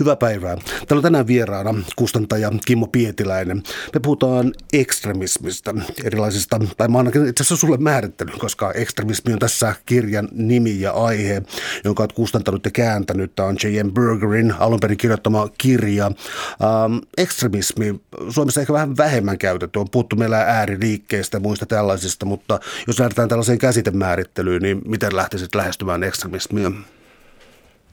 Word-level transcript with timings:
Hyvää 0.00 0.16
päivää. 0.16 0.56
Täällä 0.56 0.98
on 0.98 1.02
tänään 1.02 1.26
vieraana 1.26 1.74
kustantaja 1.96 2.52
Kimmo 2.66 2.86
Pietiläinen. 2.86 3.62
Me 3.94 4.00
puhutaan 4.00 4.52
ekstremismistä, 4.72 5.74
erilaisista, 6.04 6.60
tai 6.76 6.88
mä 6.88 6.98
ainakin 6.98 7.26
itse 7.26 7.42
asiassa 7.42 7.56
sulle 7.56 7.76
määrittely, 7.76 8.30
koska 8.38 8.72
ekstremismi 8.72 9.32
on 9.32 9.38
tässä 9.38 9.74
kirjan 9.86 10.28
nimi 10.32 10.80
ja 10.80 10.92
aihe, 10.92 11.42
jonka 11.84 12.02
olet 12.02 12.12
kustantanut 12.12 12.64
ja 12.64 12.70
kääntänyt. 12.70 13.34
Tämä 13.34 13.48
on 13.48 13.56
J.M. 13.64 13.92
Bergerin 13.92 14.54
alun 14.58 14.80
perin 14.80 14.98
kirjoittama 14.98 15.48
kirja. 15.58 16.06
Ähm, 16.06 16.98
ekstremismi, 17.16 18.00
Suomessa 18.28 18.60
ehkä 18.60 18.72
vähän 18.72 18.96
vähemmän 18.96 19.38
käytetty, 19.38 19.78
on 19.78 19.90
puhuttu 19.90 20.16
meillä 20.16 20.38
ääriliikkeistä 20.38 21.36
ja 21.36 21.40
muista 21.40 21.66
tällaisista, 21.66 22.26
mutta 22.26 22.60
jos 22.86 22.98
lähdetään 22.98 23.28
tällaiseen 23.28 23.58
käsitemäärittelyyn, 23.58 24.62
niin 24.62 24.82
miten 24.84 25.16
lähtisit 25.16 25.54
lähestymään 25.54 26.04
ekstremismiä? 26.04 26.70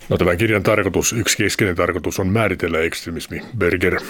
No 0.10 0.18
tämän 0.18 0.38
kirjan 0.38 0.64
tarkoitus, 0.64 1.14
yksi 1.14 1.38
keskeinen 1.38 1.76
tarkoitus 1.76 2.20
on 2.20 2.28
määritellä 2.28 2.80
ekstremismi. 2.80 3.42
Berger 3.58 4.02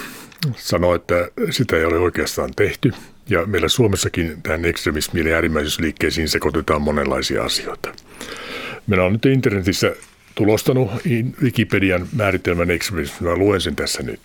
sanoi, 0.56 0.96
että 0.96 1.28
sitä 1.50 1.76
ei 1.76 1.84
ole 1.84 1.98
oikeastaan 1.98 2.50
tehty. 2.56 2.92
Ja 3.30 3.46
meillä 3.46 3.68
Suomessakin 3.68 4.42
tähän 4.42 4.64
ekstremismiin 4.64 5.26
ja 5.26 5.34
äärimmäisyysliikkeisiin 5.34 6.28
sekoitetaan 6.28 6.82
monenlaisia 6.82 7.44
asioita. 7.44 7.92
Meillä 8.86 9.04
on 9.04 9.12
nyt 9.12 9.26
internetissä 9.26 9.94
tulostanut 10.36 10.90
Wikipedian 11.42 12.08
määritelmän 12.16 12.70
ekstremismi. 12.70 13.28
Mä 13.28 13.36
luen 13.36 13.60
sen 13.60 13.76
tässä 13.76 14.02
nyt. 14.02 14.20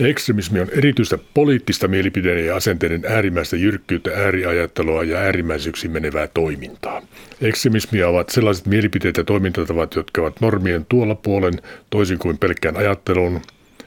Ekstremismi 0.00 0.60
on 0.60 0.68
erityistä 0.70 1.18
poliittista 1.34 1.88
mielipiteiden 1.88 2.46
ja 2.46 2.56
asenteiden 2.56 3.04
äärimmäistä 3.08 3.56
jyrkkyyttä, 3.56 4.10
ääriajattelua 4.14 5.04
ja 5.04 5.18
äärimmäisyyksiin 5.18 5.90
menevää 5.90 6.26
toimintaa. 6.26 7.02
Ekstremismia 7.40 8.08
ovat 8.08 8.28
sellaiset 8.28 8.66
mielipiteet 8.66 9.16
ja 9.16 9.24
toimintatavat, 9.24 9.94
jotka 9.94 10.20
ovat 10.20 10.40
normien 10.40 10.86
tuolla 10.88 11.14
puolen 11.14 11.54
toisin 11.90 12.18
kuin 12.18 12.38
pelkkään 12.38 12.76
ajatteluun. 12.76 13.40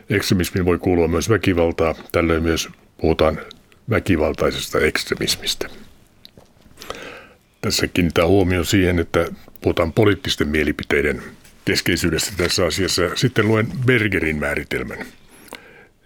Ekstremismiin 0.09 0.65
voi 0.65 0.77
kuulua 0.77 1.07
myös 1.07 1.29
väkivaltaa. 1.29 1.95
Tällöin 2.11 2.43
myös 2.43 2.69
puhutaan 2.97 3.39
väkivaltaisesta 3.89 4.79
ekstremismistä. 4.79 5.67
Tässä 7.61 7.87
kiinnittää 7.87 8.27
huomio 8.27 8.63
siihen, 8.63 8.99
että 8.99 9.27
puhutaan 9.61 9.93
poliittisten 9.93 10.47
mielipiteiden 10.47 11.23
keskeisyydestä 11.65 12.31
tässä 12.37 12.65
asiassa. 12.65 13.01
Sitten 13.15 13.47
luen 13.47 13.67
Bergerin 13.85 14.39
määritelmän. 14.39 14.97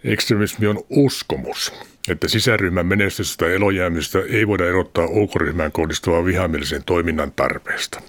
Ekstremismi 0.04 0.66
on 0.66 0.84
uskomus, 0.90 1.72
että 2.08 2.28
sisäryhmän 2.28 2.86
menestystä 2.86 3.44
tai 3.44 3.54
elojäämistä 3.54 4.18
ei 4.28 4.46
voida 4.46 4.66
erottaa 4.66 5.06
ulkoryhmään 5.06 5.72
kohdistuvaa 5.72 6.24
vihamielisen 6.24 6.84
toiminnan 6.84 7.32
tarpeesta. 7.32 8.02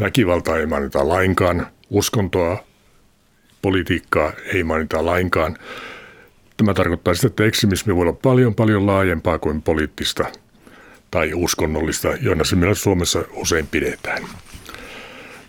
Väkivaltaa 0.00 0.56
ei 0.56 0.66
mainita 0.66 1.08
lainkaan, 1.08 1.66
uskontoa, 1.90 2.64
politiikkaa 3.62 4.32
ei 4.54 4.64
mainita 4.64 5.04
lainkaan. 5.04 5.56
Tämä 6.56 6.74
tarkoittaa 6.74 7.14
sitä, 7.14 7.26
että 7.26 7.44
ekstremismi 7.44 7.94
voi 7.94 8.02
olla 8.02 8.12
paljon 8.12 8.54
paljon 8.54 8.86
laajempaa 8.86 9.38
kuin 9.38 9.62
poliittista 9.62 10.24
tai 11.10 11.34
uskonnollista, 11.34 12.08
joina 12.08 12.44
se 12.44 12.56
meillä 12.56 12.74
Suomessa 12.74 13.24
usein 13.30 13.66
pidetään. 13.66 14.22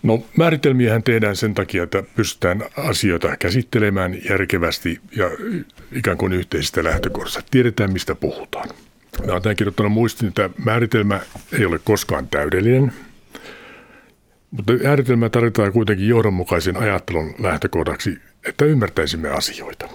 No 0.02 0.22
määritelmiähän 0.36 1.02
tehdään 1.02 1.36
sen 1.36 1.54
takia, 1.54 1.82
että 1.82 2.02
pystytään 2.16 2.62
asioita 2.76 3.36
käsittelemään 3.36 4.16
järkevästi 4.30 5.00
ja 5.16 5.30
ikään 5.92 6.18
kuin 6.18 6.32
yhteisistä 6.32 6.84
lähtökohdista. 6.84 7.42
Tiedetään, 7.50 7.92
mistä 7.92 8.14
puhutaan. 8.14 8.68
Mä 9.26 9.32
olen 9.32 9.56
kirjoittanut 9.56 9.92
muistin, 9.92 10.28
että 10.28 10.50
määritelmä 10.64 11.20
ei 11.58 11.64
ole 11.66 11.78
koskaan 11.84 12.28
täydellinen, 12.28 12.92
mutta 14.50 14.72
määritelmä 14.82 15.28
tarvitaan 15.28 15.72
kuitenkin 15.72 16.08
johdonmukaisen 16.08 16.76
ajattelun 16.76 17.34
lähtökohdaksi, 17.38 18.18
että 18.46 18.64
ymmärtäisimme 18.64 19.28
asioita. 19.28 19.88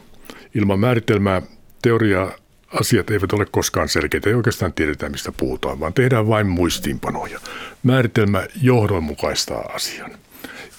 Ilman 0.55 0.79
määritelmää 0.79 1.41
teoriaa 1.81 2.31
asiat 2.73 3.09
eivät 3.09 3.33
ole 3.33 3.45
koskaan 3.51 3.89
selkeitä, 3.89 4.29
ei 4.29 4.35
oikeastaan 4.35 4.73
tiedetä 4.73 5.09
mistä 5.09 5.31
puhutaan, 5.37 5.79
vaan 5.79 5.93
tehdään 5.93 6.27
vain 6.27 6.47
muistiinpanoja. 6.47 7.39
Määritelmä 7.83 8.47
johdonmukaistaa 8.61 9.61
asian. 9.73 10.11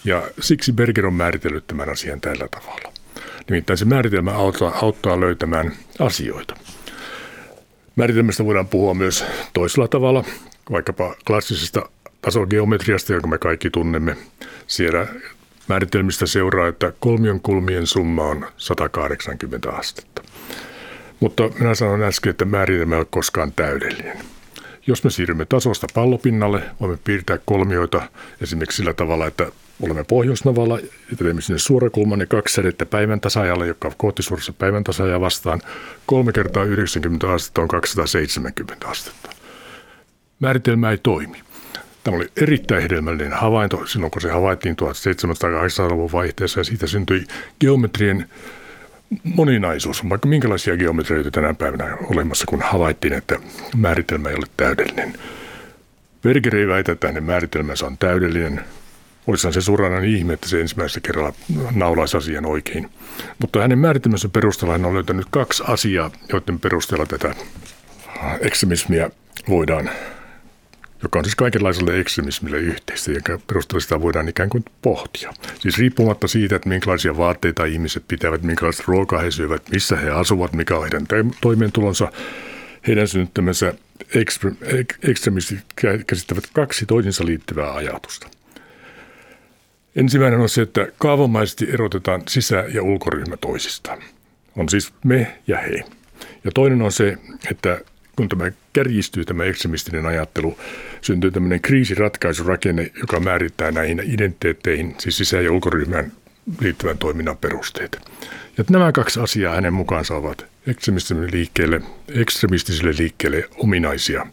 Ja 0.05 0.23
siksi 0.41 0.73
Berger 0.73 1.07
on 1.07 1.15
määritellyt 1.15 1.67
tämän 1.67 1.89
asian 1.89 2.21
tällä 2.21 2.49
tavalla. 2.49 2.93
Nimittäin 3.51 3.77
se 3.77 3.85
määritelmä 3.85 4.31
auttaa, 4.31 4.79
auttaa 4.83 5.21
löytämään 5.21 5.73
asioita. 5.99 6.55
Määritelmästä 7.97 8.45
voidaan 8.45 8.69
puhua 8.69 8.95
myös 8.95 9.25
toisella 9.53 9.89
tavalla, 9.89 10.25
vaikkapa 10.71 11.15
klassisesta 11.27 11.89
tasogeometriasta, 12.23 13.13
jonka 13.13 13.29
me 13.29 13.39
kaikki 13.39 13.71
tunnemme. 13.71 14.17
Siellä 14.67 15.07
määritelmistä 15.69 16.27
seuraa, 16.27 16.69
että 16.69 16.93
kolmion 17.01 17.41
kulmien 17.41 17.87
summa 17.87 18.25
on 18.25 18.47
180 18.57 19.71
astetta. 19.71 20.23
Mutta 21.21 21.51
minä 21.59 21.75
sanoin 21.75 22.03
äsken, 22.03 22.31
että 22.31 22.45
määritelmä 22.45 22.95
ei 22.95 22.99
ole 22.99 23.07
koskaan 23.11 23.53
täydellinen. 23.53 24.19
Jos 24.87 25.05
me 25.05 25.11
siirrymme 25.11 25.45
tasosta 25.45 25.87
pallopinnalle, 25.95 26.63
voimme 26.81 26.99
piirtää 27.05 27.39
kolmioita 27.45 28.03
esimerkiksi 28.41 28.77
sillä 28.77 28.95
tavalla, 28.95 29.27
että 29.27 29.53
olemme 29.83 30.05
pohjoisnavalla 30.05 30.79
teemme 31.19 31.41
sinne 31.41 31.59
suorakulman 31.59 32.21
ja 32.21 32.27
kaksi 32.27 32.55
sädettä 32.55 32.87
päivän 32.87 33.21
tasaajalle, 33.21 33.67
joka 33.67 33.89
on 33.89 33.95
kohtisuudessa 33.97 34.53
päivän 34.53 34.85
tasaajaa 34.85 35.21
vastaan. 35.21 35.61
Kolme 36.07 36.33
kertaa 36.33 36.65
90 36.65 37.33
astetta 37.33 37.63
on 37.63 37.69
270 37.69 38.89
astetta. 38.89 39.31
Määritelmä 40.41 40.91
ei 40.91 40.99
toimi. 40.99 41.43
Tämä 42.05 42.17
oli 42.17 42.29
erittäin 42.37 42.83
hedelmällinen 42.83 43.33
havainto 43.33 43.87
silloin, 43.87 44.11
kun 44.11 44.23
se 44.23 44.31
havaittiin 44.31 44.77
1700-1800-luvun 44.83 46.13
vaihteessa 46.13 46.61
ja 46.61 46.65
siitä 46.65 46.87
syntyi 46.87 47.25
geometrien 47.61 48.29
moninaisuus, 49.25 50.09
vaikka 50.09 50.29
minkälaisia 50.29 50.77
geometrioita 50.77 51.31
tänä 51.31 51.55
päivänä 51.55 51.97
olemassa, 52.03 52.47
kun 52.49 52.63
havaittiin, 52.63 53.13
että 53.13 53.39
määritelmä 53.77 54.29
ei 54.29 54.35
ole 54.35 54.47
täydellinen. 54.57 55.15
Berger 56.23 56.57
ei 56.57 56.69
väitä, 56.69 56.93
että 56.93 57.07
hänen 57.07 57.25
määritelmänsä 57.25 57.87
on 57.87 57.99
täydellinen. 57.99 58.61
Olisihan 59.27 59.53
se 59.53 59.61
suranainen 59.61 60.11
ihme, 60.11 60.33
että 60.33 60.49
se 60.49 60.61
ensimmäisessä 60.61 61.01
kerralla 61.01 61.33
naulaisi 61.75 62.17
asian 62.17 62.47
oikein. 62.47 62.91
Mutta 63.39 63.63
hänen 63.63 63.79
määritelmänsä 63.79 64.29
perusteella 64.29 64.75
hän 64.75 64.85
on 64.85 64.95
löytänyt 64.95 65.27
kaksi 65.31 65.63
asiaa, 65.67 66.11
joiden 66.33 66.61
perusteella 66.61 67.07
tätä 67.07 67.35
ekstremismiä 68.41 69.11
voidaan 69.49 69.91
joka 71.03 71.19
on 71.19 71.25
siis 71.25 71.37
kaikenlaiselle 71.37 72.01
ekstremismille 72.01 72.59
yhteistä, 72.59 73.13
ja 73.13 73.39
perusteella 73.47 73.81
sitä 73.81 74.01
voidaan 74.01 74.29
ikään 74.29 74.49
kuin 74.49 74.65
pohtia. 74.83 75.33
Siis 75.59 75.79
riippumatta 75.79 76.29
siitä, 76.29 76.57
että 76.57 76.69
minkälaisia 76.69 77.17
vaatteita 77.17 77.65
ihmiset 77.65 78.05
pitävät, 78.09 78.43
minkälaista 78.43 78.85
ruokaa 78.87 79.21
he 79.21 79.31
syövät, 79.31 79.63
missä 79.71 79.97
he 79.97 80.11
asuvat, 80.11 80.53
mikä 80.53 80.77
on 80.77 80.83
heidän 80.83 81.07
toimeentulonsa, 81.41 82.13
heidän 82.87 83.09
synnyttämänsä 83.09 83.75
ekstremistit 85.03 85.59
käsittävät 86.07 86.45
kaksi 86.53 86.87
toisinsa 86.87 87.27
liittyvää 87.27 87.75
ajatusta. 87.75 88.29
Ensimmäinen 89.97 90.41
on 90.41 90.49
se, 90.49 90.63
että 90.63 90.89
kaavamaisesti 90.99 91.71
erotetaan 91.71 92.23
sisä- 92.29 92.65
ja 92.75 92.83
ulkoryhmä 92.83 93.37
toisistaan. 93.37 93.99
On 94.57 94.69
siis 94.69 94.93
me 95.05 95.39
ja 95.47 95.59
he. 95.59 95.85
Ja 96.45 96.51
toinen 96.55 96.83
on 96.83 96.93
se, 96.93 97.17
että 97.51 97.81
kun 98.19 98.29
tämä 98.29 98.51
kärjistyy, 98.73 99.25
tämä 99.25 99.45
ekstremistinen 99.45 100.07
ajattelu, 100.07 100.59
syntyy 101.01 101.31
tämmöinen 101.31 101.61
kriisiratkaisurakenne, 101.61 102.91
joka 103.01 103.21
määrittää 103.21 103.71
näihin 103.71 104.03
identiteetteihin, 104.05 104.95
siis 104.99 105.17
sisä- 105.17 105.41
ja 105.41 105.53
ulkoryhmän 105.53 106.13
liittyvän 106.61 106.99
toiminnan 106.99 107.37
perusteet. 107.37 108.01
Ja 108.59 108.65
nämä 108.71 108.93
kaksi 108.93 109.21
asiaa 109.21 109.55
hänen 109.55 109.73
mukaansa 109.73 110.15
ovat 110.15 110.47
ekstremistiselle 110.67 111.29
liikkeelle, 111.33 111.83
ekstremistiselle 112.09 112.95
liikkeelle 112.99 113.49
ominaisia 113.57 114.27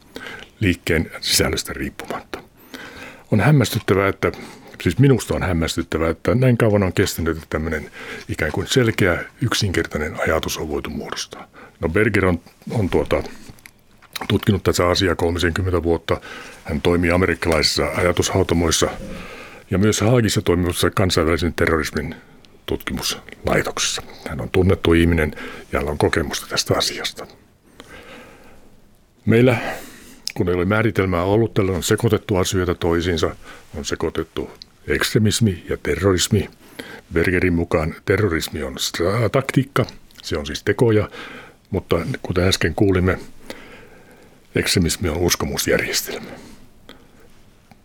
liikkeen 0.60 1.12
sisällöstä 1.22 1.74
riippumatta. 1.74 2.40
On 3.32 3.40
hämmästyttävää, 3.40 4.08
että 4.08 4.32
siis 4.82 5.00
minusta 5.00 5.34
on 5.34 5.44
hämmästyttävää, 5.44 6.10
että 6.10 6.36
näin 6.36 6.58
kauan 6.58 6.84
on 6.84 6.94
kestänyt, 6.94 7.38
että 7.38 7.48
tämmöinen 7.50 7.92
ikään 8.30 8.52
kuin 8.52 8.68
selkeä, 8.68 9.24
yksinkertainen 9.42 10.16
ajatus 10.22 10.58
on 10.58 10.70
voitu 10.70 10.90
muodostaa. 10.90 11.48
No 11.80 11.90
Berger 11.90 12.26
on, 12.26 12.40
on 12.72 12.90
tuota, 12.90 13.24
tutkinut 14.28 14.64
tätä 14.64 14.88
asiaa 14.88 15.16
30 15.16 15.84
vuotta. 15.84 16.22
Hän 16.64 16.82
toimii 16.82 17.12
amerikkalaisissa 17.12 17.88
ajatushautomoissa 17.98 18.88
ja 19.72 19.78
myös 19.78 20.02
Haagissa 20.02 20.42
toimivassa 20.42 20.90
kansainvälisen 20.90 21.54
terrorismin 21.54 22.16
tutkimuslaitoksessa. 22.66 24.02
Hän 24.30 24.42
on 24.42 24.50
tunnettu 24.50 24.94
ihminen 24.94 25.36
ja 25.72 25.80
hän 25.80 25.90
on 25.90 25.98
kokemusta 25.98 26.48
tästä 26.50 26.78
asiasta. 26.78 27.28
Meillä, 29.26 29.58
kun 30.34 30.50
ei 30.50 30.56
ole 30.56 30.66
määritelmää 30.66 31.24
ollut, 31.24 31.54
tällä 31.54 31.72
on 31.72 31.84
sekoitettu 31.84 32.36
asioita 32.36 32.76
toisiinsa, 32.76 33.36
on 33.78 33.86
sekoitettu 33.86 34.50
ekstremismi 34.88 35.64
ja 35.70 35.78
terrorismi. 35.84 36.50
Bergerin 37.14 37.54
mukaan 37.54 37.96
terrorismi 38.06 38.64
on 38.64 38.76
taktiikka, 39.32 39.86
se 40.24 40.38
on 40.38 40.46
siis 40.46 40.64
tekoja, 40.64 41.10
mutta 41.70 41.96
kuten 42.22 42.48
äsken 42.48 42.76
kuulimme, 42.76 43.20
ekstremismi 44.56 45.10
on 45.10 45.18
uskomusjärjestelmä. 45.18 46.30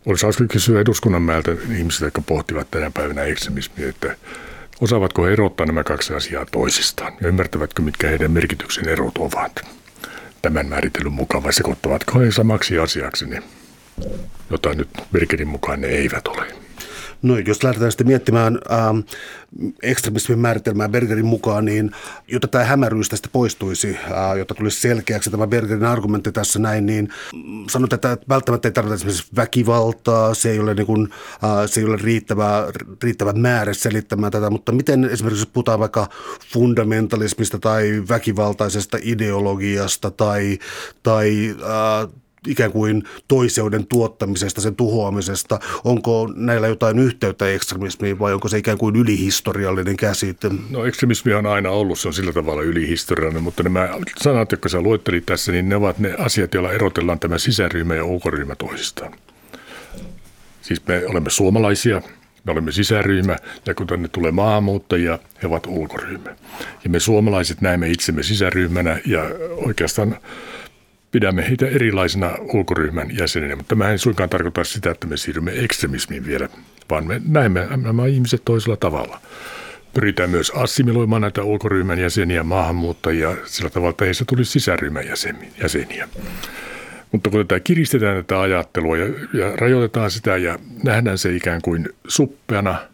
Olisi 0.06 0.26
hauska 0.26 0.44
kysyä 0.44 0.81
eduskunnan 0.81 1.22
määltä 1.22 1.52
ihmisiltä, 1.76 2.05
jotka 2.05 2.20
pohtivat 2.20 2.70
tänä 2.70 2.90
päivänä 2.90 3.22
ekstremismiä, 3.22 3.88
että 3.88 4.17
Osaavatko 4.81 5.25
he 5.25 5.32
erottaa 5.32 5.67
nämä 5.67 5.84
kaksi 5.84 6.14
asiaa 6.14 6.46
toisistaan 6.46 7.12
ja 7.20 7.28
ymmärtävätkö, 7.28 7.82
mitkä 7.82 8.08
heidän 8.08 8.31
merkityksen 8.31 8.88
erot 8.88 9.19
ovat? 9.19 9.67
Tämän 10.43 10.67
määrittelyn 10.67 11.12
mukaan 11.12 11.43
vai 11.43 11.52
sekoittavatko 11.52 12.19
he 12.19 12.31
samaksi 12.31 12.78
asiaksi 12.78 13.26
jota 14.50 14.75
nyt 14.75 14.88
Bergerin 15.12 15.49
mukaan 15.49 15.81
ne 15.81 15.87
eivät 15.87 16.28
ole? 16.28 16.46
No 17.22 17.38
jos 17.38 17.62
lähdetään 17.62 17.93
sitten 17.93 18.06
miettimään 18.06 18.58
ähm, 18.72 18.99
ekstremismin 19.82 20.38
määritelmää 20.38 20.88
Bergerin 20.88 21.26
mukaan, 21.26 21.64
niin 21.64 21.90
jotta 22.28 22.49
tämä 22.49 22.64
hämäryys 22.64 23.08
tästä 23.08 23.28
poistuisi, 23.32 23.96
äh, 24.11 24.37
jotta 24.38 24.55
tulisi 24.55 24.81
selkeäksi 24.81 25.31
tämä 25.31 25.46
Bergerin 25.46 25.84
argumentti 25.84 26.32
tässä 26.32 26.58
näin, 26.58 26.87
niin 26.87 27.08
mm, 27.34 27.64
sanot, 27.70 27.93
että 27.93 28.19
välttämättä 28.28 28.69
ei 28.69 28.72
tarvita 28.72 28.94
esimerkiksi 28.94 29.32
väkivaltaa, 29.37 30.34
se 30.34 30.50
ei 30.50 30.58
ole, 30.58 30.75
niin 30.75 30.87
kuin, 30.87 31.08
äh, 31.44 31.50
se 31.67 31.81
ei 31.81 31.87
ole 31.87 31.96
riittävä, 32.02 32.67
riittävä 33.02 33.32
määrä 33.32 33.75
selittämään 33.75 34.32
tätä, 34.32 34.50
mutta 34.50 34.73
miten 34.73 35.05
esimerkiksi 35.05 35.49
puhutaan 35.52 35.81
vaikka 35.81 36.08
fundamentalismista 36.52 37.58
tai 37.58 38.02
väkivaltaisesta 38.08 38.99
ideologiasta 39.02 40.11
tai, 40.11 40.58
tai 41.02 41.56
äh, 41.62 42.08
ikään 42.46 42.72
kuin 42.72 43.04
toiseuden 43.28 43.87
tuottamisesta, 43.87 44.60
sen 44.60 44.76
tuhoamisesta. 44.76 45.60
Onko 45.84 46.32
näillä 46.37 46.69
jotain 46.69 46.98
yhteyttä 46.98 47.48
ekstremismiin 47.48 48.19
vai 48.19 48.32
onko 48.32 48.48
se 48.48 48.58
ikään 48.58 48.78
kuin 48.78 48.96
ylihistoriallinen 48.96 49.96
käsite? 49.96 50.50
No 50.70 50.84
ekstremismi 50.84 51.34
on 51.34 51.46
aina 51.46 51.70
ollut, 51.70 51.98
se 51.98 52.08
on 52.08 52.14
sillä 52.14 52.32
tavalla 52.32 52.62
ylihistoriallinen, 52.62 53.42
mutta 53.42 53.62
nämä 53.62 53.88
sanat, 54.16 54.52
jotka 54.52 54.69
sä 54.69 54.81
luettelit 54.81 55.26
tässä, 55.26 55.52
niin 55.52 55.69
ne 55.69 55.76
ovat 55.76 55.98
ne 55.98 56.14
asiat, 56.19 56.54
joilla 56.54 56.72
erotellaan 56.72 57.19
tämä 57.19 57.38
sisäryhmä 57.38 57.94
ja 57.94 58.04
ulkoryhmä 58.04 58.54
toisistaan. 58.54 59.12
Siis 60.62 60.87
me 60.87 61.02
olemme 61.06 61.31
suomalaisia, 61.31 62.02
me 62.44 62.52
olemme 62.52 62.72
sisäryhmä 62.72 63.37
ja 63.66 63.75
kun 63.75 63.87
tänne 63.87 64.08
tulee 64.08 64.31
maahanmuuttajia, 64.31 65.19
he 65.42 65.46
ovat 65.46 65.66
ulkoryhmä. 65.66 66.31
Ja 66.84 66.90
me 66.90 67.00
suomalaiset 67.00 67.60
näemme 67.60 67.88
itsemme 67.88 68.22
sisäryhmänä 68.22 68.98
ja 69.06 69.22
oikeastaan 69.66 70.16
pidämme 71.11 71.49
heitä 71.49 71.67
erilaisena 71.67 72.31
ulkoryhmän 72.55 73.17
jäseninä, 73.19 73.57
mutta 73.57 73.69
tämä 73.69 73.91
ei 73.91 73.99
suinkaan 73.99 74.31
tarkoita 74.31 74.65
sitä, 74.65 74.91
että 74.91 75.07
me 75.07 75.17
siirrymme 75.17 75.53
ekstremismiin 75.55 76.27
vielä, 76.27 76.49
vaan 76.91 77.07
me 77.07 77.23
näemme 77.29 77.69
nämä 77.77 78.07
ihmiset 78.07 78.43
toisella 78.45 78.77
tavalla. 78.77 79.21
Pyritään 79.95 80.31
myös 80.31 80.53
assimiloimaan 80.55 81.23
näitä 81.23 81.43
ulkoryhmän 81.43 81.99
jäseniä, 81.99 82.43
maahanmuuttajia 82.43 83.37
sillä 83.45 83.71
tavalla, 83.71 83.91
että 83.91 84.05
heistä 84.05 84.25
tulisi 84.29 84.51
sisäryhmän 84.53 85.05
jäseniä. 85.62 86.09
Mutta 87.12 87.31
kun 87.31 87.47
tätä 87.47 87.61
kiristetään 87.61 88.17
tätä 88.17 88.41
ajattelua 88.41 88.97
ja, 88.97 89.07
ja 89.33 89.57
rajoitetaan 89.57 90.11
sitä 90.11 90.37
ja 90.37 90.59
nähdään 90.85 91.19
se 91.19 91.37
ikään 91.37 91.62
kuin 91.62 91.89
suppeana– 92.09 92.79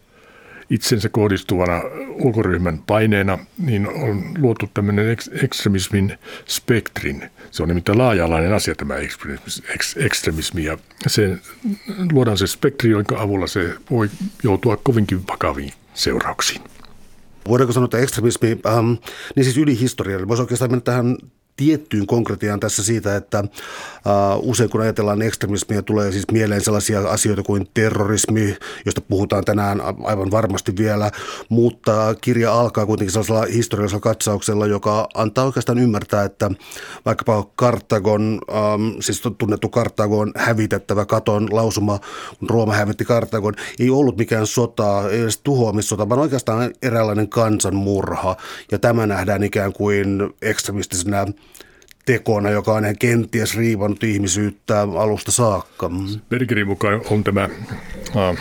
itsensä 0.71 1.09
kohdistuvana 1.09 1.83
ulkoryhmän 2.09 2.79
paineena, 2.87 3.39
niin 3.59 3.89
on 3.89 4.25
luotu 4.39 4.71
tämmöinen 4.75 5.17
ekstremismin 5.43 6.19
spektrin. 6.47 7.31
Se 7.50 7.62
on 7.62 7.69
nimittäin 7.69 7.98
laaja-alainen 7.98 8.52
asia 8.52 8.75
tämä 8.75 8.94
ekstremismi 9.96 10.64
ja 10.64 10.78
se, 11.06 11.38
luodaan 12.12 12.38
se 12.38 12.46
spektri, 12.46 12.90
jonka 12.90 13.20
avulla 13.20 13.46
se 13.46 13.75
voi 13.90 14.10
joutua 14.43 14.76
kovinkin 14.76 15.26
vakaviin 15.26 15.72
seurauksiin. 15.94 16.62
Voidaanko 17.48 17.72
sanoa, 17.72 17.84
että 17.84 17.98
ekstremismi, 17.98 18.60
ähm, 18.66 18.93
niin 19.37 19.44
siis 19.44 19.58
ylihistoriallinen, 19.58 20.28
voisi 20.28 20.43
oikeastaan 20.43 20.70
mennä 20.70 20.81
tähän 20.81 21.16
tiettyyn 21.56 22.06
konkretiaan 22.06 22.61
tässä 22.61 22.85
siitä, 22.85 23.17
että 23.17 23.44
usein 24.43 24.70
kun 24.70 24.81
ajatellaan 24.81 25.23
ekstremismiä, 25.23 25.82
tulee 25.82 26.12
siis 26.12 26.25
mieleen 26.32 26.61
sellaisia 26.61 27.00
asioita 27.00 27.43
kuin 27.43 27.69
terrorismi, 27.75 28.56
josta 28.85 29.00
puhutaan 29.00 29.44
tänään 29.44 29.81
aivan 30.05 30.31
varmasti 30.31 30.76
vielä, 30.79 31.11
mutta 31.49 32.14
kirja 32.20 32.55
alkaa 32.55 32.87
kuitenkin 32.87 33.12
sellaisella 33.12 33.47
historiallisella 33.53 34.00
katsauksella, 34.00 34.67
joka 34.67 35.08
antaa 35.14 35.44
oikeastaan 35.44 35.79
ymmärtää, 35.79 36.25
että 36.25 36.50
vaikkapa 37.05 37.47
Kartagon, 37.56 38.41
siis 39.00 39.23
tunnettu 39.38 39.69
Kartagon 39.69 40.32
hävitettävä 40.37 41.05
katon 41.05 41.49
lausuma, 41.50 41.99
kun 42.38 42.50
Rooma 42.50 42.75
hävitti 42.75 43.05
Kartagon, 43.05 43.55
ei 43.81 43.91
ollut 43.91 44.19
mikään 44.19 44.47
sota, 44.47 45.11
ei 45.11 45.20
edes 45.20 45.38
tuhoamissota, 45.38 46.08
vaan 46.08 46.20
oikeastaan 46.20 46.70
eräänlainen 46.82 47.29
kansanmurha, 47.29 48.37
ja 48.73 48.79
tämä 48.79 49.06
nähdään 49.06 49.43
ikään 49.43 49.73
kuin 49.73 50.35
ekstremistisena 50.43 51.26
tekona, 52.06 52.50
joka 52.50 52.73
on 52.73 52.85
kenties 52.99 53.56
riivannut 53.56 54.05
ihmisyyttä 54.05 54.81
alusta 54.81 55.32
saakka. 55.32 55.91
Bergerin 56.29 56.67
mukaan 56.67 57.00
on 57.11 57.25
tämä 57.25 57.49
äh, 58.17 58.37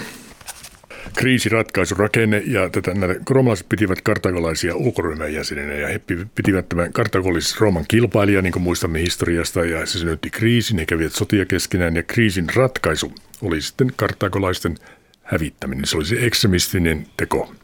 kriisiratkaisurakenne 1.18 2.44
ja 2.46 2.70
tätä, 2.70 2.94
nämä 2.94 3.16
romalaiset 3.30 3.70
pitivät 3.70 4.02
kartagolaisia 4.02 4.76
ulkoryhmän 4.76 5.34
jäseninä 5.34 5.74
ja 5.74 5.88
he 5.88 6.02
pitivät 6.36 6.70
tämän 6.70 6.94
kartagolis 6.94 7.60
Rooman 7.62 7.86
kilpailija, 7.88 8.42
niin 8.42 8.54
kuin 8.54 8.64
muistamme 8.64 9.02
historiasta, 9.02 9.66
ja 9.66 9.86
se 9.86 10.00
synnytti 10.00 10.30
kriisin, 10.30 10.80
he 10.80 10.86
kävivät 10.86 11.14
sotia 11.14 11.46
keskenään 11.46 11.96
ja 11.96 12.04
kriisin 12.04 12.48
ratkaisu 12.56 13.14
oli 13.42 13.62
sitten 13.62 13.92
kartagolaisten 13.96 14.78
hävittäminen. 15.24 15.86
Se 15.86 15.98
oli 15.98 16.06
se 16.06 16.26
ekstremistinen 16.26 17.08
teko. 17.18 17.56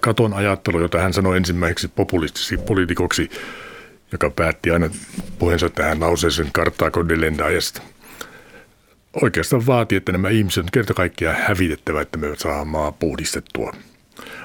Katon 0.00 0.34
ajattelu, 0.34 0.80
jota 0.80 1.00
hän 1.00 1.12
sanoi 1.12 1.36
ensimmäiseksi 1.36 1.88
populistiseksi 1.88 2.56
poliitikoksi, 2.66 3.30
joka 4.12 4.30
päätti 4.30 4.70
aina 4.70 4.90
puheensa 5.38 5.70
tähän 5.70 6.00
lauseeseen 6.00 6.48
Kartaako 6.52 7.08
de 7.08 7.20
Lendajasta. 7.20 7.82
Oikeastaan 9.22 9.66
vaatii, 9.66 9.96
että 9.96 10.12
nämä 10.12 10.28
ihmiset 10.28 10.64
on 10.64 10.70
kerta 10.72 10.94
kaikkiaan 10.94 11.36
hävitettävä, 11.36 12.00
että 12.00 12.18
me 12.18 12.28
saadaan 12.36 12.68
maa 12.68 12.92
puhdistettua. 12.92 13.72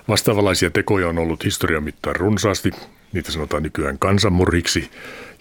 Vastaavanlaisia 0.08 0.70
tekoja 0.70 1.10
on 1.10 1.18
ollut 1.18 1.44
historian 1.44 1.84
mittaan 1.84 2.16
runsaasti. 2.16 2.72
Niitä 3.14 3.32
sanotaan 3.32 3.64
nykyään 3.64 4.00
kansanmurriksi 4.00 4.92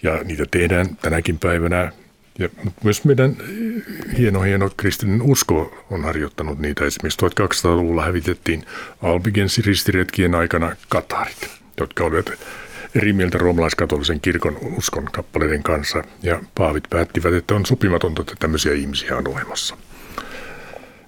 ja 0.02 0.24
niitä 0.24 0.44
tehdään 0.50 0.96
tänäkin 0.96 1.38
päivänä. 1.38 1.92
Ja 2.38 2.48
myös 2.84 3.04
meidän 3.04 3.36
hieno, 4.18 4.40
hieno 4.40 4.70
kristillinen 4.76 5.22
usko 5.22 5.86
on 5.90 6.04
harjoittanut 6.04 6.58
niitä. 6.58 6.84
Esimerkiksi 6.84 7.26
1200-luvulla 7.26 8.04
hävitettiin 8.04 8.64
Albigensin 9.02 9.64
ristiretkien 9.64 10.34
aikana 10.34 10.76
Katarit, 10.88 11.50
jotka 11.80 12.04
olivat 12.04 12.32
eri 12.94 13.12
mieltä 13.12 13.38
roomalaiskatolisen 13.38 14.20
kirkon 14.20 14.58
uskon 14.76 15.04
kappaleiden 15.04 15.62
kanssa, 15.62 16.04
ja 16.22 16.40
paavit 16.54 16.84
päättivät, 16.90 17.34
että 17.34 17.54
on 17.54 17.66
sopimatonta, 17.66 18.22
että 18.22 18.34
tämmöisiä 18.38 18.72
ihmisiä 18.72 19.16
on 19.16 19.28
olemassa. 19.28 19.76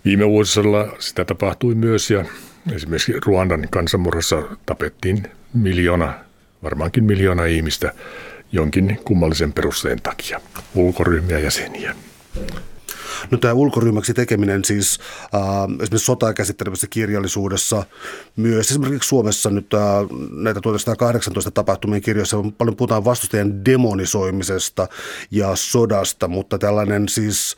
Viime 0.04 0.28
vuosilla 0.28 0.96
sitä 0.98 1.24
tapahtui 1.24 1.74
myös, 1.74 2.10
ja 2.10 2.24
esimerkiksi 2.72 3.12
Ruandan 3.26 3.68
kansanmurhassa 3.70 4.42
tapettiin 4.66 5.22
miljoona, 5.54 6.14
varmaankin 6.62 7.04
miljoona 7.04 7.44
ihmistä 7.44 7.92
jonkin 8.52 8.98
kummallisen 9.04 9.52
perusteen 9.52 10.02
takia, 10.02 10.40
ulkoryhmiä 10.74 11.38
jäseniä. 11.38 11.94
No 13.30 13.38
tämä 13.38 13.52
ulkoryhmäksi 13.54 14.14
tekeminen 14.14 14.64
siis 14.64 14.98
äh, 15.34 15.40
esimerkiksi 15.64 16.06
sotaa 16.06 16.32
käsittelevässä 16.32 16.86
kirjallisuudessa, 16.86 17.84
myös 18.36 18.70
esimerkiksi 18.70 19.08
Suomessa 19.08 19.50
nyt 19.50 19.74
äh, 19.74 19.80
näitä 20.30 20.60
1918 20.60 21.50
tapahtumien 21.50 22.02
kirjoissa 22.02 22.38
on 22.38 22.52
paljon 22.52 22.76
puhutaan 22.76 23.04
vastustajan 23.04 23.64
demonisoimisesta 23.64 24.88
ja 25.30 25.56
sodasta, 25.56 26.28
mutta 26.28 26.58
tällainen 26.58 27.08
siis 27.08 27.56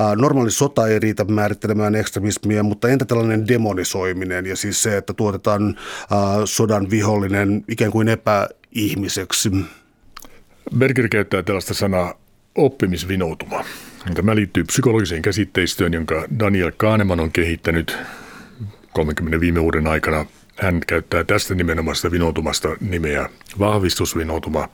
äh, 0.00 0.16
normaali 0.16 0.50
sota 0.50 0.88
ei 0.88 0.98
riitä 0.98 1.24
määrittelemään 1.24 1.94
ekstremismiä, 1.94 2.62
mutta 2.62 2.88
entä 2.88 3.04
tällainen 3.04 3.48
demonisoiminen 3.48 4.46
ja 4.46 4.56
siis 4.56 4.82
se, 4.82 4.96
että 4.96 5.12
tuotetaan 5.12 5.68
äh, 5.68 6.18
sodan 6.44 6.90
vihollinen 6.90 7.64
ikään 7.68 7.90
kuin 7.90 8.08
epäihmiseksi? 8.08 9.50
Berger 10.78 11.08
käyttää 11.08 11.42
tällaista 11.42 11.74
sanaa 11.74 12.14
oppimisvinoutuma. 12.54 13.64
Tämä 14.14 14.34
liittyy 14.34 14.64
psykologiseen 14.64 15.22
käsitteistöön, 15.22 15.94
jonka 15.94 16.24
Daniel 16.38 16.72
Kahneman 16.76 17.20
on 17.20 17.32
kehittänyt 17.32 17.98
30 18.92 19.40
viime 19.40 19.62
vuoden 19.62 19.86
aikana. 19.86 20.26
Hän 20.56 20.80
käyttää 20.86 21.24
tästä 21.24 21.54
nimenomaista 21.54 22.10
vinoutumasta 22.10 22.68
nimeä 22.80 23.28
vahvistusvinoutuma. 23.58 24.68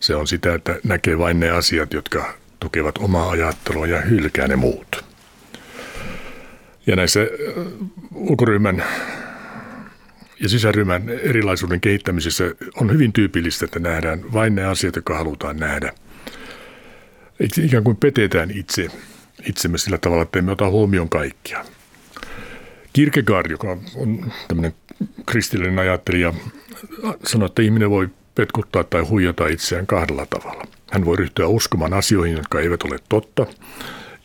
Se 0.00 0.16
on 0.16 0.26
sitä, 0.26 0.54
että 0.54 0.78
näkee 0.84 1.18
vain 1.18 1.40
ne 1.40 1.50
asiat, 1.50 1.92
jotka 1.92 2.34
tukevat 2.60 2.98
omaa 2.98 3.30
ajattelua 3.30 3.86
ja 3.86 4.00
hylkää 4.00 4.48
ne 4.48 4.56
muut. 4.56 5.04
Ja 6.86 6.96
näissä 6.96 7.20
äh, 7.20 7.28
ulkoryhmän 8.14 8.84
ja 10.40 10.48
sisäryhmän 10.48 11.08
erilaisuuden 11.08 11.80
kehittämisessä 11.80 12.44
on 12.80 12.92
hyvin 12.92 13.12
tyypillistä, 13.12 13.64
että 13.64 13.78
nähdään 13.78 14.32
vain 14.32 14.54
ne 14.54 14.64
asiat, 14.64 14.96
jotka 14.96 15.18
halutaan 15.18 15.56
nähdä– 15.56 15.92
ikään 17.64 17.84
kuin 17.84 17.96
petetään 17.96 18.50
itse, 18.50 18.88
itsemme 19.46 19.78
sillä 19.78 19.98
tavalla, 19.98 20.22
että 20.22 20.38
emme 20.38 20.52
ota 20.52 20.70
huomioon 20.70 21.08
kaikkia. 21.08 21.64
Kierkegaard, 22.92 23.50
joka 23.50 23.78
on 23.94 24.32
tämmöinen 24.48 24.74
kristillinen 25.26 25.78
ajattelija, 25.78 26.34
sanoi, 27.24 27.46
että 27.46 27.62
ihminen 27.62 27.90
voi 27.90 28.08
petkuttaa 28.34 28.84
tai 28.84 29.02
huijata 29.02 29.46
itseään 29.46 29.86
kahdella 29.86 30.26
tavalla. 30.26 30.66
Hän 30.90 31.04
voi 31.04 31.16
ryhtyä 31.16 31.46
uskomaan 31.46 31.92
asioihin, 31.92 32.36
jotka 32.36 32.60
eivät 32.60 32.82
ole 32.82 32.98
totta, 33.08 33.46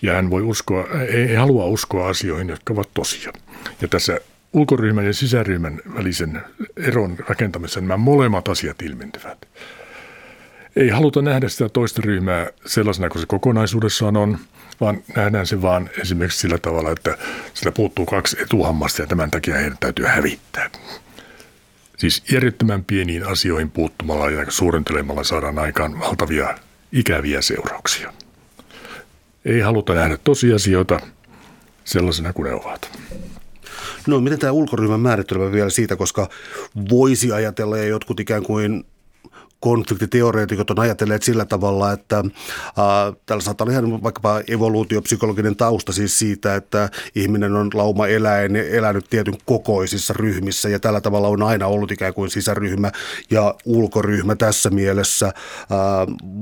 ja 0.02 0.14
hän 0.14 0.30
voi 0.30 0.42
uskoa, 0.42 0.88
ei 1.10 1.36
halua 1.36 1.66
uskoa 1.66 2.10
asioihin, 2.10 2.50
jotka 2.50 2.74
ovat 2.74 2.90
tosia. 2.94 3.34
Ja 3.82 3.88
tässä 3.88 4.20
ulkoryhmän 4.54 5.06
ja 5.06 5.14
sisäryhmän 5.14 5.82
välisen 5.96 6.42
eron 6.78 7.16
rakentamisessa 7.28 7.82
nämä 7.82 7.98
molemmat 7.98 8.48
asiat 8.48 8.82
ilmentyvät. 8.82 9.48
Ei 10.78 10.90
haluta 10.90 11.22
nähdä 11.22 11.50
sitä 11.50 11.70
toista 11.70 12.02
ryhmää 12.02 12.48
sellaisena 12.66 13.10
kuin 13.10 13.22
se 13.22 13.26
kokonaisuudessaan 13.28 14.18
on, 14.18 14.38
vaan 14.82 15.04
nähdään 15.16 15.48
se 15.48 15.62
vaan 15.62 15.90
esimerkiksi 16.02 16.40
sillä 16.40 16.58
tavalla, 16.58 16.92
että 16.92 17.18
sillä 17.54 17.72
puuttuu 17.72 18.06
kaksi 18.06 18.42
etuhammasta 18.42 19.02
ja 19.02 19.08
tämän 19.08 19.32
takia 19.32 19.56
heidän 19.56 19.78
täytyy 19.80 20.06
hävittää. 20.06 20.70
Siis 21.98 22.24
järjettömän 22.32 22.86
pieniin 22.86 23.28
asioihin 23.28 23.72
puuttumalla 23.72 24.30
ja 24.30 24.46
suurentelemalla 24.50 25.24
saadaan 25.24 25.60
aikaan 25.60 26.00
valtavia 26.00 26.58
ikäviä 26.92 27.42
seurauksia. 27.42 28.14
Ei 29.46 29.60
haluta 29.60 29.94
nähdä 29.94 30.18
tosiasioita 30.24 31.00
sellaisena 31.84 32.34
kuin 32.34 32.46
ne 32.50 32.54
ovat. 32.54 33.00
No 34.08 34.20
miten 34.20 34.40
tämä 34.40 34.52
ulkoryhmän 34.52 35.00
määrittelemä 35.00 35.52
vielä 35.52 35.70
siitä, 35.70 35.96
koska 35.96 36.30
voisi 36.90 37.32
ajatella 37.32 37.78
ja 37.78 37.84
jotkut 37.84 38.20
ikään 38.20 38.44
kuin 38.44 38.86
konfliktiteoreetikot 39.60 40.70
on 40.70 40.80
ajatelleet 40.80 41.24
sillä 41.24 41.46
tavalla, 41.46 41.92
että 41.92 42.18
äh, 42.20 42.26
täällä 43.26 43.42
saattaa 43.42 43.66
olla 43.66 43.72
ihan 43.72 44.04
vaikkapa 44.04 44.42
evoluutiopsykologinen 44.48 45.56
tausta 45.56 45.94
siis 45.94 46.20
siitä, 46.20 46.56
että 46.56 46.90
ihminen 47.16 47.54
on 47.54 47.70
lauma 47.74 48.08
eläin 48.08 48.56
elänyt 48.56 49.10
tietyn 49.10 49.38
kokoisissa 49.46 50.14
ryhmissä 50.18 50.70
ja 50.70 50.80
tällä 50.80 51.02
tavalla 51.02 51.28
on 51.28 51.44
aina 51.44 51.68
ollut 51.68 51.92
ikään 51.92 52.14
kuin 52.14 52.30
sisäryhmä 52.30 52.92
ja 53.32 53.56
ulkoryhmä 53.66 54.36
tässä 54.36 54.70
mielessä. 54.70 55.26
Äh, 55.26 55.34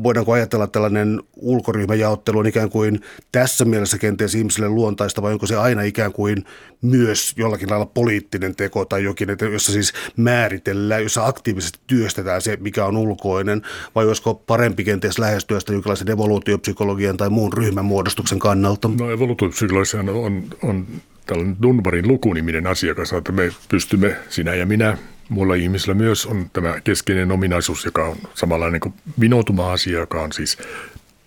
voidaanko 0.04 0.32
ajatella 0.32 0.68
tällainen 0.68 1.22
ulkoryhmäjaottelu 1.36 2.40
on 2.40 2.48
ikään 2.48 2.70
kuin 2.70 3.02
tässä 3.32 3.66
mielessä 3.66 3.98
kenties 3.98 4.36
ihmisille 4.36 4.70
luontaista 4.70 5.22
vai 5.22 5.34
onko 5.34 5.48
se 5.48 5.56
aina 5.56 5.82
ikään 5.82 6.14
kuin 6.14 6.46
myös 6.86 7.34
jollakin 7.38 7.70
lailla 7.70 7.86
poliittinen 7.86 8.56
teko 8.56 8.86
tai 8.86 9.04
jokin, 9.04 9.30
että 9.30 9.46
jossa 9.46 9.72
siis 9.72 9.94
määritellään, 10.18 11.04
jossa 11.04 11.26
aktiivisesti 11.26 11.80
työstetään 11.88 12.42
se, 12.42 12.58
mikä 12.62 12.86
on 12.86 12.98
ulkoinen, 12.98 13.62
vai 13.96 14.08
olisiko 14.08 14.34
parempi 14.34 14.84
kenties 14.84 15.20
lähestyä 15.20 15.60
sitä 15.60 15.74
jonkinlaisen 15.74 16.12
evoluutiopsykologian 16.12 17.18
tai 17.18 17.30
muun 17.30 17.54
ryhmän 17.54 17.86
muodostuksen 17.86 18.40
kannalta? 18.40 18.90
No 19.00 19.12
evoluutiopsykologia 19.12 20.00
on, 20.00 20.44
on 20.64 20.88
tällainen 21.26 21.58
Dunbarin 21.62 22.08
lukuniminen 22.08 22.68
asiakas, 22.68 23.14
että 23.14 23.32
me 23.32 23.52
pystymme, 23.70 24.16
sinä 24.30 24.56
ja 24.56 24.66
minä, 24.66 24.98
muilla 25.30 25.56
ihmisillä 25.56 25.94
myös 25.94 26.26
on 26.26 26.50
tämä 26.54 26.82
keskeinen 26.84 27.32
ominaisuus, 27.32 27.86
joka 27.86 28.06
on 28.06 28.16
samanlainen 28.34 28.80
kuin 28.80 28.94
vinoutuma-asia, 29.20 30.00
joka 30.00 30.22
on 30.22 30.34
siis 30.34 30.58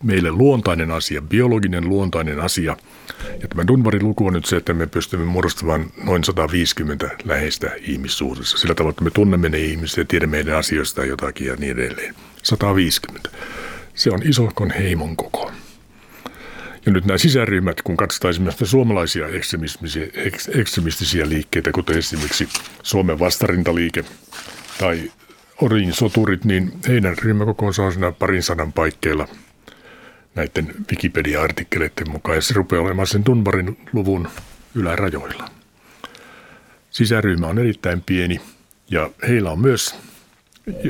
meille 0.02 0.30
luontainen 0.32 0.90
asia, 0.90 1.22
biologinen 1.22 1.88
luontainen 1.88 2.40
asia. 2.40 2.76
Ja 3.42 3.48
tämä 3.48 3.66
Dunbarin 3.66 4.04
luku 4.04 4.26
on 4.26 4.32
nyt 4.32 4.44
se, 4.44 4.56
että 4.56 4.74
me 4.74 4.86
pystymme 4.86 5.26
muodostamaan 5.26 5.86
noin 6.04 6.24
150 6.24 7.08
läheistä 7.24 7.70
ihmissuhdessa. 7.80 8.58
Sillä 8.58 8.74
tavalla, 8.74 8.90
että 8.90 9.04
me 9.04 9.10
tunnemme 9.10 9.48
ne 9.48 9.58
ihmiset 9.58 9.96
ja 9.96 10.04
tiedämme 10.04 10.36
meidän 10.36 10.56
asioista 10.56 11.04
jotakin 11.04 11.46
ja 11.46 11.56
niin 11.56 11.78
edelleen. 11.78 12.14
150. 12.42 13.30
Se 13.94 14.10
on 14.10 14.20
isohkon 14.24 14.70
heimon 14.70 15.16
koko. 15.16 15.52
Ja 16.86 16.92
nyt 16.92 17.04
nämä 17.04 17.18
sisäryhmät, 17.18 17.82
kun 17.82 17.96
katsotaan 17.96 18.30
esimerkiksi 18.30 18.66
suomalaisia 18.66 19.26
ekstremistisiä 20.54 21.28
liikkeitä, 21.28 21.72
kuten 21.72 21.98
esimerkiksi 21.98 22.48
Suomen 22.82 23.18
vastarintaliike 23.18 24.04
tai 24.78 25.12
Orin 25.62 25.92
soturit, 25.92 26.44
niin 26.44 26.72
heidän 26.88 27.18
ryhmäkokoonsa 27.18 27.82
on 27.82 27.92
siinä 27.92 28.12
parin 28.12 28.42
sadan 28.42 28.72
paikkeilla– 28.72 29.28
näiden 30.34 30.74
Wikipedia-artikkeleiden 30.90 32.10
mukaan, 32.10 32.36
ja 32.36 32.42
se 32.42 32.54
rupeaa 32.54 32.82
olemaan 32.82 33.06
sen 33.06 33.26
Dunbarin 33.26 33.78
luvun 33.92 34.28
ylärajoilla. 34.74 35.50
Sisäryhmä 36.90 37.46
on 37.46 37.58
erittäin 37.58 38.02
pieni, 38.06 38.40
ja 38.90 39.10
heillä 39.28 39.50
on 39.50 39.60
myös, 39.60 39.94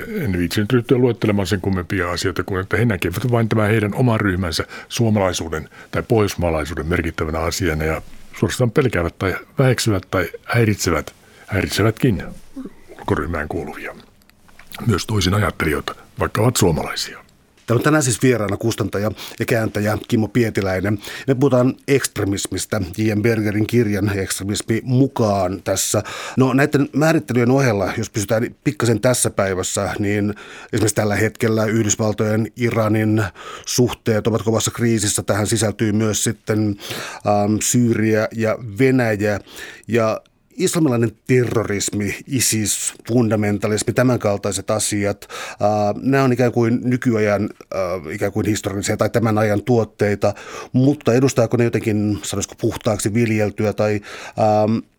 en 0.09 0.39
viitsi 0.39 0.61
nyt 0.61 0.73
ryhtyä 0.73 0.99
luettelemaan 0.99 1.47
sen 1.47 1.61
kummempia 1.61 2.11
asioita, 2.11 2.45
kuin 2.45 2.61
että 2.61 2.77
he 2.77 2.85
näkevät 2.85 3.31
vain 3.31 3.49
tämän 3.49 3.71
heidän 3.71 3.95
oman 3.95 4.21
ryhmänsä 4.21 4.65
suomalaisuuden 4.89 5.69
tai 5.91 6.03
pohjoismaalaisuuden 6.03 6.87
merkittävänä 6.87 7.39
asiana, 7.39 7.85
ja 7.85 8.03
suorastaan 8.39 8.71
pelkäävät 8.71 9.19
tai 9.19 9.37
väheksyvät 9.59 10.03
tai 10.11 10.29
häiritsevät, 10.45 11.15
häiritsevätkin 11.47 12.23
ulkoryhmään 12.99 13.49
kuuluvia. 13.49 13.97
Myös 14.87 15.07
toisin 15.07 15.35
ajattelijoita, 15.35 15.95
vaikka 16.19 16.43
ovat 16.43 16.57
suomalaisia. 16.57 17.28
Täällä 17.69 17.81
on 17.81 17.85
tänään 17.85 18.03
siis 18.03 18.23
vieraana 18.23 18.57
kustantaja 18.57 19.11
ja 19.39 19.47
kääntäjä 19.47 19.99
Kimmo 20.09 20.29
Pietiläinen. 20.29 20.99
Me 21.27 21.35
puhutaan 21.35 21.75
ekstremismistä, 21.89 22.81
J.M. 22.97 23.23
Bergerin 23.23 23.67
kirjan 23.67 24.19
ekstremismi 24.19 24.81
mukaan 24.85 25.63
tässä. 25.63 26.03
No 26.37 26.53
näiden 26.53 26.89
määrittelyjen 26.93 27.51
ohella, 27.51 27.93
jos 27.97 28.11
pysytään 28.11 28.55
pikkasen 28.65 29.01
tässä 29.01 29.31
päivässä, 29.31 29.95
niin 29.99 30.35
esimerkiksi 30.73 30.95
tällä 30.95 31.17
hetkellä 31.17 31.65
Yhdysvaltojen 31.65 32.53
Iranin 32.57 33.23
suhteet 33.67 34.27
ovat 34.27 34.43
kovassa 34.43 34.71
kriisissä. 34.71 35.23
Tähän 35.23 35.47
sisältyy 35.47 35.93
myös 35.93 36.25
sitten 36.25 36.77
ähm, 37.27 37.57
Syyria 37.63 38.29
ja 38.35 38.59
Venäjä. 38.79 39.41
Ja 39.89 40.21
islamilainen 40.59 41.13
terrorismi, 41.27 42.15
ISIS, 42.27 42.95
fundamentalismi, 43.09 43.93
tämänkaltaiset 43.93 44.71
asiat, 44.71 45.29
nämä 46.03 46.25
on 46.25 46.33
ikään 46.33 46.53
kuin 46.53 46.81
nykyajan 46.85 47.51
ikään 48.11 48.33
kuin 48.33 48.47
historiallisia 48.47 48.97
tai 48.97 49.11
tämän 49.11 49.39
ajan 49.39 49.63
tuotteita, 49.63 50.35
mutta 50.73 51.15
edustaako 51.15 51.57
ne 51.57 51.65
jotenkin, 51.65 52.19
sanoisiko 52.23 52.55
puhtaaksi 52.61 53.15
viljeltyä 53.15 53.73
tai 53.73 54.01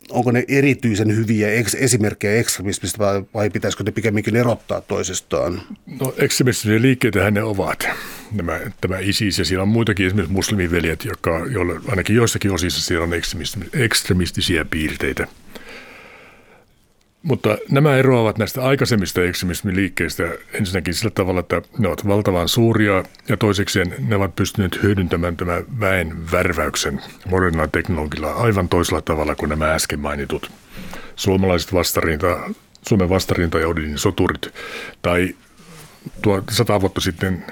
onko 0.10 0.32
ne 0.32 0.46
erityisen 0.48 1.16
hyviä 1.16 1.48
esimerkkejä 1.78 2.40
ekstremismistä 2.40 2.98
vai, 2.98 3.24
vai 3.34 3.50
pitäisikö 3.50 3.84
ne 3.84 3.92
pikemminkin 3.92 4.36
erottaa 4.36 4.82
toisistaan? 4.82 5.62
No 6.00 6.14
ekstremistisiä 6.18 6.82
liikkeitä 6.82 7.32
ne 7.32 7.44
ovat. 7.44 7.88
Nämä, 8.32 8.60
tämä 8.82 9.00
ISIS 9.00 9.40
ja 9.40 9.46
siellä 9.46 9.64
on 9.64 9.70
muitakin 9.70 10.08
esimerkiksi 10.08 10.34
muslimiveljet, 10.34 11.06
jotka, 11.06 11.46
joille 11.52 11.82
ainakin 11.88 12.16
joissakin 12.16 12.52
osissa 12.52 12.82
siellä 12.82 13.04
on 13.04 13.14
ekstremistisiä 13.74 14.66
piirteitä. 14.66 15.28
Mutta 17.24 17.58
nämä 17.72 17.98
eroavat 17.98 18.38
näistä 18.38 18.64
aikaisemmista 18.64 19.24
ekstremismin 19.24 19.76
liikkeistä 19.76 20.24
ensinnäkin 20.54 20.94
sillä 20.94 21.12
tavalla, 21.12 21.40
että 21.40 21.62
ne 21.78 21.88
ovat 21.88 22.08
valtavan 22.08 22.50
suuria 22.50 23.04
ja 23.30 23.38
toisekseen 23.38 23.96
ne 24.08 24.16
ovat 24.16 24.36
pystyneet 24.36 24.84
hyödyntämään 24.84 25.38
tämän 25.38 25.64
väen 25.80 26.32
värväyksen 26.32 27.02
modernilla 27.26 27.68
teknologialla 27.68 28.34
aivan 28.34 28.70
toisella 28.70 29.02
tavalla 29.02 29.36
kuin 29.36 29.50
nämä 29.50 29.74
äsken 29.74 30.00
mainitut 30.00 30.52
suomalaiset 31.16 31.74
vastarinta, 31.74 32.38
Suomen 32.88 33.10
vastarinta 33.10 33.60
ja 33.60 33.68
Odinin 33.68 33.98
soturit 33.98 34.54
tai 35.02 35.36
tuo 36.22 36.44
sata 36.52 36.82
vuotta 36.82 37.02
sitten 37.02 37.46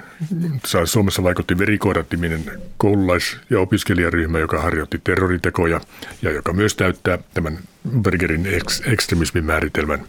Suomessa 0.85 1.23
vaikutti 1.23 1.57
verikoirattiminen 1.57 2.43
koululais- 2.77 3.37
ja 3.49 3.59
opiskelijaryhmä, 3.59 4.39
joka 4.39 4.61
harjoitti 4.61 5.01
terroritekoja 5.03 5.81
ja 6.21 6.31
joka 6.31 6.53
myös 6.53 6.75
täyttää 6.75 7.17
tämän 7.33 7.59
Bergerin 8.01 8.45
eks- 8.45 8.91
ekstremismin 8.91 9.45
määritelmän. 9.45 10.05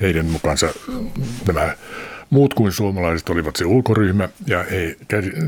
Heidän 0.00 0.26
mukaansa 0.26 0.68
nämä 1.46 1.76
muut 2.30 2.54
kuin 2.54 2.72
suomalaiset 2.72 3.28
olivat 3.28 3.56
se 3.56 3.64
ulkoryhmä 3.64 4.28
ja 4.46 4.64
he, 4.70 4.96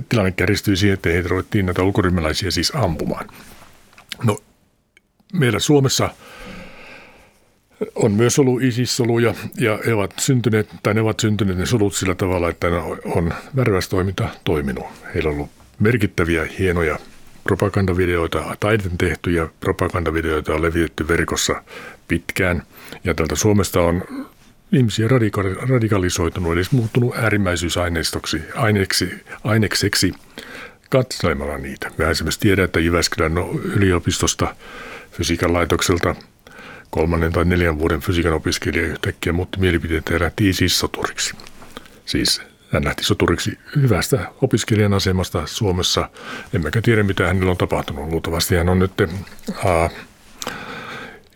tilanne 0.08 0.32
kärjistyi 0.32 0.76
siihen, 0.76 0.94
että 0.94 1.08
heitä 1.08 1.28
ruvettiin 1.28 1.66
näitä 1.66 1.82
ulkoryhmäläisiä 1.82 2.50
siis 2.50 2.72
ampumaan. 2.74 3.28
No, 4.24 4.38
meillä 5.32 5.58
Suomessa– 5.58 6.10
on 7.94 8.12
myös 8.12 8.38
ollut 8.38 8.62
ISIS-soluja 8.62 9.34
ja 9.60 9.78
he 9.86 9.94
ovat 9.94 10.14
syntyneet, 10.18 10.68
tai 10.82 10.94
ne 10.94 11.00
ovat 11.00 11.20
syntyneet 11.20 11.58
ne 11.58 11.66
solut 11.66 11.94
sillä 11.94 12.14
tavalla, 12.14 12.48
että 12.48 12.66
on 13.04 13.32
värvästoiminta 13.56 14.28
toiminut. 14.44 14.86
Heillä 15.14 15.30
on 15.30 15.34
ollut 15.34 15.50
merkittäviä, 15.78 16.46
hienoja 16.58 16.98
propagandavideoita, 17.44 18.56
taiden 18.60 18.98
tehtyjä 18.98 19.48
propagandavideoita 19.60 20.54
on 20.54 20.62
levitetty 20.62 21.08
verkossa 21.08 21.62
pitkään. 22.08 22.62
Ja 23.04 23.14
tältä 23.14 23.36
Suomesta 23.36 23.80
on 23.80 24.02
ihmisiä 24.72 25.08
radika- 25.08 25.66
radikalisoitunut, 25.68 26.52
eli 26.52 26.62
muuttunut 26.72 27.16
äärimmäisyysaineistoksi, 27.16 28.42
aineksi, 28.54 29.24
ainekseksi 29.44 30.12
katselemalla 30.90 31.58
niitä. 31.58 31.90
Me 31.98 32.10
esimerkiksi 32.10 32.40
tiedän, 32.40 32.64
että 32.64 32.80
Jyväskylän 32.80 33.32
yliopistosta 33.64 34.54
fysiikan 35.12 35.52
laitokselta– 35.52 36.14
kolmannen 36.90 37.32
tai 37.32 37.44
neljän 37.44 37.78
vuoden 37.78 38.00
fysiikan 38.00 38.32
opiskelija 38.32 38.86
yhtäkkiä 38.86 39.32
muutti 39.32 39.60
mielipiteitä 39.60 40.14
ja 40.14 40.20
lähti 40.20 40.48
ISIS-soturiksi. 40.48 41.34
Siis 42.06 42.42
hän 42.72 42.84
lähti 42.84 43.04
soturiksi 43.04 43.58
hyvästä 43.76 44.32
opiskelijan 44.42 44.94
asemasta 44.94 45.46
Suomessa. 45.46 46.10
Emmekä 46.52 46.82
tiedä, 46.82 47.02
mitä 47.02 47.26
hänellä 47.26 47.50
on 47.50 47.56
tapahtunut. 47.56 48.10
Luultavasti 48.10 48.56
hän 48.56 48.68
on 48.68 48.78
nyt 48.78 48.92
aa, 49.64 49.90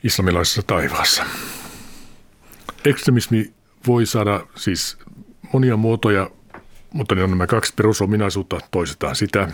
islamilaisessa 0.04 0.62
taivaassa. 0.62 1.24
Ekstremismi 2.84 3.52
voi 3.86 4.06
saada 4.06 4.46
siis 4.56 4.98
monia 5.52 5.76
muotoja, 5.76 6.30
mutta 6.92 7.14
ne 7.14 7.22
on 7.22 7.30
nämä 7.30 7.46
kaksi 7.46 7.72
perusominaisuutta. 7.76 8.58
Toistetaan 8.70 9.16
sitä, 9.16 9.48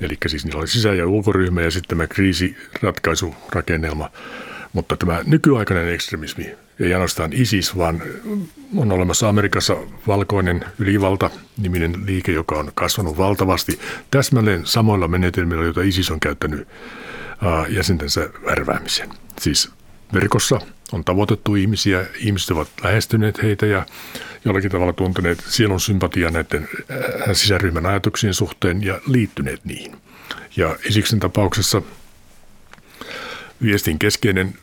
eli 0.00 0.18
siis 0.26 0.44
niillä 0.44 0.60
oli 0.60 0.68
sisä- 0.68 0.94
ja 0.94 1.06
ulkoryhmä 1.06 1.62
ja 1.62 1.70
sitten 1.70 1.98
tämä 1.98 2.06
kriisiratkaisurakennelma. 2.06 4.10
Mutta 4.74 4.96
tämä 4.96 5.20
nykyaikainen 5.26 5.94
ekstremismi 5.94 6.46
ei 6.80 6.94
ainoastaan 6.94 7.32
ISIS, 7.32 7.76
vaan 7.76 8.02
on 8.76 8.92
olemassa 8.92 9.28
Amerikassa 9.28 9.76
valkoinen 10.06 10.64
ylivalta 10.78 11.30
niminen 11.58 12.06
liike, 12.06 12.32
joka 12.32 12.54
on 12.54 12.72
kasvanut 12.74 13.18
valtavasti 13.18 13.80
täsmälleen 14.10 14.66
samoilla 14.66 15.08
menetelmillä, 15.08 15.64
joita 15.64 15.82
ISIS 15.82 16.10
on 16.10 16.20
käyttänyt 16.20 16.68
jäsentensä 17.68 18.30
värväämiseen. 18.46 19.08
Siis 19.40 19.70
verkossa 20.14 20.60
on 20.92 21.04
tavoitettu 21.04 21.54
ihmisiä, 21.54 22.06
ihmiset 22.18 22.50
ovat 22.50 22.68
lähestyneet 22.82 23.42
heitä 23.42 23.66
ja 23.66 23.86
jollakin 24.44 24.70
tavalla 24.70 24.92
tunteneet 24.92 25.44
sielun 25.48 25.80
sympatia 25.80 26.30
näiden 26.30 26.68
sisäryhmän 27.32 27.86
ajatuksien 27.86 28.34
suhteen 28.34 28.82
ja 28.82 29.00
liittyneet 29.06 29.64
niihin. 29.64 29.96
Ja 30.56 30.76
Isiksen 30.88 31.20
tapauksessa 31.20 31.82
viestin 33.62 33.98
keskeinen 33.98 34.54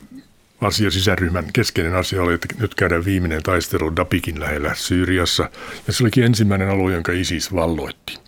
asia, 0.60 0.90
sisäryhmän 0.90 1.52
keskeinen 1.52 1.94
asia 1.94 2.22
oli, 2.22 2.34
että 2.34 2.48
nyt 2.58 2.74
käydään 2.74 3.04
viimeinen 3.04 3.42
taistelu 3.42 3.96
Dabikin 3.96 4.40
lähellä 4.40 4.74
Syyriassa. 4.74 5.50
Ja 5.86 5.92
se 5.92 6.04
olikin 6.04 6.24
ensimmäinen 6.24 6.68
alue, 6.68 6.92
jonka 6.92 7.12
ISIS 7.12 7.54
valloitti. 7.54 8.18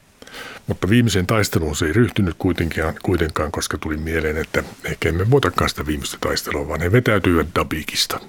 Mutta 0.66 0.88
viimeiseen 0.88 1.26
taisteluun 1.26 1.76
se 1.76 1.86
ei 1.86 1.92
ryhtynyt 1.92 2.34
kuitenkaan, 2.38 2.94
kuitenkaan, 3.02 3.52
koska 3.52 3.78
tuli 3.78 3.96
mieleen, 3.96 4.36
että 4.36 4.64
ehkä 4.84 5.08
emme 5.08 5.30
voitakaan 5.30 5.70
sitä 5.70 5.86
viimeistä 5.86 6.16
taistelua, 6.20 6.68
vaan 6.68 6.80
he 6.80 6.92
vetäytyivät 6.92 7.46
Dabikista, 7.54 8.20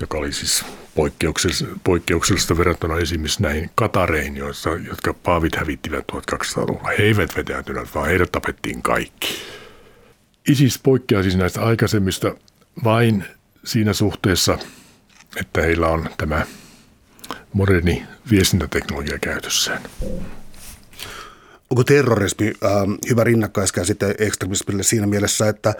joka 0.00 0.18
oli 0.18 0.32
siis 0.32 0.64
poikkeuksellista, 0.94 1.64
poikkeuksellista 1.84 2.58
verrattuna 2.58 2.98
esimerkiksi 2.98 3.42
näihin 3.42 3.70
Katareihin, 3.74 4.36
joissa, 4.36 4.70
jotka 4.70 5.14
paavit 5.14 5.56
hävittivät 5.56 6.04
1200-luvulla. 6.12 6.88
He 6.98 7.02
eivät 7.02 7.36
vetäytyneet, 7.36 7.94
vaan 7.94 8.08
heidät 8.08 8.32
tapettiin 8.32 8.82
kaikki. 8.82 9.42
ISIS 10.48 10.78
poikkeaa 10.78 11.22
siis 11.22 11.36
näistä 11.36 11.62
aikaisemmista 11.62 12.34
vain 12.84 13.24
siinä 13.64 13.92
suhteessa, 13.92 14.58
että 15.36 15.62
heillä 15.62 15.88
on 15.88 16.08
tämä 16.18 16.46
moderni 17.52 18.06
viestintäteknologia 18.30 19.18
käytössään. 19.18 19.82
Onko 21.70 21.84
terrorismi 21.84 22.46
äh, 22.46 22.72
hyvä 23.10 23.24
rinnakkaiskäsite 23.24 24.14
ekstremismille 24.18 24.82
siinä 24.82 25.06
mielessä, 25.06 25.48
että 25.48 25.74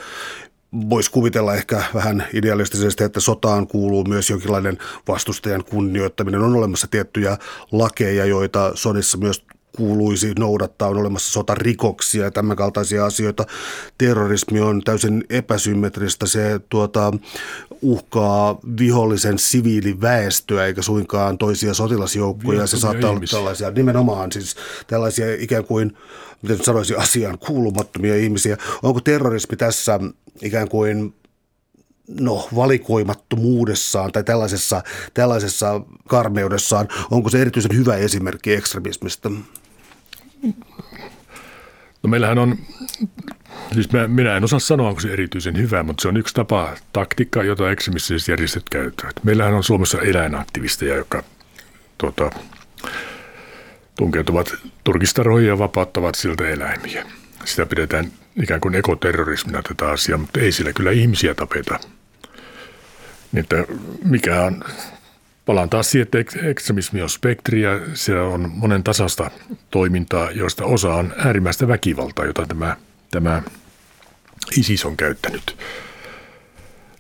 voisi 0.91 1.11
kuvitella 1.11 1.55
ehkä 1.55 1.83
vähän 1.95 2.27
idealistisesti, 2.33 3.05
että 3.05 3.21
sotaan 3.21 3.67
kuuluu 3.67 4.05
myös 4.05 4.31
jonkinlainen 4.31 4.79
vastustajan 5.09 5.65
kunnioittaminen. 5.65 6.41
On 6.41 6.57
olemassa 6.57 6.87
tiettyjä 6.87 7.39
lakeja, 7.73 8.25
joita 8.25 8.73
sodissa 8.75 9.19
myös 9.19 9.45
kuuluisi 9.77 10.33
noudattaa, 10.39 10.89
on 10.89 10.97
olemassa 10.97 11.33
sotarikoksia 11.33 12.25
ja 12.25 12.31
tämän 12.31 12.57
kaltaisia 12.57 13.07
asioita. 13.07 13.45
Terrorismi 13.99 14.61
on 14.61 14.83
täysin 14.85 15.25
epäsymmetristä, 15.31 16.27
se 16.27 16.61
tuota, 16.69 17.13
uhkaa 17.83 18.59
vihollisen 18.79 19.39
siviiliväestöä 19.39 20.67
eikä 20.67 20.83
suinkaan 20.83 21.39
toisia 21.39 21.75
sotilasjoukkoja. 21.75 22.67
Se 22.67 22.79
saattaa 22.79 23.11
olla 23.11 23.21
tällaisia, 23.31 23.71
nimenomaan 23.71 24.33
siis 24.33 24.57
tällaisia 24.87 25.27
ikään 25.39 25.65
kuin, 25.65 25.97
miten 26.43 26.65
sanoisin, 26.65 26.99
asiaan 26.99 27.39
kuulumattomia 27.39 28.17
ihmisiä. 28.17 28.57
Onko 28.83 29.01
terrorismi 29.01 29.57
tässä 29.57 30.01
ikään 30.43 30.69
kuin 30.69 31.15
no, 32.09 32.49
valikoimattomuudessaan 32.57 34.13
tai 34.13 34.25
tällaisessa, 34.25 34.83
tällaisessa 35.15 35.81
karmeudessaan, 36.09 36.89
onko 37.11 37.31
se 37.31 37.41
erityisen 37.41 37.77
hyvä 37.77 37.97
esimerkki 37.97 38.53
ekstremismistä? 38.55 39.31
No 42.03 42.11
meillähän 42.11 42.39
on, 42.39 42.59
siis 43.73 43.93
mä, 43.93 44.09
minä 44.09 44.37
en 44.37 44.45
osaa 44.45 44.59
sanoa, 44.59 44.89
onko 44.89 45.01
se 45.01 45.13
erityisen 45.13 45.57
hyvä, 45.57 45.83
mutta 45.83 46.03
se 46.03 46.09
on 46.09 46.17
yksi 46.17 46.35
tapa, 46.35 46.75
taktiikka, 46.93 47.43
jota 47.43 47.71
ekstremistiset 47.71 48.29
järjestöt 48.29 48.69
käyttävät. 48.71 49.25
Meillähän 49.25 49.55
on 49.55 49.65
Suomessa 49.65 50.01
eläinaktivisteja, 50.01 50.97
jotka 50.97 51.23
tuota, 51.99 52.31
tunkeutuvat 53.97 54.55
turkistarhoihin 54.85 55.49
ja 55.49 55.59
vapauttavat 55.59 56.15
siltä 56.15 56.49
eläimiä. 56.49 57.07
Sitä 57.45 57.67
pidetään 57.67 58.13
ikään 58.43 58.61
kuin 58.61 58.75
ekoterrorismina 58.75 59.63
tätä 59.63 59.91
asiaa, 59.91 60.19
mutta 60.19 60.41
ei 60.41 60.53
sillä 60.53 60.73
kyllä 60.73 60.91
ihmisiä 60.91 61.35
tapeta. 61.35 61.79
Niin 63.33 63.41
että 63.41 63.65
mikä 64.05 64.43
on 64.43 64.65
Palaan 65.47 65.71
taas 65.71 65.91
siihen, 65.91 66.09
että 66.15 66.39
ekstremismi 66.43 67.03
on 67.03 67.11
spektri 67.11 67.63
ja 67.63 67.81
siellä 67.95 68.23
on 68.23 68.51
monen 68.55 68.83
tasasta 68.83 69.31
toimintaa, 69.71 70.31
joista 70.31 70.65
osa 70.65 70.95
on 70.95 71.15
äärimmäistä 71.17 71.69
väkivaltaa, 71.69 72.25
jota 72.25 72.47
tämä, 72.47 72.77
tämä 73.11 73.43
ISIS 74.57 74.85
on 74.85 74.97
käyttänyt. 74.97 75.57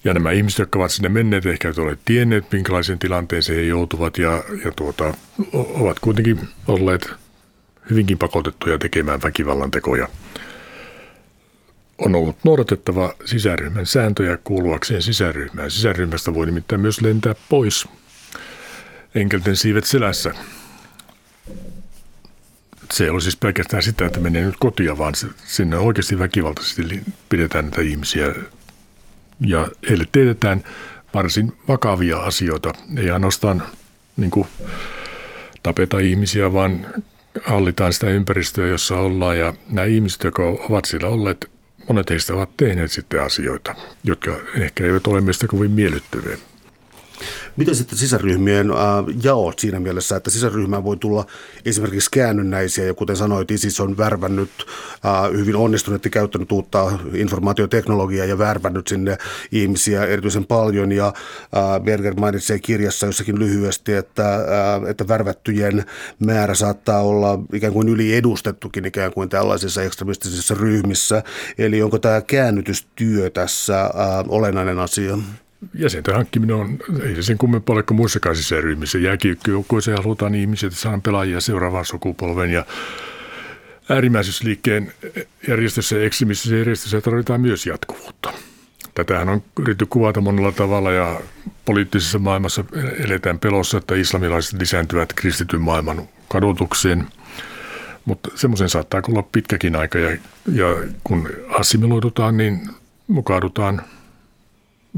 Ja 0.04 0.14
nämä 0.14 0.30
ihmiset, 0.30 0.59
jotka 0.59 0.78
ovat 0.78 0.90
sinne 0.90 1.09
menneet, 1.09 1.46
ehkä 1.46 1.72
ole 1.78 1.98
tienneet, 2.04 2.52
minkälaisen 2.52 2.98
tilanteeseen 2.98 3.59
he 3.59 3.64
joutuvat 3.64 4.18
ja, 4.18 4.44
ja 4.64 4.72
tuota, 4.76 5.14
ovat 5.52 5.98
kuitenkin 5.98 6.40
olleet 6.68 7.11
hyvinkin 7.90 8.18
pakotettuja 8.18 8.78
tekemään 8.78 9.22
väkivallan 9.22 9.70
tekoja. 9.70 10.09
On 11.98 12.14
ollut 12.14 12.37
noudatettava 12.44 13.14
sisäryhmän 13.24 13.87
sääntöjä 13.87 14.38
kuuluakseen 14.44 15.02
sisäryhmään. 15.02 15.70
Sisäryhmästä 15.70 16.35
voi 16.35 16.46
nimittäin 16.46 16.80
myös 16.80 17.00
lentää 17.00 17.35
pois 17.48 17.88
enkelten 19.16 19.57
siivet 19.57 19.85
selässä. 19.85 20.35
Se 22.92 23.05
ei 23.05 23.11
ole 23.11 23.20
siis 23.20 23.37
pelkästään 23.37 23.83
sitä, 23.83 24.07
että 24.07 24.20
menee 24.20 24.44
nyt 24.44 24.57
kotia, 24.61 24.98
vaan 24.98 25.14
sinne 25.44 25.76
oikeasti 25.76 26.18
väkivaltaisesti 26.18 27.00
pidetään 27.29 27.64
näitä 27.64 27.83
ihmisiä 27.83 28.35
ja 29.40 29.68
heille 29.88 30.05
teetetään 30.12 30.64
varsin 31.14 31.52
vakavia 31.68 32.18
asioita. 32.18 32.72
Ei 32.96 33.11
ainoastaan 33.11 33.62
niin 34.16 34.31
kuin, 34.31 34.48
tapeta 35.62 35.98
ihmisiä, 35.98 36.52
vaan 36.52 36.87
hallitaan 37.44 37.92
sitä 37.92 38.07
ympäristöä, 38.11 38.66
jossa 38.66 38.98
ollaan. 38.98 39.38
Ja 39.38 39.55
nämä 39.70 39.85
ihmiset, 39.85 40.24
jotka 40.24 40.42
ovat 40.42 40.85
siellä 40.85 41.09
olleet, 41.09 41.50
monet 41.88 42.11
heistä 42.11 42.35
ovat 42.35 42.57
tehneet 42.57 42.92
sitten 42.92 43.22
asioita, 43.22 43.74
jotka 44.05 44.37
ehkä 44.55 44.85
eivät 44.85 45.07
ole 45.07 45.20
meistä 45.20 45.46
kovin 45.46 45.70
miellyttäviä. 45.70 46.37
Miten 47.57 47.75
sitten 47.75 47.99
sisäryhmien 47.99 48.71
äh, 48.71 48.77
jaot 49.23 49.59
siinä 49.59 49.81
mielessä, 49.81 50.16
että 50.16 50.31
sisäryhmään 50.31 50.85
voi 50.85 50.97
tulla 50.97 51.27
esimerkiksi 51.64 52.11
käännynnäisiä 52.11 52.85
ja 52.85 52.95
kuten 52.95 53.16
sanoit, 53.16 53.51
ISIS 53.51 53.81
on 53.81 53.97
värvännyt 53.97 54.51
äh, 55.07 55.33
hyvin 55.33 55.57
onnistuneesti 55.57 56.11
käyttänyt 56.11 56.53
uutta 56.53 56.92
informaatioteknologiaa 57.14 58.27
ja 58.27 58.38
värvännyt 58.38 58.87
sinne 58.88 59.19
ihmisiä 59.53 60.05
erityisen 60.05 60.47
paljon 60.47 60.92
ja 60.92 61.07
äh, 61.07 61.81
Berger 61.85 62.14
mainitsee 62.14 62.59
kirjassa 62.59 63.07
jossakin 63.07 63.38
lyhyesti, 63.38 63.92
että, 63.92 64.35
äh, 64.35 64.40
että 64.88 65.09
värvättyjen 65.09 65.85
määrä 66.19 66.55
saattaa 66.55 67.03
olla 67.03 67.38
ikään 67.53 67.73
kuin 67.73 67.88
yliedustettukin 67.88 68.85
ikään 68.85 69.12
kuin 69.12 69.29
tällaisissa 69.29 69.83
ekstremistisissa 69.83 70.55
ryhmissä. 70.55 71.23
Eli 71.59 71.83
onko 71.83 71.99
tämä 71.99 72.21
käännytystyö 72.21 73.31
tässä 73.31 73.83
äh, 73.83 73.90
olennainen 74.29 74.79
asia? 74.79 75.19
Jäsenten 75.75 76.14
hankkiminen 76.14 76.57
on, 76.57 76.79
ei 77.03 77.14
se 77.14 77.23
sen 77.23 77.38
kummempaa 77.38 77.75
ole 77.75 77.83
kuin 77.83 77.97
muissakaan 77.97 78.37
sisäryhmissä. 78.37 78.99
Jääkiykkyjoukkueeseen 78.99 79.99
halutaan 79.99 80.35
ihmisiä, 80.35 80.66
että 80.66 80.81
saadaan 80.81 81.03
pelaajia 81.03 81.40
seuraavan 81.40 81.85
sukupolven 81.85 82.51
ja 82.51 82.66
äärimmäisyysliikkeen 83.88 84.92
järjestössä 85.49 85.97
ja 85.97 86.05
ekstremistisessä 86.05 86.57
järjestössä 86.57 87.01
tarvitaan 87.01 87.40
myös 87.40 87.66
jatkuvuutta. 87.66 88.33
Tätähän 88.95 89.29
on 89.29 89.42
yritetty 89.59 89.87
kuvata 89.87 90.21
monella 90.21 90.53
tavalla 90.53 90.92
ja 90.92 91.21
poliittisessa 91.64 92.19
maailmassa 92.19 92.64
eletään 93.05 93.38
pelossa, 93.38 93.79
että 93.79 93.95
islamilaiset 93.95 94.61
lisääntyvät 94.61 95.12
kristityn 95.12 95.61
maailman 95.61 96.09
kadotukseen. 96.29 97.07
Mutta 98.05 98.31
semmoisen 98.35 98.69
saattaa 98.69 99.03
olla 99.09 99.23
pitkäkin 99.23 99.77
aika 99.77 99.99
ja, 99.99 100.16
ja 100.53 100.66
kun 101.05 101.29
assimiloidutaan, 101.59 102.37
niin 102.37 102.69
mukaudutaan– 103.09 103.83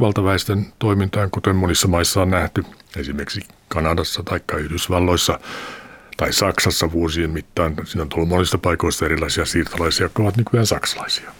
valtaväestön 0.00 0.66
toimintaan, 0.78 1.30
kuten 1.30 1.56
monissa 1.56 1.88
maissa 1.88 2.22
on 2.22 2.30
nähty, 2.30 2.64
esimerkiksi 2.96 3.40
Kanadassa 3.68 4.22
tai 4.22 4.40
Yhdysvalloissa 4.58 5.40
tai 6.16 6.32
Saksassa 6.32 6.92
vuosien 6.92 7.30
mittaan. 7.30 7.76
Siinä 7.84 8.02
on 8.02 8.08
tullut 8.08 8.28
monista 8.28 8.58
paikoista 8.58 9.04
erilaisia 9.04 9.44
siirtolaisia, 9.44 10.04
jotka 10.04 10.22
ovat 10.22 10.36
nykyään 10.36 10.66
saksalaisia. 10.66 11.30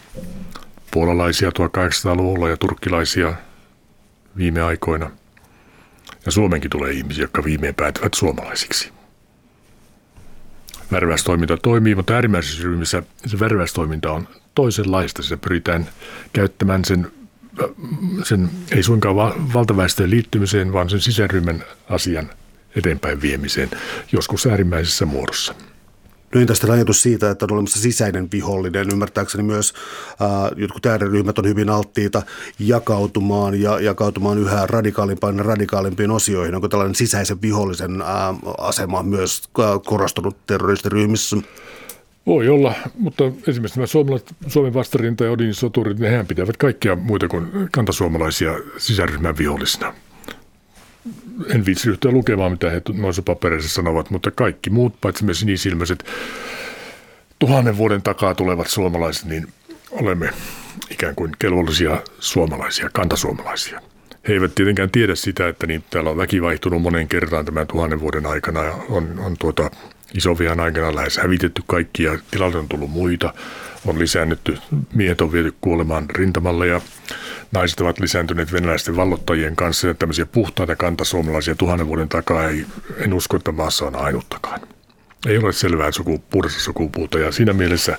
Puolalaisia 0.91 1.51
1800-luvulla 1.51 2.49
ja 2.49 2.57
turkkilaisia 2.57 3.35
viime 4.37 4.63
aikoina. 4.63 5.11
Ja 6.27 6.33
Suomenkin 6.33 6.71
tulee 6.71 6.93
ihmisiä, 6.93 7.25
jotka 7.25 7.45
viimein 7.45 7.75
päätyvät 7.75 8.15
suomalaisiksi. 8.15 8.93
Värväystoiminta 10.93 11.57
toimii, 11.57 11.95
mutta 11.95 12.15
äärimmäisissä 12.15 12.63
ryhmissä 12.63 13.03
se 13.27 13.41
värväystoiminta 13.41 14.13
on 14.13 14.29
toisenlaista. 14.55 15.23
Se 15.23 15.37
pyritään 15.37 15.89
käyttämään 16.33 16.85
sen 16.85 17.11
sen 18.25 18.51
ei 18.71 18.83
suinkaan 18.83 19.17
valtaväestöön 19.55 20.11
liittymiseen, 20.11 20.73
vaan 20.73 20.91
sen 20.91 21.01
sisäryhmän 21.01 21.65
asian 21.89 22.31
eteenpäin 22.77 23.23
viemiseen, 23.23 23.71
joskus 24.13 24.47
äärimmäisessä 24.47 25.07
muodossa. 25.07 25.55
No 26.35 26.47
tästä 26.47 26.73
ajatus 26.73 27.03
siitä, 27.03 27.31
että 27.31 27.45
on 27.45 27.53
olemassa 27.53 27.81
sisäinen 27.81 28.29
vihollinen. 28.33 28.91
Ymmärtääkseni 28.93 29.43
myös 29.45 29.75
äh, 30.11 30.29
jotkut 30.57 30.87
ääriryhmät 30.87 31.39
on 31.39 31.49
hyvin 31.49 31.71
alttiita 31.71 32.23
jakautumaan 32.59 33.61
ja 33.61 33.81
jakautumaan 33.81 34.39
yhä 34.39 34.67
radikaalimpaan 34.67 35.37
ja 35.37 35.43
radikaalimpiin 35.43 36.11
osioihin. 36.11 36.55
Onko 36.55 36.69
tällainen 36.69 36.95
sisäisen 36.95 37.43
vihollisen 37.43 38.03
äh, 38.03 38.09
asema 38.59 39.03
myös 39.03 39.43
äh, 39.59 39.67
korostunut 39.85 40.37
terroristiryhmissä? 40.47 41.37
Voi 42.29 42.49
olla, 42.49 42.75
mutta 42.99 43.25
esimerkiksi 43.47 43.79
nämä 43.79 43.87
Suomen 44.47 44.75
vastarinta 44.75 45.25
ja 45.25 45.31
Odin 45.31 45.55
soturit, 45.55 45.99
nehän 45.99 46.27
pitävät 46.27 46.57
kaikkia 46.57 46.97
muita 46.97 47.29
kuin 47.29 47.49
kantasuomalaisia 47.73 48.53
sisäryhmän 48.79 49.39
vihollisina. 49.39 49.95
En 51.55 51.67
viitsi 51.67 51.89
ryhtyä 51.89 52.11
lukemaan, 52.11 52.53
mitä 52.53 52.71
he 52.71 52.83
noissa 52.93 53.23
papereissa 53.23 53.69
sanovat, 53.69 54.11
mutta 54.11 54.31
kaikki 54.31 54.71
muut, 54.71 55.01
paitsi 55.01 55.25
me 55.25 55.35
sinisilmäiset 55.35 56.05
tuhannen 57.39 57.77
vuoden 57.77 58.03
takaa 58.03 58.35
tulevat 58.35 58.67
suomalaiset, 58.67 59.25
niin 59.25 59.47
olemme 59.91 60.31
ikään 60.91 61.15
kuin 61.15 61.33
kelvollisia 61.39 62.03
suomalaisia, 62.19 62.91
kantasuomalaisia. 62.93 63.81
He 64.29 64.33
eivät 64.33 64.55
tietenkään 64.55 64.91
tiedä 64.91 65.15
sitä, 65.15 65.49
että 65.49 65.67
niin 65.67 65.85
täällä 65.91 66.11
on 66.11 66.17
väki 66.17 66.43
vaihtunut 66.43 66.83
monen 66.83 67.09
kertaan 67.09 67.45
tämän 67.45 67.67
tuhannen 67.67 68.01
vuoden 68.01 68.27
aikana 68.27 68.65
ja 68.65 68.75
on, 68.89 69.19
on 69.19 69.37
tuota, 69.39 69.71
isovihan 70.15 70.61
aikana 70.61 70.95
lähes 70.95 71.17
hävitetty 71.17 71.63
kaikki 71.67 72.03
ja 72.03 72.19
tilalle 72.31 72.59
on 72.59 72.69
tullut 72.69 72.91
muita. 72.91 73.35
On 73.87 73.99
lisäännytty, 73.99 74.59
miehet 74.95 75.21
on 75.21 75.33
viety 75.33 75.55
kuolemaan 75.61 76.11
rintamalle 76.11 76.67
ja 76.67 76.81
naiset 77.53 77.81
ovat 77.81 77.99
lisääntyneet 77.99 78.53
venäläisten 78.53 78.97
vallottajien 78.97 79.57
kanssa 79.57 79.87
ja 79.87 79.95
tämmöisiä 79.95 80.27
puhtaita 80.27 80.77
kantasuomalaisia 80.77 81.55
tuhannen 81.55 81.87
vuoden 81.87 82.09
takaa 82.09 82.49
ei, 82.49 82.67
en 82.97 83.15
usko, 83.15 83.37
että 83.37 83.53
maassa 83.53 83.87
on 83.87 83.97
ainuttakaan. 83.97 84.61
Ei 85.27 85.39
ole 85.39 85.53
selvää 85.53 85.93
suku, 85.93 86.25
puhdasta 86.31 86.61
sukupuuta 86.61 87.19
ja 87.19 87.33
siinä 87.33 87.53
mielessä 87.53 87.99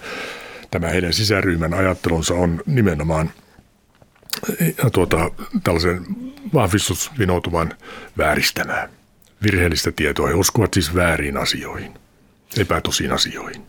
tämä 0.71 0.87
heidän 0.87 1.13
sisäryhmän 1.13 1.73
ajattelunsa 1.73 2.33
on 2.33 2.61
nimenomaan 2.65 3.31
tuota, 4.93 5.31
tällaisen 5.63 6.05
vahvistusvinoutuvan 6.53 7.73
vääristämään 8.17 8.98
virheellistä 9.43 9.91
tietoa. 9.91 10.27
He 10.27 10.33
uskovat 10.33 10.73
siis 10.73 10.95
väärin 10.95 11.37
asioihin, 11.37 11.93
epätosiin 12.57 13.11
asioihin. 13.11 13.67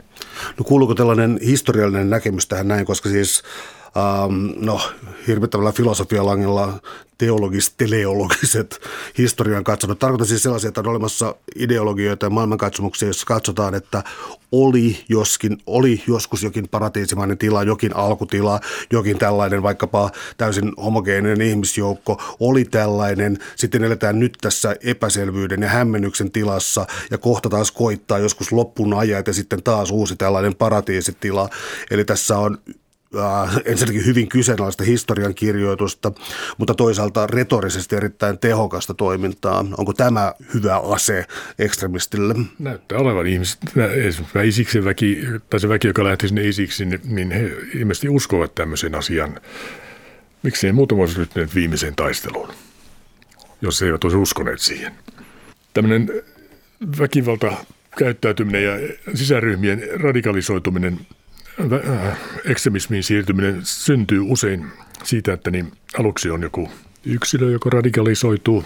No 0.58 0.64
kuuluuko 0.64 0.94
tällainen 0.94 1.38
historiallinen 1.46 2.10
näkemys 2.10 2.46
tähän 2.46 2.68
näin, 2.68 2.86
koska 2.86 3.08
siis 3.08 3.42
ähm, 3.96 4.64
no, 4.66 4.80
hirvittävällä 5.26 5.72
filosofialangilla 5.72 6.80
teologis, 7.20 7.74
teleologiset 7.76 8.80
historian 9.18 9.64
katsonut. 9.64 9.98
Tarkoitan 9.98 10.26
siis 10.26 10.42
sellaisia, 10.42 10.68
että 10.68 10.80
on 10.80 10.86
olemassa 10.86 11.34
ideologioita 11.56 12.26
ja 12.26 12.30
maailmankatsomuksia, 12.30 13.08
joissa 13.08 13.26
katsotaan, 13.26 13.74
että 13.74 14.02
oli, 14.52 15.04
joskin, 15.08 15.58
oli 15.66 16.02
joskus 16.06 16.42
jokin 16.42 16.68
paratiisimainen 16.68 17.38
tila, 17.38 17.62
jokin 17.62 17.96
alkutila, 17.96 18.60
jokin 18.92 19.18
tällainen 19.18 19.62
vaikkapa 19.62 20.10
täysin 20.36 20.72
homogeeninen 20.76 21.40
ihmisjoukko, 21.40 22.22
oli 22.40 22.64
tällainen. 22.64 23.38
Sitten 23.56 23.84
eletään 23.84 24.18
nyt 24.18 24.38
tässä 24.40 24.76
epäselvyyden 24.84 25.62
ja 25.62 25.68
hämmennyksen 25.68 26.30
tilassa 26.30 26.86
ja 27.10 27.18
kohta 27.18 27.48
taas 27.48 27.70
koittaa 27.70 28.18
joskus 28.18 28.52
loppun 28.52 28.94
ajat 28.94 29.26
ja 29.26 29.32
sitten 29.32 29.62
taas 29.62 29.90
uusi 29.90 30.16
tällainen 30.16 30.56
paratiisitila. 30.56 31.48
Eli 31.90 32.04
tässä 32.04 32.38
on 32.38 32.58
äh, 33.18 33.56
ensinnäkin 33.64 34.06
hyvin 34.06 34.28
kyseenalaista 34.28 34.84
historian 34.84 35.34
kirjoitusta, 35.34 36.12
mutta 36.58 36.74
toisaalta 36.74 37.26
retorisesti 37.26 37.96
erittäin 37.96 38.38
tehokasta 38.38 38.94
toimintaa. 38.94 39.64
Onko 39.78 39.92
tämä 39.92 40.34
hyvä 40.54 40.76
ase 40.76 41.24
ekstremistille? 41.58 42.34
Näyttää 42.58 42.98
olevan 42.98 43.26
ihmiset, 43.26 43.58
isiksen 44.44 44.84
väki, 44.84 45.18
tai 45.50 45.60
se 45.60 45.68
väki, 45.68 45.86
joka 45.86 46.04
lähti 46.04 46.28
sinne 46.28 46.48
isiksi, 46.48 46.84
niin, 46.84 47.00
niin 47.04 47.30
he 47.30 47.50
ilmeisesti 47.74 48.08
uskovat 48.08 48.54
tämmöisen 48.54 48.94
asian. 48.94 49.40
Miksi 50.42 50.66
ei 50.66 50.72
muutama 50.72 51.00
olisi 51.00 51.18
ryhtyneet 51.18 51.54
viimeiseen 51.54 51.96
taisteluun, 51.96 52.48
jos 53.62 53.80
he 53.80 53.86
eivät 53.86 54.04
olisi 54.04 54.16
uskoneet 54.16 54.60
siihen? 54.60 54.92
Tämmöinen 55.74 56.22
väkivalta 56.98 57.52
käyttäytyminen 57.98 58.64
ja 58.64 58.72
sisäryhmien 59.14 59.82
radikalisoituminen– 60.00 61.00
ekstremismiin 62.44 63.02
siirtyminen 63.02 63.60
syntyy 63.62 64.20
usein 64.20 64.66
siitä, 65.02 65.32
että 65.32 65.50
niin 65.50 65.72
aluksi 65.98 66.30
on 66.30 66.42
joku 66.42 66.70
yksilö, 67.04 67.50
joka 67.50 67.70
radikalisoituu 67.70 68.64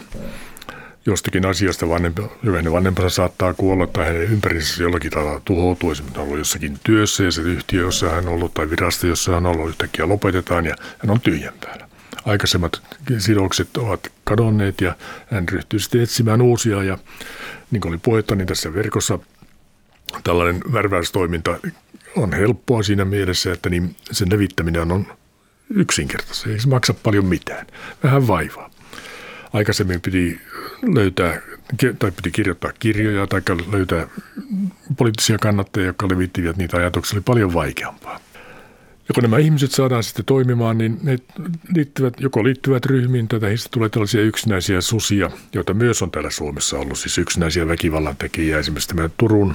jostakin 1.06 1.46
asiasta, 1.46 1.88
vanhempi, 1.88 2.22
hänen 2.44 2.72
vanhempansa 2.72 3.10
saattaa 3.10 3.54
kuolla 3.54 3.86
tai 3.86 4.06
hänen 4.06 4.22
ympäristössä 4.22 4.82
jollakin 4.82 5.10
tavalla 5.10 5.40
tuhoutuu. 5.44 5.90
Esimerkiksi 5.90 6.20
on 6.20 6.24
ollut 6.24 6.38
jossakin 6.38 6.78
työssä 6.84 7.24
ja 7.24 7.30
se 7.30 7.42
yhtiö, 7.42 7.82
jossa 7.82 8.10
hän 8.10 8.28
on 8.28 8.34
ollut 8.34 8.54
tai 8.54 8.70
virasto, 8.70 9.06
jossa 9.06 9.32
hän 9.32 9.46
on 9.46 9.52
ollut 9.52 9.68
yhtäkkiä 9.68 10.08
lopetetaan 10.08 10.66
ja 10.66 10.76
hän 10.98 11.10
on 11.10 11.20
tyhjän 11.20 11.54
päällä. 11.64 11.88
Aikaisemmat 12.24 12.82
sidokset 13.18 13.76
ovat 13.76 14.12
kadonneet 14.24 14.80
ja 14.80 14.96
hän 15.30 15.48
ryhtyy 15.48 15.78
sitten 15.78 16.00
etsimään 16.00 16.42
uusia 16.42 16.82
ja 16.82 16.98
niin 17.70 17.80
kuin 17.80 17.92
oli 17.92 18.00
puhetta, 18.02 18.34
niin 18.34 18.46
tässä 18.46 18.74
verkossa 18.74 19.18
tällainen 20.24 20.60
värväystoiminta 20.72 21.58
on 22.16 22.32
helppoa 22.32 22.82
siinä 22.82 23.04
mielessä, 23.04 23.52
että 23.52 23.70
niin 23.70 23.96
sen 24.10 24.32
levittäminen 24.32 24.92
on 24.92 25.06
yksinkertaista. 25.74 26.50
Ei 26.50 26.60
se 26.60 26.68
maksa 26.68 26.94
paljon 26.94 27.26
mitään. 27.26 27.66
Vähän 28.02 28.26
vaivaa. 28.26 28.70
Aikaisemmin 29.52 30.00
piti 30.00 30.40
löytää 30.82 31.40
tai 31.98 32.10
piti 32.10 32.30
kirjoittaa 32.30 32.72
kirjoja 32.78 33.26
tai 33.26 33.42
löytää 33.72 34.08
poliittisia 34.96 35.38
kannattajia, 35.38 35.86
jotka 35.86 36.08
levittivät 36.08 36.56
niitä 36.56 36.76
ajatuksia, 36.76 37.16
oli 37.16 37.22
paljon 37.26 37.54
vaikeampaa. 37.54 38.20
Ja 39.08 39.14
kun 39.14 39.22
nämä 39.22 39.38
ihmiset 39.38 39.70
saadaan 39.70 40.02
sitten 40.02 40.24
toimimaan, 40.24 40.78
niin 40.78 40.98
ne 41.02 41.18
liittyvät, 41.74 42.14
joko 42.20 42.44
liittyvät 42.44 42.86
ryhmiin, 42.86 43.28
tai 43.28 43.40
heistä 43.40 43.68
tulee 43.72 43.88
tällaisia 43.88 44.22
yksinäisiä 44.22 44.80
susia, 44.80 45.30
joita 45.52 45.74
myös 45.74 46.02
on 46.02 46.10
täällä 46.10 46.30
Suomessa 46.30 46.78
ollut, 46.78 46.98
siis 46.98 47.18
yksinäisiä 47.18 47.68
väkivallan 47.68 48.16
tekijä. 48.16 48.58
Esimerkiksi 48.58 48.88
tämä 48.88 49.10
Turun 49.16 49.54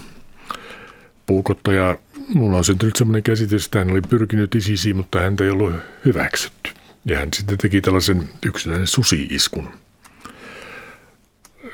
puukottaja 1.25 1.97
mulla 2.33 2.57
on 2.57 2.65
syntynyt 2.65 2.95
sellainen 2.95 3.23
käsitys, 3.23 3.65
että 3.65 3.79
hän 3.79 3.91
oli 3.91 4.01
pyrkinyt 4.01 4.55
isisiin, 4.55 4.95
mutta 4.95 5.19
häntä 5.19 5.43
ei 5.43 5.49
ollut 5.49 5.73
hyväksytty. 6.05 6.71
Ja 7.05 7.19
hän 7.19 7.29
sitten 7.33 7.57
teki 7.57 7.81
tällaisen 7.81 8.29
yksinäisen 8.45 8.87
susi-iskun. 8.87 9.69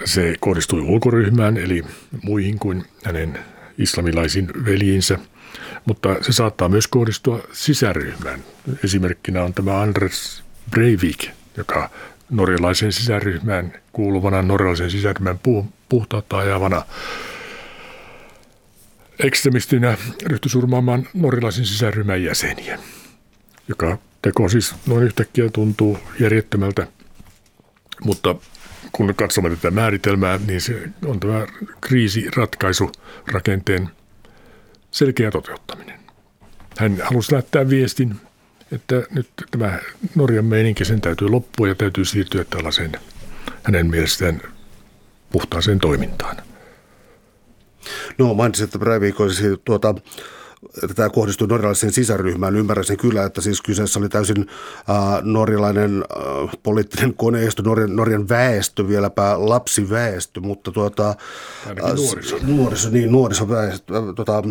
Se 0.05 0.35
kohdistui 0.39 0.81
ulkoryhmään, 0.81 1.57
eli 1.57 1.83
muihin 2.23 2.59
kuin 2.59 2.83
hänen 3.03 3.39
islamilaisiin 3.77 4.47
veljiinsä, 4.65 5.19
mutta 5.85 6.15
se 6.21 6.31
saattaa 6.31 6.69
myös 6.69 6.87
kohdistua 6.87 7.39
sisäryhmään. 7.51 8.39
Esimerkkinä 8.83 9.43
on 9.43 9.53
tämä 9.53 9.81
Anders 9.81 10.43
Breivik, 10.71 11.27
joka 11.57 11.89
norjalaisen 12.29 12.91
sisäryhmään 12.91 13.73
kuuluvana 13.91 14.41
norjalaisen 14.41 14.91
sisäryhmän 14.91 15.39
puhtautta 15.89 16.37
ajavana 16.37 16.85
ekstremistinä 19.19 19.97
ryhtyi 20.25 20.49
surmaamaan 20.49 21.07
norjalaisen 21.13 21.65
sisäryhmän 21.65 22.23
jäseniä, 22.23 22.79
joka 23.67 23.97
teko 24.21 24.49
siis 24.49 24.75
noin 24.87 25.03
yhtäkkiä 25.03 25.49
tuntuu 25.49 25.97
järjettömältä, 26.19 26.87
mutta 28.03 28.35
kun 28.91 29.15
katsomme 29.15 29.49
tätä 29.49 29.71
määritelmää, 29.71 30.39
niin 30.47 30.61
se 30.61 30.89
on 31.05 31.19
tämä 31.19 31.47
kriisiratkaisu-rakenteen 31.81 33.89
selkeä 34.91 35.31
toteuttaminen. 35.31 35.99
Hän 36.77 36.97
halusi 37.03 37.31
lähettää 37.31 37.69
viestin, 37.69 38.15
että 38.71 39.03
nyt 39.11 39.29
tämä 39.51 39.79
Norjan 40.15 40.45
meininki 40.45 40.85
sen 40.85 41.01
täytyy 41.01 41.29
loppua 41.29 41.67
ja 41.67 41.75
täytyy 41.75 42.05
siirtyä 42.05 42.43
tällaiseen 42.43 42.91
hänen 43.63 43.87
mielestään 43.87 44.41
puhtaaseen 45.31 45.79
toimintaan. 45.79 46.37
No 48.17 48.33
mainitsit, 48.33 48.63
että 48.63 48.79
Breivik 48.79 49.19
olisi 49.19 49.43
tuota, 49.65 49.95
tämä 50.95 51.09
kohdistui 51.09 51.47
norjalaiseen 51.47 51.93
sisäryhmään. 51.93 52.55
Ymmärrän 52.55 52.85
sen 52.85 52.97
kyllä, 52.97 53.23
että 53.23 53.41
siis 53.41 53.61
kyseessä 53.61 53.99
oli 53.99 54.09
täysin 54.09 54.39
äh, 54.39 55.23
norjalainen 55.23 56.03
äh, 56.17 56.57
poliittinen 56.63 57.13
koneisto, 57.13 57.63
Norjan, 57.63 57.95
Norjan 57.95 58.29
väestö, 58.29 58.87
vieläpä 58.87 59.35
lapsiväestö, 59.37 60.39
mutta 60.39 60.71
tuota, 60.71 61.09
äh, 61.09 61.93
nuoriso. 61.95 62.37
nuoriso, 62.41 62.89
niin, 62.89 63.11
nuorisoväestö, 63.11 63.97
äh, 63.97 64.03
tuota, 64.15 64.43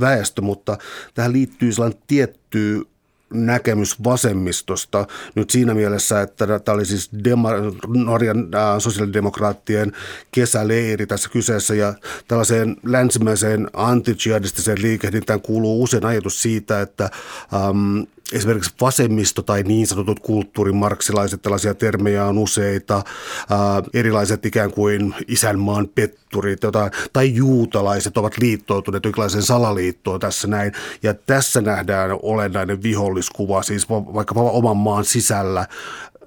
väestö, 0.00 0.42
mutta 0.42 0.78
tähän 1.14 1.32
liittyy 1.32 1.72
sellainen 1.72 2.02
tietty 2.06 2.86
näkemys 3.30 4.04
vasemmistosta. 4.04 5.06
Nyt 5.34 5.50
siinä 5.50 5.74
mielessä, 5.74 6.20
että 6.20 6.46
tämä 6.46 6.74
oli 6.74 6.86
siis 6.86 7.10
Dema- 7.12 7.86
Norjan 8.04 8.38
äh, 8.38 8.78
sosiaalidemokraattien 8.78 9.92
kesäleiri 10.30 11.06
tässä 11.06 11.28
kyseessä 11.28 11.74
ja 11.74 11.94
tällaiseen 12.28 12.76
länsimäiseen 12.82 13.70
antijihadistiseen 13.72 14.82
liikehdintään 14.82 15.40
kuuluu 15.40 15.82
usein 15.82 16.06
ajatus 16.06 16.42
siitä, 16.42 16.80
että 16.80 17.10
ähm, 17.54 18.00
esimerkiksi 18.32 18.74
vasemmisto 18.80 19.42
tai 19.42 19.62
niin 19.62 19.86
sanotut 19.86 20.20
kulttuurimarksilaiset, 20.20 21.42
tällaisia 21.42 21.74
termejä 21.74 22.24
on 22.24 22.38
useita, 22.38 22.94
ää, 22.94 23.82
erilaiset 23.94 24.46
ikään 24.46 24.70
kuin 24.70 25.14
isänmaan 25.28 25.88
petturit 25.94 26.62
jota, 26.62 26.90
tai 27.12 27.34
juutalaiset 27.34 28.16
ovat 28.16 28.38
liittoutuneet 28.38 29.04
jonkinlaiseen 29.04 29.42
salaliittoon 29.42 30.20
tässä 30.20 30.48
näin. 30.48 30.72
Ja 31.02 31.14
tässä 31.14 31.60
nähdään 31.60 32.10
olennainen 32.22 32.82
viholliskuva, 32.82 33.62
siis 33.62 33.88
vaikkapa 33.88 34.40
oman 34.40 34.76
maan 34.76 35.04
sisällä 35.04 35.66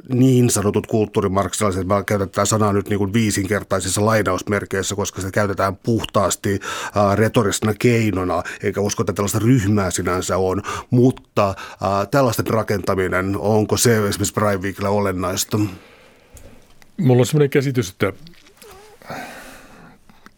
niin 0.09 0.49
sanotut 0.49 0.88
kulttuurimarksilaiset, 0.88 1.88
mä 1.88 2.03
käytän 2.03 2.29
tätä 2.29 2.45
sanaa 2.45 2.73
nyt 2.73 2.89
niin 2.89 2.99
kuin 2.99 3.13
viisinkertaisissa 3.13 4.05
lainausmerkeissä, 4.05 4.95
koska 4.95 5.21
se 5.21 5.31
käytetään 5.31 5.75
puhtaasti 5.75 6.59
äh, 6.97 7.17
retorisena 7.17 7.73
keinona, 7.79 8.43
eikä 8.63 8.81
usko, 8.81 9.03
että 9.03 9.13
tällaista 9.13 9.39
ryhmää 9.39 9.91
sinänsä 9.91 10.38
on, 10.38 10.62
mutta 10.89 11.49
äh, 11.49 12.07
tällaisten 12.12 12.47
rakentaminen, 12.47 13.38
onko 13.38 13.77
se 13.77 14.07
esimerkiksi 14.07 14.33
Breivikillä 14.33 14.89
olennaista? 14.89 15.59
Mulla 16.97 17.19
on 17.19 17.25
sellainen 17.25 17.49
käsitys, 17.49 17.89
että 17.89 18.13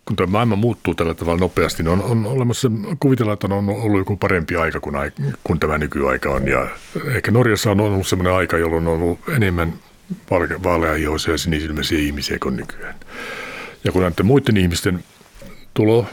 kun 0.05 0.15
tämä 0.15 0.31
maailma 0.31 0.55
muuttuu 0.55 0.95
tällä 0.95 1.13
tavalla 1.13 1.39
nopeasti, 1.39 1.83
niin 1.83 1.91
on, 1.91 2.01
on 2.01 2.25
olemassa, 2.25 2.71
kuvitellaan, 2.99 3.33
että 3.33 3.47
on 3.47 3.69
ollut 3.69 3.99
joku 3.99 4.17
parempi 4.17 4.55
aika 4.55 4.79
kuin, 4.79 4.95
kuin 5.43 5.59
tämä 5.59 5.77
nykyaika 5.77 6.29
on. 6.29 6.47
Ja 6.47 6.67
ehkä 7.15 7.31
Norjassa 7.31 7.71
on 7.71 7.79
ollut 7.79 8.07
sellainen 8.07 8.33
aika, 8.33 8.57
jolloin 8.57 8.87
on 8.87 9.01
ollut 9.01 9.19
enemmän 9.35 9.73
vaaleahihoisia 10.63 11.33
ja 11.33 11.37
sinisilmäisiä 11.37 11.99
ihmisiä 11.99 12.37
kuin 12.43 12.55
nykyään. 12.55 12.95
Ja 13.83 13.91
kun 13.91 14.01
näiden 14.01 14.25
muiden 14.25 14.57
ihmisten 14.57 15.03
tulo 15.73 16.05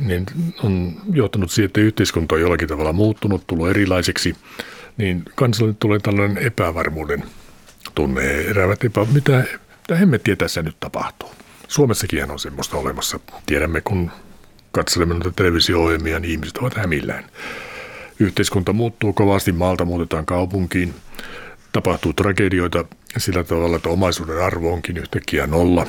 niin 0.00 0.26
on 0.62 0.94
johtanut 1.12 1.50
siihen, 1.50 1.66
että 1.66 1.80
yhteiskunta 1.80 2.34
on 2.34 2.40
jollakin 2.40 2.68
tavalla 2.68 2.92
muuttunut, 2.92 3.46
tullut 3.46 3.68
erilaiseksi, 3.68 4.36
niin 4.96 5.22
kansalle 5.34 5.74
tulee 5.80 5.98
tällainen 5.98 6.38
epävarmuuden 6.38 7.24
tunne. 7.94 8.22
Erävät 8.22 8.84
epä, 8.84 9.06
mitä, 9.12 9.44
mitä 9.80 9.96
hemmettiä 9.96 10.36
tässä 10.36 10.62
nyt 10.62 10.76
tapahtuu. 10.80 11.30
Suomessakin 11.68 12.30
on 12.30 12.38
semmoista 12.38 12.76
olemassa. 12.76 13.20
Tiedämme, 13.46 13.80
kun 13.80 14.10
katselemme 14.72 15.14
noita 15.14 15.30
televisio-ohjelmia, 15.30 16.18
niin 16.18 16.30
ihmiset 16.30 16.56
ovat 16.56 16.74
hämillään. 16.74 17.24
Yhteiskunta 18.20 18.72
muuttuu 18.72 19.12
kovasti, 19.12 19.52
maalta 19.52 19.84
muutetaan 19.84 20.26
kaupunkiin, 20.26 20.94
tapahtuu 21.72 22.12
tragedioita 22.12 22.84
sillä 23.16 23.44
tavalla, 23.44 23.76
että 23.76 23.88
omaisuuden 23.88 24.42
arvo 24.42 24.72
onkin 24.72 24.96
yhtäkkiä 24.96 25.46
nolla, 25.46 25.86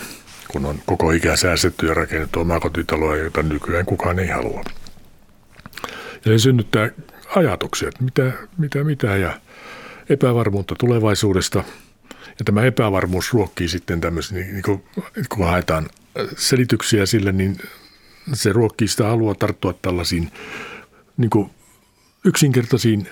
kun 0.47 0.65
on 0.65 0.79
koko 0.85 1.11
ikä 1.11 1.35
säästetty 1.35 1.87
ja 1.87 1.93
rakennettu 1.93 2.39
omakotitaloa, 2.39 3.15
jota 3.15 3.43
nykyään 3.43 3.85
kukaan 3.85 4.19
ei 4.19 4.27
halua. 4.27 4.63
Ja 6.25 6.31
se 6.31 6.39
synnyttää 6.39 6.89
ajatuksia, 7.35 7.87
että 7.87 8.03
mitä, 8.03 8.31
mitä, 8.57 8.83
mitä 8.83 9.15
ja 9.15 9.39
epävarmuutta 10.09 10.75
tulevaisuudesta– 10.79 11.63
ja 12.39 12.45
tämä 12.45 12.63
epävarmuus 12.63 13.33
ruokkii 13.33 13.67
sitten 13.67 14.01
tämmöisen, 14.01 14.37
niin, 14.37 14.53
niin 14.53 14.63
kun, 14.63 14.83
kun 15.29 15.47
haetaan 15.47 15.89
selityksiä 16.37 17.05
sille, 17.05 17.31
niin 17.31 17.57
se 18.33 18.53
ruokkii 18.53 18.87
sitä 18.87 19.03
halua 19.03 19.35
tarttua 19.35 19.73
tällaisiin 19.73 20.31
niin 21.17 21.29
kuin 21.29 21.49
yksinkertaisiin 22.25 23.09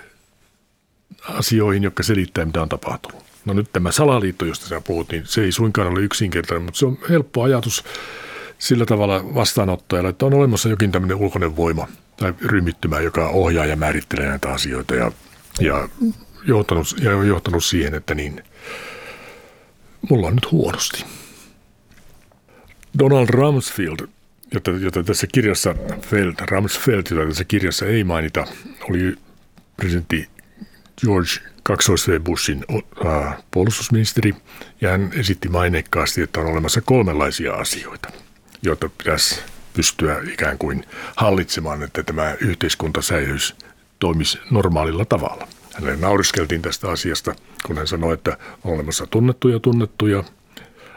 asioihin, 1.21 1.83
jotka 1.83 2.03
selittää, 2.03 2.45
mitä 2.45 2.61
on 2.61 2.69
tapahtunut. 2.69 3.25
No 3.45 3.53
nyt 3.53 3.69
tämä 3.73 3.91
salaliitto, 3.91 4.45
josta 4.45 4.67
sä 4.67 4.81
puhut, 4.81 5.11
niin 5.11 5.23
se 5.25 5.41
ei 5.41 5.51
suinkaan 5.51 5.87
ole 5.87 5.99
yksinkertainen, 5.99 6.63
mutta 6.63 6.77
se 6.77 6.85
on 6.85 6.97
helppo 7.09 7.43
ajatus 7.43 7.83
sillä 8.57 8.85
tavalla 8.85 9.35
vastaanottajalle, 9.35 10.09
että 10.09 10.25
on 10.25 10.33
olemassa 10.33 10.69
jokin 10.69 10.91
tämmöinen 10.91 11.17
ulkoinen 11.17 11.55
voima 11.55 11.87
tai 12.17 12.33
ryhmittymä, 12.41 12.99
joka 12.99 13.29
ohjaa 13.29 13.65
ja 13.65 13.75
määrittelee 13.75 14.27
näitä 14.27 14.49
asioita 14.49 14.95
ja, 14.95 15.11
ja, 15.59 15.89
johtanut, 16.43 16.87
ja 17.01 17.17
on 17.17 17.27
johtanut 17.27 17.65
siihen, 17.65 17.95
että 17.95 18.15
niin– 18.15 18.43
mulla 20.09 20.27
on 20.27 20.35
nyt 20.35 20.51
huonosti. 20.51 21.05
Donald 22.99 23.27
Rumsfeld, 23.29 24.07
jota, 24.53 24.71
jota 24.71 25.03
tässä 25.03 25.27
kirjassa 25.27 25.75
Feld, 26.01 26.33
Rumsfeld, 26.49 27.03
jota 27.11 27.27
tässä 27.27 27.43
kirjassa 27.43 27.85
ei 27.85 28.03
mainita, 28.03 28.47
oli 28.89 29.17
presidentti 29.77 30.29
George 31.01 31.29
kaksois 31.63 32.05
Bushin 32.23 32.65
äh, 33.05 33.37
puolustusministeri, 33.51 34.35
ja 34.81 34.89
hän 34.91 35.11
esitti 35.13 35.49
maineikkaasti, 35.49 36.21
että 36.21 36.39
on 36.39 36.45
olemassa 36.45 36.81
kolmenlaisia 36.81 37.53
asioita, 37.53 38.09
joita 38.61 38.89
pitäisi 38.89 39.41
pystyä 39.73 40.21
ikään 40.33 40.57
kuin 40.57 40.85
hallitsemaan, 41.15 41.83
että 41.83 42.03
tämä 42.03 42.35
yhteiskunta 42.39 43.01
säilyisi, 43.01 43.53
toimisi 43.99 44.39
normaalilla 44.51 45.05
tavalla. 45.05 45.47
Hänelle 45.75 45.97
nauriskeltiin 45.97 46.61
tästä 46.61 46.89
asiasta, 46.89 47.35
kun 47.67 47.77
hän 47.77 47.87
sanoi, 47.87 48.13
että 48.13 48.37
on 48.63 48.73
olemassa 48.73 49.07
tunnettuja 49.07 49.59
tunnettuja 49.59 50.23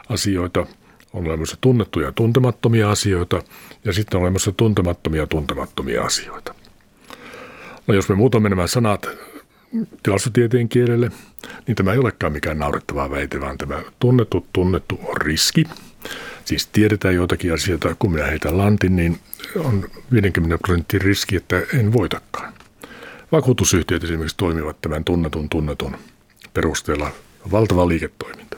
asioita, 0.09 0.67
on 1.13 1.27
olemassa 1.27 1.57
tunnettuja 1.61 2.11
tuntemattomia 2.11 2.91
asioita 2.91 3.43
ja 3.85 3.93
sitten 3.93 4.17
on 4.17 4.21
olemassa 4.21 4.51
tuntemattomia 4.51 5.27
tuntemattomia 5.27 6.03
asioita. 6.03 6.55
No 7.87 7.93
jos 7.93 8.09
me 8.09 8.15
muutamme 8.15 8.49
nämä 8.49 8.67
sanat 8.67 9.07
tilastotieteen 10.03 10.69
kielelle, 10.69 11.11
niin 11.67 11.75
tämä 11.75 11.93
ei 11.93 11.99
olekaan 11.99 12.33
mikään 12.33 12.59
naurettavaa 12.59 13.09
väite, 13.09 13.41
vaan 13.41 13.57
tämä 13.57 13.83
tunnettu 13.99 14.47
tunnettu 14.53 14.99
on 15.03 15.21
riski. 15.21 15.63
Siis 16.45 16.67
tiedetään 16.67 17.15
joitakin 17.15 17.53
asioita, 17.53 17.95
kun 17.99 18.11
minä 18.11 18.25
heitän 18.25 18.57
lantin, 18.57 18.95
niin 18.95 19.19
on 19.55 19.89
50 20.11 20.57
prosentin 20.57 21.01
riski, 21.01 21.35
että 21.35 21.61
en 21.73 21.93
voitakaan. 21.93 22.53
Vakuutusyhtiöt 23.31 24.03
esimerkiksi 24.03 24.37
toimivat 24.37 24.81
tämän 24.81 25.05
tunnetun 25.05 25.49
tunnetun 25.49 25.97
perusteella 26.53 27.11
valtava 27.51 27.87
liiketoiminta. 27.87 28.57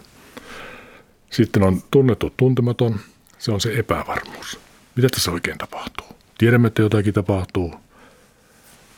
Sitten 1.29 1.63
on 1.63 1.81
tunnettu 1.91 2.33
tuntematon, 2.37 2.99
se 3.37 3.51
on 3.51 3.61
se 3.61 3.73
epävarmuus. 3.79 4.59
Mitä 4.95 5.09
tässä 5.09 5.31
oikein 5.31 5.57
tapahtuu? 5.57 6.07
Tiedämme, 6.37 6.67
että 6.67 6.81
jotakin 6.81 7.13
tapahtuu. 7.13 7.73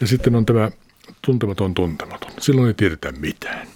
Ja 0.02 0.08
sitten 0.08 0.36
on 0.36 0.46
tämä 0.46 0.72
tuntematon 1.22 1.74
tuntematon. 1.74 2.32
Silloin 2.40 2.68
ei 2.68 2.74
tiedetä 2.74 3.12
mitään. 3.12 3.68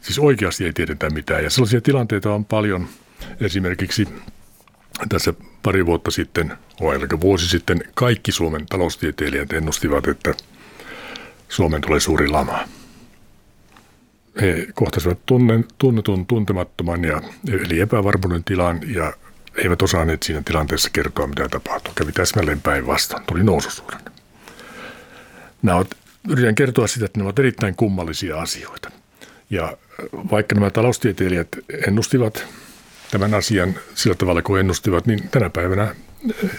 Siis 0.00 0.18
oikeasti 0.18 0.64
ei 0.64 0.72
tiedetä 0.72 1.10
mitään. 1.10 1.44
Ja 1.44 1.50
sellaisia 1.50 1.80
tilanteita 1.80 2.34
on 2.34 2.44
paljon. 2.44 2.88
Esimerkiksi 3.40 4.08
tässä 5.08 5.34
pari 5.66 5.86
vuotta 5.86 6.10
sitten, 6.10 6.52
vai 6.82 6.98
vuosi 7.20 7.48
sitten, 7.48 7.84
kaikki 7.94 8.32
Suomen 8.32 8.66
taloustieteilijät 8.66 9.52
ennustivat, 9.52 10.08
että 10.08 10.34
Suomen 11.48 11.80
tulee 11.80 12.00
suuri 12.00 12.28
lama. 12.28 12.68
He 14.40 14.66
kohtasivat 14.74 15.18
tunnen, 15.26 15.64
tunnetun 15.78 16.26
tuntemattoman 16.26 17.04
ja, 17.04 17.22
eli 17.48 17.80
epävarmuuden 17.80 18.44
tilan 18.44 18.80
ja 18.94 19.12
eivät 19.56 19.82
osanneet 19.82 20.22
siinä 20.22 20.42
tilanteessa 20.44 20.90
kertoa, 20.90 21.26
mitä 21.26 21.48
tapahtui. 21.48 21.92
Kävi 21.94 22.12
täsmälleen 22.12 22.60
päinvastoin. 22.60 23.22
Tuli 23.26 23.42
noususuhdanne. 23.44 24.10
Nämä 25.62 25.76
ovat, 25.76 25.90
yritän 26.28 26.54
kertoa 26.54 26.86
sitä, 26.86 27.04
että 27.04 27.18
ne 27.20 27.24
ovat 27.24 27.38
erittäin 27.38 27.74
kummallisia 27.76 28.40
asioita. 28.40 28.90
Ja 29.50 29.76
vaikka 30.30 30.54
nämä 30.54 30.70
taloustieteilijät 30.70 31.48
ennustivat 31.86 32.46
tämän 33.10 33.34
asian 33.34 33.74
sillä 33.94 34.14
tavalla 34.14 34.42
kuin 34.42 34.60
ennustivat, 34.60 35.06
niin 35.06 35.28
tänä 35.30 35.50
päivänä 35.50 35.94
eh, 36.44 36.50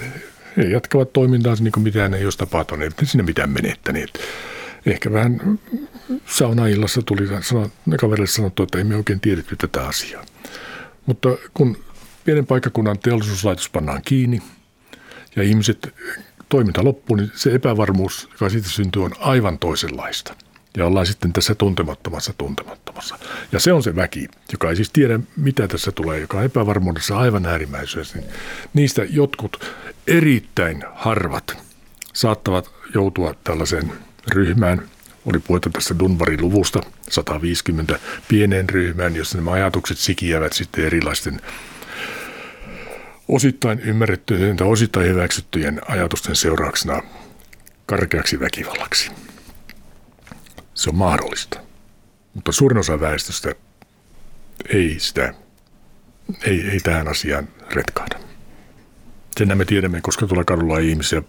he 0.58 0.64
jatkavat 0.64 1.14
toimintaansa 1.14 1.64
niin 1.64 1.72
kuin 1.72 1.84
mitään 1.84 2.14
ei 2.14 2.24
olisi 2.24 2.38
tapahtunut, 2.38 2.84
ei 2.84 3.06
sinne 3.08 3.24
mitään 3.24 3.50
menettäneet. 3.50 4.20
Ehkä 4.86 5.12
vähän 5.12 5.60
saunaillassa 6.26 7.02
tuli 7.02 7.24
kaverille 8.00 8.28
sanottu, 8.28 8.64
että 8.64 8.78
ei 8.78 8.84
me 8.84 8.96
oikein 8.96 9.20
tiedetty 9.20 9.56
tätä 9.56 9.88
asiaa. 9.88 10.26
Mutta 11.06 11.30
kun 11.54 11.84
pienen 12.26 12.46
paikkakunnan 12.46 13.00
teollisuuslaitos 13.00 13.70
pannaan 13.70 14.02
kiinni 14.06 14.42
ja 15.36 15.44
ihmiset, 15.44 15.94
toiminta 16.50 16.84
loppuu, 16.84 17.16
niin 17.16 17.32
se 17.36 17.56
epävarmuus, 17.56 18.30
joka 18.32 18.50
siitä 18.50 18.70
syntyy, 18.70 19.04
on 19.04 19.12
aivan 19.20 19.60
toisenlaista– 19.60 20.36
ja 20.78 20.86
ollaan 20.86 21.06
sitten 21.06 21.34
tässä 21.34 21.56
tuntemattomassa 21.56 22.34
tuntemattomassa. 22.38 23.20
Ja 23.52 23.60
se 23.60 23.74
on 23.74 23.84
se 23.84 23.96
väki, 23.96 24.28
joka 24.52 24.70
ei 24.70 24.76
siis 24.76 24.92
tiedä, 24.92 25.20
mitä 25.38 25.68
tässä 25.68 25.92
tulee, 25.92 26.20
joka 26.20 26.38
on 26.38 26.44
epävarmuudessa 26.44 27.18
aivan 27.18 27.46
äärimmäisyydessä. 27.46 28.18
Niin 28.18 28.30
niistä 28.74 29.04
jotkut 29.10 29.66
erittäin 30.08 30.84
harvat 30.96 31.58
saattavat 32.14 32.72
joutua 32.94 33.36
tällaiseen 33.44 33.94
ryhmään. 34.32 34.82
Oli 35.26 35.40
puhetta 35.40 35.70
tästä 35.70 35.96
Dunvari-luvusta 36.00 36.82
150 37.10 38.00
pieneen 38.28 38.70
ryhmään, 38.70 39.16
jossa 39.16 39.38
nämä 39.38 39.52
ajatukset 39.52 39.98
sikiävät 39.98 40.54
sitten 40.54 40.86
erilaisten 40.86 41.42
osittain 43.28 43.80
ymmärrettyjen 43.80 44.58
tai 44.58 44.68
osittain 44.68 45.08
hyväksyttyjen 45.08 45.82
ajatusten 45.88 46.36
seurauksena 46.36 47.04
karkeaksi 47.86 48.40
väkivallaksi. 48.40 49.12
Se 50.78 50.90
on 50.90 50.96
mahdollista. 50.96 51.60
Mutta 52.34 52.52
suurin 52.52 52.78
osa 52.78 53.00
väestöstä 53.00 53.56
ei 54.70 54.96
sitä, 55.00 55.34
ei, 56.46 56.70
ei 56.70 56.80
tähän 56.80 57.08
asiaan 57.08 57.48
retkahda. 57.74 58.20
Sen 59.38 59.58
me 59.58 59.66
tiedämme, 59.66 60.02
koska 60.02 60.28
tuolla 60.28 60.44
kadulla 60.44 60.80
ihmisiä 60.80 61.22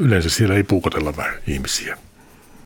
yleensä 0.00 0.30
siellä 0.30 0.54
ei 0.54 0.62
puukotella 0.62 1.14
ihmisiä. 1.46 1.98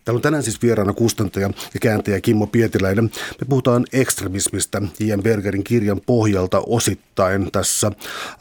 Täällä 0.05 0.19
on 0.19 0.23
tänään 0.23 0.43
siis 0.43 0.63
vieraana 0.63 0.93
kustantaja 0.93 1.51
ja 1.75 1.81
kääntäjä 1.81 2.21
Kimmo 2.21 2.47
Pietiläinen. 2.47 3.05
Me 3.41 3.47
puhutaan 3.49 3.85
ekstremismistä 3.93 4.83
Ian 5.01 5.23
Bergerin 5.23 5.65
kirjan 5.65 6.01
pohjalta 6.07 6.63
osittain 6.67 7.53
tässä. 7.53 7.87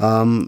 Ähm, 0.04 0.44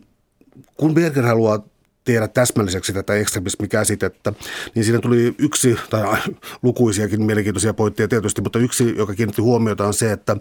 kun 0.77 0.93
Berger 0.93 1.25
haluaa 1.25 1.63
tehdä 2.07 2.27
täsmälliseksi 2.27 2.93
tätä 2.93 3.15
ekstremismikäsitettä, 3.15 4.33
niin 4.75 4.85
siinä 4.85 4.99
tuli 4.99 5.35
yksi, 5.37 5.77
tai 5.89 6.17
lukuisiakin 6.63 7.23
mielenkiintoisia 7.23 7.73
pointteja 7.73 8.07
tietysti, 8.07 8.41
mutta 8.41 8.59
yksi, 8.59 8.93
joka 8.97 9.13
kiinnitti 9.13 9.41
huomiota 9.41 9.87
on 9.87 9.93
se, 9.93 10.11
että 10.11 10.37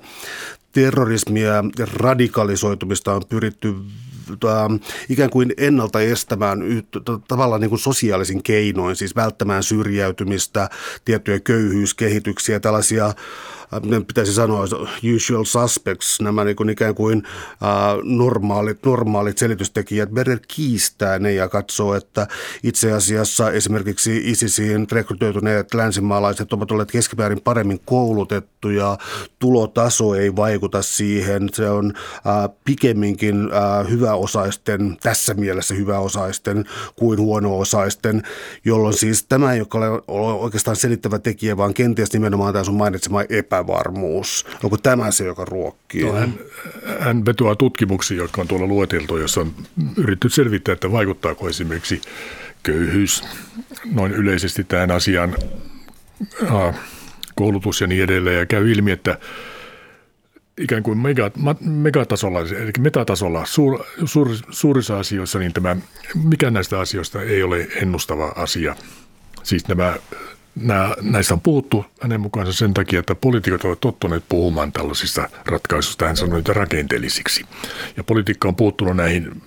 terrorismia 0.72 1.52
ja 1.78 1.86
radikalisoitumista 1.94 3.14
on 3.14 3.22
pyritty 3.28 3.74
ikään 5.08 5.30
kuin 5.30 5.54
ennalta 5.56 6.00
estämään 6.00 6.58
tavallaan 7.28 7.60
niin 7.60 7.68
kuin 7.68 7.78
sosiaalisin 7.78 8.42
keinoin, 8.42 8.96
siis 8.96 9.16
välttämään 9.16 9.62
syrjäytymistä, 9.62 10.70
tiettyjä 11.04 11.40
köyhyyskehityksiä, 11.40 12.60
tällaisia 12.60 13.14
pitäisi 14.06 14.34
sanoa 14.34 14.64
usual 15.16 15.44
suspects, 15.44 16.20
nämä 16.20 16.44
niin 16.44 16.56
kuin 16.56 16.70
ikään 16.70 16.94
kuin 16.94 17.22
äh, 17.50 17.68
normaalit, 18.04 18.78
normaalit 18.86 19.38
selitystekijät. 19.38 20.10
Berger 20.10 20.38
kiistää 20.48 21.18
ne 21.18 21.32
ja 21.32 21.48
katsoo, 21.48 21.94
että 21.94 22.26
itse 22.62 22.92
asiassa 22.92 23.50
esimerkiksi 23.50 24.30
ISISiin 24.30 24.86
rekrytoituneet 24.92 25.74
länsimaalaiset 25.74 26.52
ovat 26.52 26.70
olleet 26.70 26.90
keskimäärin 26.90 27.40
paremmin 27.40 27.80
koulutettuja, 27.84 28.98
tulotaso 29.38 30.14
ei 30.14 30.36
vaikuta 30.36 30.82
siihen, 30.82 31.48
se 31.52 31.70
on 31.70 31.92
äh, 31.96 32.56
pikemminkin 32.64 33.36
äh, 33.52 33.90
hyväosaisten, 33.90 34.96
tässä 35.02 35.34
mielessä 35.34 35.74
hyväosaisten 35.74 36.64
kuin 36.96 37.18
huono-osaisten, 37.18 38.22
jolloin 38.64 38.94
siis 38.94 39.26
tämä 39.28 39.52
ei 39.52 39.60
ole 39.60 40.32
oikeastaan 40.32 40.76
selittävä 40.76 41.18
tekijä, 41.18 41.56
vaan 41.56 41.74
kenties 41.74 42.12
nimenomaan 42.12 42.52
tämä 42.52 42.64
sun 42.64 42.74
mainitsema 42.74 43.22
epä 43.22 43.55
epävarmuus. 43.56 44.46
Onko 44.62 44.76
tämä 44.76 45.10
se, 45.10 45.24
joka 45.24 45.44
ruokkii? 45.44 46.04
No, 46.04 46.12
hän, 46.12 46.34
hän 47.00 47.26
vetoaa 47.26 47.56
tutkimuksiin, 47.56 48.18
jotka 48.18 48.40
on 48.40 48.48
tuolla 48.48 48.66
lueteltu, 48.66 49.16
jossa 49.16 49.40
on 49.40 49.52
yritetty 49.96 50.28
selvittää, 50.28 50.72
että 50.72 50.92
vaikuttaako 50.92 51.48
esimerkiksi 51.48 52.00
köyhyys 52.62 53.24
noin 53.92 54.12
yleisesti 54.12 54.64
tähän 54.64 54.90
asiaan, 54.90 55.34
koulutus 57.34 57.80
ja 57.80 57.86
niin 57.86 58.04
edelleen. 58.04 58.38
Ja 58.38 58.46
käy 58.46 58.72
ilmi, 58.72 58.90
että 58.90 59.18
ikään 60.58 60.82
kuin 60.82 60.98
megatasolla, 61.60 62.40
eli 62.40 62.72
metatasolla, 62.78 63.44
suur, 63.44 63.84
suur, 64.04 64.28
suurissa 64.50 64.98
asioissa, 64.98 65.38
niin 65.38 65.52
tämä, 65.52 65.76
mikä 66.24 66.50
näistä 66.50 66.80
asioista 66.80 67.22
ei 67.22 67.42
ole 67.42 67.68
ennustava 67.76 68.32
asia. 68.36 68.76
Siis 69.42 69.68
nämä 69.68 69.96
nämä, 70.56 70.94
näistä 71.02 71.34
on 71.34 71.40
puhuttu 71.40 71.84
hänen 72.00 72.20
mukaansa 72.20 72.52
sen 72.52 72.74
takia, 72.74 73.00
että 73.00 73.14
poliitikot 73.14 73.64
ovat 73.64 73.80
tottuneet 73.80 74.24
puhumaan 74.28 74.72
tällaisista 74.72 75.28
ratkaisuista. 75.46 76.06
Hän 76.06 76.16
sanoi 76.16 76.38
niitä 76.38 76.52
rakenteellisiksi. 76.52 77.44
Ja 77.96 78.04
politiikka 78.04 78.48
on 78.48 78.56
puuttunut 78.56 78.96
näihin 78.96 79.42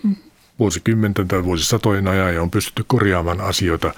vuosikymmenten 0.60 1.28
tai 1.28 1.43
vuosisatojen 1.43 2.08
ajan 2.08 2.36
ja 2.36 2.41
on 2.41 2.52
pystytty 2.52 2.84
korjaamaan 2.88 3.41
asioita 3.41 3.93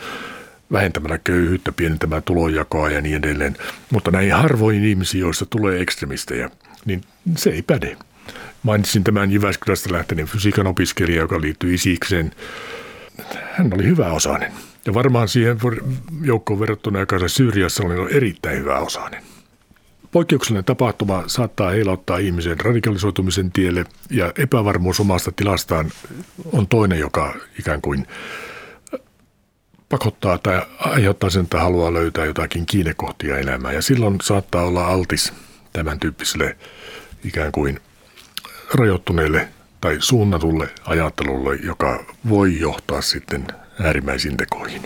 vähentämällä 0.71 1.17
köyhyyttä, 1.17 1.71
pienentämään 1.71 2.23
tulonjakoa 2.23 2.89
ja 2.89 3.01
niin 3.01 3.15
edelleen. 3.15 3.57
Mutta 3.91 4.11
näihin 4.11 4.33
harvoihin 4.33 4.85
ihmisiin, 4.85 5.21
joista 5.21 5.45
tulee 5.45 5.81
ekstremistejä, 5.81 6.49
niin 6.85 7.01
se 7.37 7.49
ei 7.49 7.61
päde. 7.61 7.97
Mainitsin 8.63 9.03
tämän 9.03 9.31
Jyväskylästä 9.31 9.93
lähteneen 9.93 10.27
fysiikan 10.27 10.67
opiskelija, 10.67 11.21
joka 11.21 11.41
liittyy 11.41 11.73
isikseen. 11.73 12.31
Hän 13.51 13.73
oli 13.73 13.83
hyvä 13.83 14.11
osainen 14.11 14.51
ja 14.85 14.93
varmaan 14.93 15.27
siihen 15.27 15.57
joukkoon 16.21 16.59
verrattuna, 16.59 16.99
joka 16.99 17.27
Syyriassa 17.27 17.83
oli 17.83 18.15
erittäin 18.15 18.59
hyvä 18.59 18.79
osainen. 18.79 19.23
Poikkeuksellinen 20.11 20.65
tapahtuma 20.65 21.23
saattaa 21.27 21.69
heilauttaa 21.69 22.17
ihmisen 22.17 22.59
radikalisoitumisen 22.59 23.51
tielle 23.51 23.85
ja 24.09 24.33
epävarmuus 24.37 24.99
omasta 24.99 25.31
tilastaan 25.31 25.91
on 26.51 26.67
toinen, 26.67 26.99
joka 26.99 27.35
ikään 27.59 27.81
kuin 27.81 28.07
pakottaa 29.89 30.37
tai 30.37 30.61
aiheuttaa 30.79 31.29
sen, 31.29 31.43
että 31.43 31.59
haluaa 31.59 31.93
löytää 31.93 32.25
jotakin 32.25 32.65
kiinnekohtia 32.65 33.37
elämään. 33.37 33.75
Ja 33.75 33.81
silloin 33.81 34.17
saattaa 34.21 34.63
olla 34.63 34.87
altis 34.87 35.33
tämän 35.73 35.99
tyyppiselle 35.99 36.57
ikään 37.23 37.51
kuin 37.51 37.79
rajoittuneelle 38.73 39.47
tai 39.81 39.97
suunnatulle 39.99 40.69
ajattelulle, 40.85 41.55
joka 41.55 42.05
voi 42.29 42.59
johtaa 42.59 43.01
sitten 43.01 43.47
äärimmäisiin 43.79 44.37
tekoihin. 44.37 44.81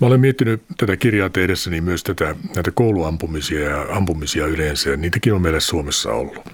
Mä 0.00 0.06
olen 0.06 0.20
miettinyt 0.20 0.62
tätä 0.76 0.96
kirjaa 0.96 1.30
tehdessäni 1.30 1.80
myös 1.80 2.04
tätä, 2.04 2.34
näitä 2.54 2.70
kouluampumisia 2.70 3.60
ja 3.60 3.86
ampumisia 3.90 4.46
yleensä, 4.46 4.96
niitäkin 4.96 5.34
on 5.34 5.42
meillä 5.42 5.60
Suomessa 5.60 6.12
ollut. 6.12 6.48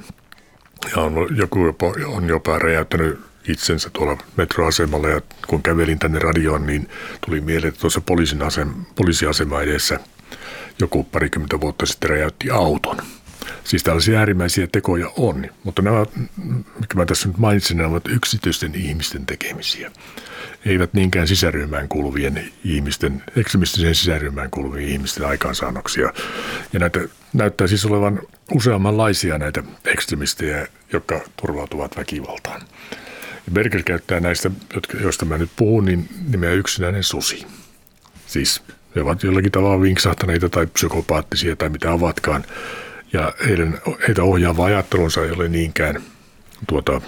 Ja 0.96 1.02
on, 1.02 1.36
joku 1.36 1.66
jopa, 1.66 1.86
on 2.06 2.28
jopa 2.28 2.58
räjäyttänyt 2.58 3.20
itsensä 3.48 3.90
tuolla 3.90 4.18
metroasemalla, 4.36 5.08
ja 5.08 5.20
kun 5.46 5.62
kävelin 5.62 5.98
tänne 5.98 6.18
radioon, 6.18 6.66
niin 6.66 6.88
tuli 7.26 7.40
mieleen, 7.40 7.68
että 7.68 7.80
tuossa 7.80 8.00
poliisin 8.00 8.42
asem, 8.42 8.74
poliisiasema 8.94 9.60
edessä 9.60 10.00
joku 10.78 11.04
parikymmentä 11.04 11.60
vuotta 11.60 11.86
sitten 11.86 12.10
räjäytti 12.10 12.50
auton. 12.50 12.96
Siis 13.64 13.82
tällaisia 13.82 14.18
äärimmäisiä 14.18 14.66
tekoja 14.66 15.10
on, 15.16 15.46
mutta 15.64 15.82
nämä, 15.82 16.06
mikä 16.80 16.94
mä 16.94 17.06
tässä 17.06 17.28
nyt 17.28 17.38
mainitsin, 17.38 17.76
nämä 17.76 17.88
ovat 17.88 18.08
yksityisten 18.08 18.74
ihmisten 18.74 19.26
tekemisiä 19.26 19.90
eivät 20.66 20.94
niinkään 20.94 21.28
sisäryhmään 21.28 21.88
kuuluvien 21.88 22.44
ihmisten, 22.64 23.22
ekstremistiseen 23.36 23.94
sisäryhmään 23.94 24.50
kuuluvien 24.50 24.88
ihmisten 24.88 25.26
aikaansaannoksia. 25.26 26.12
Ja 26.72 26.78
näitä 26.78 27.00
näyttää 27.32 27.66
siis 27.66 27.86
olevan 27.86 28.20
useammanlaisia 28.54 29.38
näitä 29.38 29.62
ekstremistejä, 29.84 30.66
jotka 30.92 31.20
turvautuvat 31.36 31.96
väkivaltaan. 31.96 32.60
Berger 33.52 33.82
käyttää 33.82 34.20
näistä, 34.20 34.50
joista 35.00 35.24
mä 35.24 35.38
nyt 35.38 35.50
puhun, 35.56 35.84
niin 35.84 36.08
nimeä 36.28 36.50
yksinäinen 36.50 37.02
susi. 37.04 37.46
Siis 38.26 38.62
he 38.96 39.00
ovat 39.00 39.22
jollakin 39.22 39.52
tavalla 39.52 39.82
vinksahtaneita 39.82 40.48
tai 40.48 40.66
psykopaattisia 40.66 41.56
tai 41.56 41.68
mitä 41.68 41.92
ovatkaan. 41.92 42.44
Ja 43.12 43.32
heidän, 43.48 43.80
heitä 44.08 44.22
ohjaava 44.22 44.64
ajattelunsa 44.64 45.24
ei 45.24 45.30
ole 45.30 45.48
niinkään 45.48 46.02
tuota, 46.68 47.00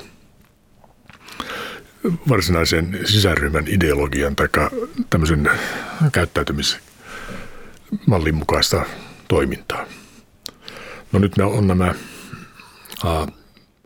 varsinaisen 2.28 3.00
sisäryhmän 3.04 3.64
ideologian 3.68 4.36
tai 4.36 4.48
tämmöisen 5.10 5.50
käyttäytymismallin 6.12 8.34
mukaista 8.34 8.84
toimintaa. 9.28 9.86
No 11.12 11.18
nyt 11.18 11.36
ne 11.36 11.44
on 11.44 11.66
nämä 11.66 11.94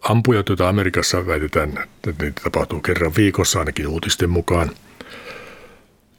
ampujat, 0.02 0.48
joita 0.48 0.68
Amerikassa 0.68 1.26
väitetään, 1.26 1.88
että 2.08 2.24
niitä 2.24 2.40
tapahtuu 2.44 2.80
kerran 2.80 3.12
viikossa 3.16 3.58
ainakin 3.58 3.88
uutisten 3.88 4.30
mukaan. 4.30 4.70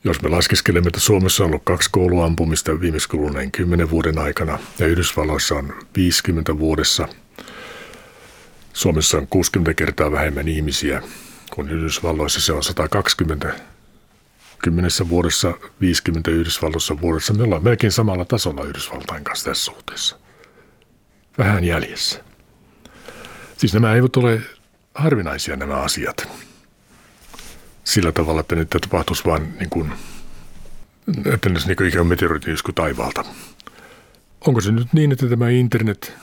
Jos 0.03 0.21
me 0.21 0.29
laskeskelemme, 0.29 0.87
että 0.87 0.99
Suomessa 0.99 1.43
on 1.43 1.49
ollut 1.49 1.61
kaksi 1.65 1.89
kouluampumista 1.91 2.81
viimeksi 2.81 3.09
kuluneen 3.09 3.51
kymmenen 3.51 3.89
vuoden 3.89 4.19
aikana 4.19 4.59
ja 4.79 4.87
Yhdysvalloissa 4.87 5.55
on 5.55 5.73
50 5.95 6.59
vuodessa, 6.59 7.07
Suomessa 8.73 9.17
on 9.17 9.27
60 9.27 9.73
kertaa 9.73 10.11
vähemmän 10.11 10.47
ihmisiä 10.47 11.01
kun 11.59 11.69
Yhdysvalloissa 11.69 12.41
se 12.41 12.53
on 12.53 12.63
120 12.63 13.53
kymmenessä 14.63 15.09
vuodessa, 15.09 15.53
50 15.81 16.31
Yhdysvalloissa 16.31 17.01
vuodessa. 17.01 17.33
Me 17.33 17.43
ollaan 17.43 17.63
melkein 17.63 17.91
samalla 17.91 18.25
tasolla 18.25 18.63
Yhdysvaltain 18.63 19.23
kanssa 19.23 19.45
tässä 19.45 19.65
suhteessa. 19.65 20.19
Vähän 21.37 21.63
jäljessä. 21.63 22.23
Siis 23.57 23.73
nämä 23.73 23.95
eivät 23.95 24.17
ole 24.17 24.41
harvinaisia 24.93 25.55
nämä 25.55 25.75
asiat. 25.75 26.29
Sillä 27.83 28.11
tavalla, 28.11 28.41
että 28.41 28.55
nyt 28.55 28.69
tapahtuisi 28.69 29.25
vain 29.25 29.53
niin 29.59 29.69
kuin, 29.69 29.91
että 31.33 31.49
ne 31.49 31.59
niin 31.67 31.87
ikään 31.87 32.07
meteoriitti 32.07 32.51
taivaalta. 32.75 33.25
Onko 34.47 34.61
se 34.61 34.71
nyt 34.71 34.93
niin, 34.93 35.11
että 35.11 35.27
tämä 35.27 35.49
internet, 35.49 36.13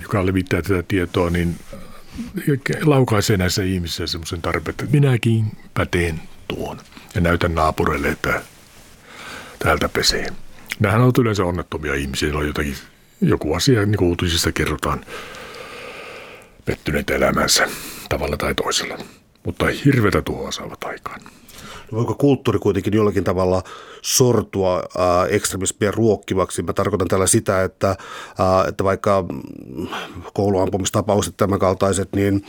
joka 0.00 0.26
levittää 0.26 0.62
tätä 0.62 0.82
tietoa, 0.82 1.30
niin 1.30 1.56
laukaisee 2.82 3.36
näissä 3.36 3.62
ihmisissä 3.62 4.06
semmoisen 4.06 4.42
tarpeen, 4.42 4.70
että 4.70 4.86
minäkin 4.92 5.44
päteen 5.74 6.20
tuon 6.48 6.80
ja 7.14 7.20
näytän 7.20 7.54
naapureille, 7.54 8.08
että 8.08 8.42
täältä 9.58 9.88
pesee. 9.88 10.26
Nämähän 10.80 11.02
on 11.02 11.12
yleensä 11.18 11.44
onnettomia 11.44 11.94
ihmisiä, 11.94 12.36
on 12.36 12.46
jotakin, 12.46 12.76
joku 13.20 13.54
asia, 13.54 13.86
niin 13.86 13.96
kuin 13.96 14.08
uutisissa 14.08 14.52
kerrotaan, 14.52 15.04
pettyneitä 16.64 17.14
elämänsä 17.14 17.68
tavalla 18.08 18.36
tai 18.36 18.54
toisella. 18.54 18.98
Mutta 19.44 19.66
hirveätä 19.84 20.22
tuhoa 20.22 20.50
saavat 20.52 20.84
aikaan. 20.84 21.20
Voiko 21.92 22.14
kulttuuri 22.14 22.58
kuitenkin 22.58 22.94
jollakin 22.94 23.24
tavalla 23.24 23.62
sortua 24.02 24.76
äh, 24.76 25.34
ekstremismien 25.34 25.94
ruokkivaksi? 25.94 26.62
Mä 26.62 26.72
tarkoitan 26.72 27.08
tällä 27.08 27.26
sitä, 27.26 27.64
että, 27.64 27.90
äh, 27.90 28.68
että 28.68 28.84
vaikka 28.84 29.24
kouluampumistapaukset 30.32 31.36
tämän 31.36 31.58
kaltaiset, 31.58 32.08
niin 32.12 32.44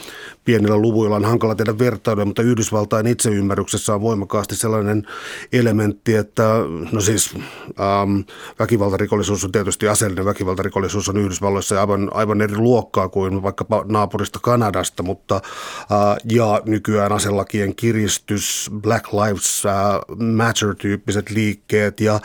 pienillä 0.46 0.78
luvuilla 0.78 1.16
on 1.16 1.26
hankala 1.26 1.56
tehdä 1.56 1.80
vertailua, 1.80 2.26
mutta 2.26 2.42
Yhdysvaltain 2.42 3.08
itseymmärryksessä 3.08 3.94
on 3.96 4.02
voimakkaasti 4.02 4.56
sellainen 4.56 5.08
elementti, 5.54 6.16
että 6.16 6.44
no 6.92 7.02
siis 7.02 7.34
ähm, 7.36 8.20
väkivaltarikollisuus 8.60 9.46
on 9.46 9.52
tietysti 9.52 9.88
aseellinen 9.88 10.26
väkivaltarikollisuus 10.26 11.10
on 11.10 11.18
Yhdysvalloissa 11.18 11.80
aivan, 11.80 12.10
aivan 12.14 12.42
eri 12.42 12.58
luokkaa 12.58 13.10
kuin 13.10 13.44
vaikkapa 13.44 13.86
naapurista 13.88 14.40
Kanadasta, 14.42 15.04
mutta 15.04 15.36
äh, 15.36 16.18
ja 16.32 16.62
nykyään 16.66 17.12
aselakien 17.12 17.76
kiristys, 17.76 18.70
Black 18.82 19.14
Lives 19.14 19.27
äh, 19.30 20.18
Matter-tyyppiset 20.18 21.30
liikkeet 21.30 22.00
ja 22.00 22.16
äh, 22.16 22.22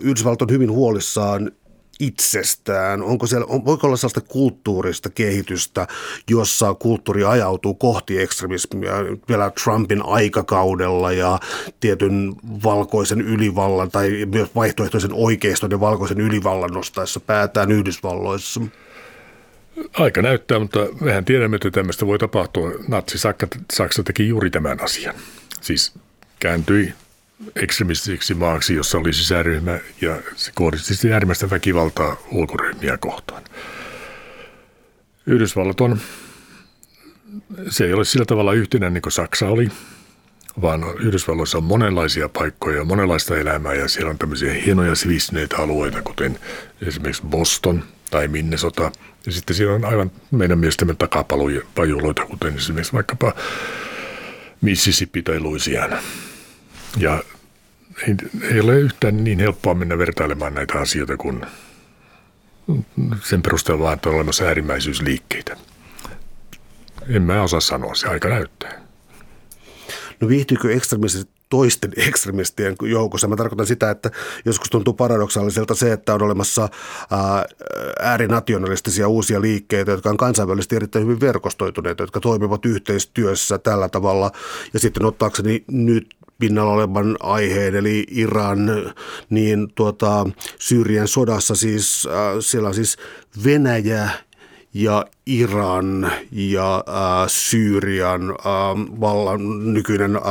Yhdysvallat 0.00 0.42
on 0.42 0.50
hyvin 0.50 0.70
huolissaan 0.70 1.50
itsestään? 2.00 3.02
Onko 3.02 3.26
siellä, 3.26 3.46
on, 3.48 3.64
voiko 3.64 3.86
olla 3.86 3.96
sellaista 3.96 4.20
kulttuurista 4.20 5.10
kehitystä, 5.10 5.86
jossa 6.30 6.74
kulttuuri 6.74 7.24
ajautuu 7.24 7.74
kohti 7.74 8.20
ekstremismia 8.20 8.94
vielä 9.28 9.52
Trumpin 9.64 10.02
aikakaudella 10.06 11.12
ja 11.12 11.38
tietyn 11.80 12.34
valkoisen 12.64 13.20
ylivallan 13.20 13.90
tai 13.90 14.26
myös 14.32 14.54
vaihtoehtoisen 14.54 15.12
oikeiston 15.12 15.70
ja 15.70 15.80
valkoisen 15.80 16.20
ylivallan 16.20 16.70
nostaessa 16.70 17.20
päätään 17.20 17.72
Yhdysvalloissa? 17.72 18.60
Aika 19.92 20.22
näyttää, 20.22 20.58
mutta 20.58 20.78
mehän 21.00 21.24
tiedämme, 21.24 21.56
että 21.56 21.70
tämmöistä 21.70 22.06
voi 22.06 22.18
tapahtua. 22.18 22.70
Natsi 22.88 23.18
Saksa 23.72 24.02
teki 24.02 24.28
juuri 24.28 24.50
tämän 24.50 24.82
asian. 24.82 25.14
Siis 25.64 25.92
kääntyi 26.40 26.94
ekstremistisiksi 27.56 28.34
maaksi, 28.34 28.74
jossa 28.74 28.98
oli 28.98 29.12
sisäryhmä 29.12 29.78
ja 30.00 30.22
se 30.36 30.52
kohdisti 30.54 31.12
äärimmäistä 31.12 31.50
väkivaltaa 31.50 32.16
ulkoryhmiä 32.30 32.96
kohtaan. 32.96 33.42
Yhdysvallat 35.26 35.80
on, 35.80 35.98
se 37.68 37.84
ei 37.84 37.92
ole 37.92 38.04
sillä 38.04 38.24
tavalla 38.24 38.52
yhtenäinen 38.52 38.94
niin 38.94 39.02
kuin 39.02 39.12
Saksa 39.12 39.48
oli, 39.48 39.68
vaan 40.62 40.84
Yhdysvalloissa 41.00 41.58
on 41.58 41.64
monenlaisia 41.64 42.28
paikkoja 42.28 42.76
ja 42.76 42.84
monenlaista 42.84 43.36
elämää 43.36 43.74
ja 43.74 43.88
siellä 43.88 44.10
on 44.10 44.18
tämmöisiä 44.18 44.52
hienoja 44.52 44.94
sivistyneitä 44.94 45.56
alueita, 45.56 46.02
kuten 46.02 46.38
esimerkiksi 46.86 47.22
Boston 47.26 47.84
tai 48.10 48.28
Minnesota. 48.28 48.92
Ja 49.26 49.32
sitten 49.32 49.56
siellä 49.56 49.74
on 49.74 49.84
aivan 49.84 50.10
meidän 50.30 50.58
mielestämme 50.58 50.94
takapajuloita, 50.94 52.26
kuten 52.26 52.56
esimerkiksi 52.56 52.92
vaikkapa 52.92 53.34
Mississippi 54.64 55.22
tai 55.22 55.40
Louisiana. 55.40 55.98
Ja 56.96 57.22
ei, 58.50 58.60
ole 58.60 58.78
yhtään 58.80 59.24
niin 59.24 59.38
helppoa 59.38 59.74
mennä 59.74 59.98
vertailemaan 59.98 60.54
näitä 60.54 60.78
asioita 60.78 61.16
kuin 61.16 61.46
sen 63.22 63.42
perusteella 63.42 63.92
että 63.92 64.08
on 64.08 64.14
olemassa 64.14 64.44
äärimmäisyysliikkeitä. 64.44 65.56
En 67.08 67.22
mä 67.22 67.42
osaa 67.42 67.60
sanoa, 67.60 67.94
se 67.94 68.08
aika 68.08 68.28
näyttää. 68.28 68.80
No 70.20 70.28
viihtyykö 70.28 70.74
ekstremistit 70.74 71.30
toisten 71.54 71.92
ekstremistien 72.08 72.76
joukossa. 72.82 73.28
Mä 73.28 73.36
tarkoitan 73.36 73.66
sitä, 73.66 73.90
että 73.90 74.10
joskus 74.44 74.70
tuntuu 74.70 74.94
paradoksaaliselta 74.94 75.74
se, 75.74 75.92
että 75.92 76.14
on 76.14 76.22
olemassa 76.22 76.68
äärinationalistisia 78.02 79.08
uusia 79.08 79.40
liikkeitä, 79.40 79.90
jotka 79.90 80.10
on 80.10 80.16
kansainvälisesti 80.16 80.76
erittäin 80.76 81.04
hyvin 81.04 81.20
verkostoituneita, 81.20 82.02
jotka 82.02 82.20
toimivat 82.20 82.66
yhteistyössä 82.66 83.58
tällä 83.58 83.88
tavalla. 83.88 84.32
Ja 84.72 84.80
sitten 84.80 85.04
ottaakseni 85.04 85.64
nyt 85.66 86.14
pinnalla 86.38 86.72
olevan 86.72 87.16
aiheen, 87.20 87.74
eli 87.74 88.06
Iran, 88.10 88.92
niin 89.30 89.68
tuota, 89.74 90.26
Syyrien 90.58 91.08
sodassa 91.08 91.54
siis, 91.54 92.08
äh, 92.10 92.36
siellä 92.40 92.68
on 92.68 92.74
siis 92.74 92.96
Venäjä 93.44 94.10
ja 94.74 95.06
Iran 95.26 96.12
ja 96.32 96.76
äh, 96.76 97.28
Syyrian 97.28 98.30
äh, 98.30 99.00
vallan, 99.00 99.74
nykyinen 99.74 100.16
äh, 100.16 100.22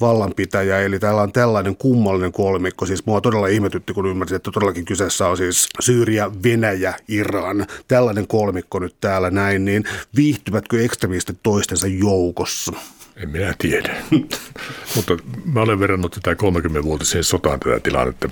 vallanpitäjä. 0.00 0.78
Eli 0.78 0.98
täällä 0.98 1.22
on 1.22 1.32
tällainen 1.32 1.76
kummallinen 1.76 2.32
kolmikko. 2.32 2.86
Siis 2.86 3.06
mua 3.06 3.20
todella 3.20 3.46
ihmetytti, 3.46 3.92
kun 3.92 4.06
ymmärsin, 4.06 4.36
että 4.36 4.50
todellakin 4.50 4.84
kyseessä 4.84 5.28
on 5.28 5.36
siis 5.36 5.68
Syyria, 5.80 6.30
Venäjä, 6.42 6.94
Iran. 7.08 7.66
Tällainen 7.88 8.26
kolmikko 8.26 8.78
nyt 8.78 8.96
täällä 9.00 9.30
näin. 9.30 9.64
Niin 9.64 9.84
viihtyvätkö 10.16 10.84
ekstremistit 10.84 11.38
toistensa 11.42 11.86
joukossa? 11.86 12.72
En 13.16 13.28
minä 13.28 13.54
tiedä. 13.58 13.96
Mutta 14.96 15.16
mä 15.44 15.60
olen 15.60 15.80
verrannut 15.80 16.18
tätä 16.22 16.42
30-vuotiseen 16.42 17.24
sotaan 17.24 17.60
tätä 17.60 17.80
tilannetta 17.80 18.28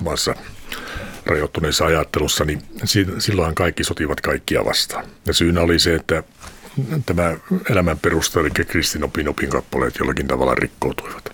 omassa 0.00 0.34
rajoittuneessa 1.26 1.86
ajattelussa, 1.86 2.44
niin 2.44 2.62
silloinhan 3.18 3.54
kaikki 3.54 3.84
sotivat 3.84 4.20
kaikkia 4.20 4.64
vastaan. 4.64 5.04
Ja 5.26 5.32
syynä 5.32 5.60
oli 5.60 5.78
se, 5.78 5.94
että 5.94 6.22
tämä 7.06 7.36
elämän 7.70 7.98
perusta, 7.98 8.40
eli 8.40 8.50
kristinopin 8.50 9.28
opin 9.28 9.50
kappaleet 9.50 9.96
jollakin 9.98 10.26
tavalla 10.26 10.54
rikkoutuivat. 10.54 11.32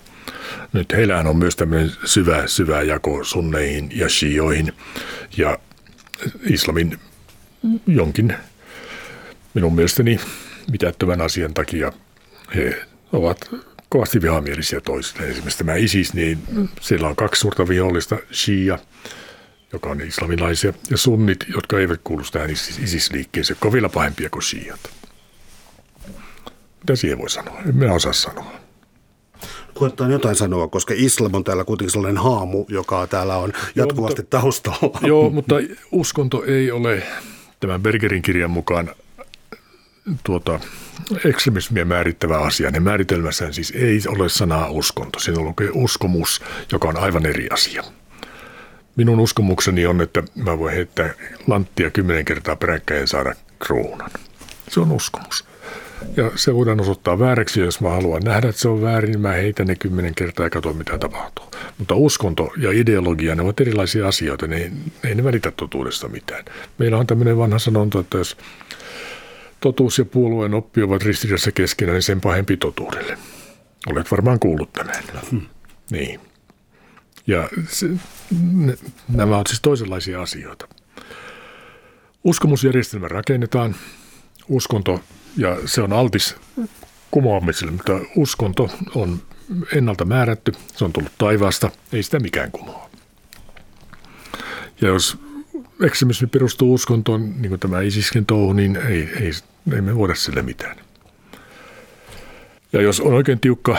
Nyt 0.73 0.93
heillähän 0.93 1.27
on 1.27 1.37
myös 1.37 1.57
tämmöinen 1.57 1.93
syvä, 2.05 2.47
syvä 2.47 2.83
jako 2.83 3.25
sunneihin 3.25 3.91
ja 3.95 4.09
shioihin 4.09 4.73
ja 5.37 5.59
islamin 6.51 6.99
jonkin 7.87 8.35
minun 9.55 9.75
mielestäni 9.75 10.21
mitättömän 10.71 11.21
asian 11.21 11.55
takia 11.55 11.93
he 12.55 12.83
ovat 13.13 13.51
kovasti 13.89 14.23
vihamielisiä 14.23 14.81
toisille. 14.81 15.27
Esimerkiksi 15.27 15.59
tämä 15.59 15.75
ISIS, 15.75 16.15
niin 16.15 16.39
siellä 16.81 17.09
on 17.09 17.17
kaksi 17.17 17.41
suurta 17.41 17.69
vihollista, 17.69 18.17
Shia, 18.33 18.79
joka 19.77 19.91
on 19.91 20.01
islamilaisia, 20.01 20.73
ja 20.91 20.97
sunnit, 20.97 21.45
jotka 21.55 21.79
eivät 21.79 22.01
kuulu 22.05 22.23
tähän 22.33 22.51
ISIS-liikkeeseen, 22.51 23.73
vielä 23.73 23.89
pahempia 23.89 24.31
kuin 24.31 24.43
Shiat. 24.43 24.81
Mitä 26.81 26.97
siihen 26.97 27.19
voi 27.19 27.31
sanoa? 27.31 27.61
En 27.67 27.77
minä 27.77 27.93
osaa 27.93 28.13
sanoa. 28.13 28.53
Koetaan 29.75 30.11
jotain 30.11 30.37
sanoa, 30.37 30.69
koska 30.69 30.95
islam 30.97 31.35
on 31.35 31.45
täällä 31.45 31.65
kuitenkin 31.65 31.93
sellainen 31.93 32.23
haamu, 32.23 32.65
joka 32.69 33.07
täällä 33.07 33.37
on 33.37 33.53
jatkuvasti 33.75 34.21
joo, 34.21 34.25
mutta, 34.25 34.41
taustalla. 34.41 35.01
Joo, 35.03 35.31
mutta 35.31 35.55
uskonto 35.93 36.45
ei 36.45 36.71
ole 36.71 37.03
tämän 37.61 37.83
Bergerin 37.83 38.23
kirjan 38.23 38.51
mukaan 38.51 38.91
tuota, 40.25 40.61
ekstremismiä 41.25 41.85
määrittävä 41.85 42.39
asia. 42.39 42.71
Ne 42.71 42.81
määritelmässään 42.81 43.55
siis 43.55 43.71
ei 43.71 44.01
ole 44.09 44.29
sanaa 44.29 44.71
uskonto. 44.71 45.19
Siinä 45.19 45.41
on 45.41 45.55
uskomus, 45.73 46.43
joka 46.73 46.89
on 46.89 46.97
aivan 46.97 47.27
eri 47.27 47.49
asia. 47.51 47.85
Minun 48.97 49.21
uskomukseni 49.21 49.87
on, 49.87 50.01
että 50.01 50.23
mä 50.35 50.59
voin 50.59 50.75
heittää 50.75 51.15
lanttia 51.47 51.91
kymmenen 51.91 52.25
kertaa 52.25 52.57
peräkkäin 52.57 53.01
ja 53.01 53.07
saada 53.07 53.35
kruunan. 53.59 54.11
Se 54.69 54.81
on 54.81 54.93
uskomus. 54.93 55.45
Ja 56.17 56.31
se 56.35 56.55
voidaan 56.55 56.81
osoittaa 56.81 57.19
vääräksi, 57.19 57.61
jos 57.61 57.81
mä 57.81 57.91
haluan 57.91 58.23
nähdä, 58.23 58.49
että 58.49 58.61
se 58.61 58.69
on 58.69 58.83
väärin, 58.83 59.11
niin 59.11 59.21
mä 59.21 59.33
heitän 59.33 59.67
ne 59.67 59.75
kymmenen 59.75 60.15
kertaa 60.15 60.47
ja 60.47 60.51
katson, 60.51 60.77
mitä 60.77 60.99
tapahtuu. 60.99 61.45
Mutta 61.79 61.95
uskonto 61.95 62.53
ja 62.57 62.73
ideologia, 62.73 63.35
ne 63.35 63.43
ovat 63.43 63.61
erilaisia 63.61 64.09
asioita, 64.09 64.47
ne, 64.47 64.73
ei 65.05 65.15
ne 65.15 65.25
välitä 65.25 65.51
totuudesta 65.51 66.09
mitään. 66.09 66.45
Meillä 66.79 66.99
on 66.99 67.07
tämmöinen 67.07 67.39
vanha 67.39 67.59
sanonta, 67.59 68.01
että 68.01 68.19
jos 68.19 68.37
totuus 69.61 69.99
ja 69.99 70.05
puolueen 70.05 70.55
oppi 70.55 70.83
ovat 70.83 71.03
ristiriidassa 71.03 71.53
keskenään, 71.53 71.95
niin 71.95 72.03
sen 72.03 72.21
pahempi 72.21 72.57
totuudelle. 72.57 73.19
Olet 73.87 74.11
varmaan 74.11 74.39
kuullut 74.39 74.73
tämän. 74.73 74.95
Hmm. 75.31 75.47
Niin. 75.91 76.21
Ja 77.27 77.49
se, 77.69 77.91
ne, 78.53 78.79
nämä 79.09 79.37
ovat 79.37 79.47
siis 79.47 79.61
toisenlaisia 79.61 80.23
asioita. 80.23 80.69
Uskomusjärjestelmä 82.25 83.09
rakennetaan, 83.09 83.77
uskonto, 84.49 85.01
ja 85.37 85.57
se 85.65 85.83
on 85.83 85.93
altis 85.93 86.37
kumoamiselle, 87.11 87.73
mutta 87.73 87.93
uskonto 88.17 88.71
on 88.95 89.23
ennalta 89.73 90.05
määrätty, 90.05 90.53
se 90.77 90.85
on 90.85 90.93
tullut 90.93 91.13
taivaasta, 91.19 91.71
ei 91.93 92.03
sitä 92.03 92.19
mikään 92.21 92.53
kumoa. 92.53 92.91
Ja 94.81 94.89
jos 94.89 95.19
ekstremismi 95.83 96.27
perustuu 96.27 96.75
uskontoon, 96.75 97.35
niin 97.43 97.49
kuin 97.49 97.61
tämä 97.61 97.81
ISISkin 97.81 98.27
touhu, 98.27 98.53
niin 98.53 98.77
ei, 98.77 99.09
ei, 99.21 99.33
ei 99.73 99.81
me 99.81 99.97
voida 99.97 100.15
sille 100.15 100.43
mitään. 100.43 100.77
Ja 102.73 102.83
jos 102.83 103.01
on 103.01 103.13
oikein 103.13 103.41
tiukka 103.41 103.79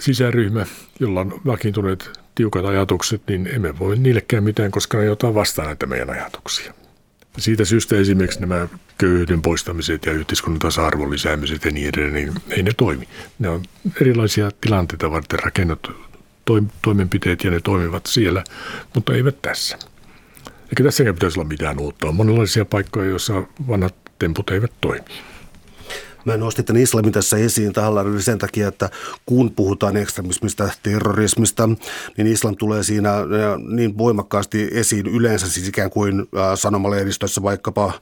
sisäryhmä, 0.00 0.66
jolla 1.00 1.20
on 1.20 1.40
vakiintuneet 1.46 2.21
tiukat 2.34 2.64
ajatukset, 2.64 3.22
niin 3.28 3.48
emme 3.54 3.78
voi 3.78 3.96
niillekään 3.96 4.44
mitään, 4.44 4.70
koska 4.70 4.98
ne 4.98 5.04
jotain 5.04 5.34
vastaan 5.34 5.66
näitä 5.66 5.86
meidän 5.86 6.10
ajatuksia. 6.10 6.74
Siitä 7.38 7.64
syystä 7.64 7.96
esimerkiksi 7.96 8.40
nämä 8.40 8.68
köyhyyden 8.98 9.42
poistamiset 9.42 10.06
ja 10.06 10.12
yhteiskunnan 10.12 10.58
tasa-arvon 10.58 11.10
lisäämiset 11.10 11.64
ja 11.64 11.70
niin 11.70 11.88
edelleen, 11.88 12.14
niin 12.14 12.32
ei 12.50 12.62
ne 12.62 12.72
toimi. 12.76 13.08
Ne 13.38 13.48
on 13.48 13.62
erilaisia 14.00 14.50
tilanteita 14.60 15.10
varten 15.10 15.38
rakennettu 15.38 15.90
toimenpiteet 16.82 17.44
ja 17.44 17.50
ne 17.50 17.60
toimivat 17.60 18.06
siellä, 18.06 18.44
mutta 18.94 19.14
eivät 19.14 19.42
tässä. 19.42 19.78
Eikä 20.68 20.84
tässäkään 20.84 21.14
pitäisi 21.14 21.40
olla 21.40 21.48
mitään 21.48 21.80
uutta. 21.80 22.06
On 22.06 22.14
monenlaisia 22.14 22.64
paikkoja, 22.64 23.08
joissa 23.08 23.42
vanhat 23.68 23.94
temput 24.18 24.50
eivät 24.50 24.72
toimi. 24.80 25.04
Mä 26.24 26.36
nostin 26.36 26.64
tämän 26.64 26.82
islamin 26.82 27.12
tässä 27.12 27.36
esiin 27.36 27.72
tahallaan 27.72 28.22
sen 28.22 28.38
takia, 28.38 28.68
että 28.68 28.90
kun 29.26 29.50
puhutaan 29.50 29.96
ekstremismistä, 29.96 30.70
terrorismista, 30.82 31.68
niin 32.16 32.26
islam 32.26 32.56
tulee 32.56 32.82
siinä 32.82 33.12
niin 33.68 33.98
voimakkaasti 33.98 34.68
esiin 34.72 35.06
yleensä 35.06 35.48
siis 35.48 35.68
ikään 35.68 35.90
kuin 35.90 36.26
sanomalehdistössä 36.54 37.42
vaikkapa 37.42 37.92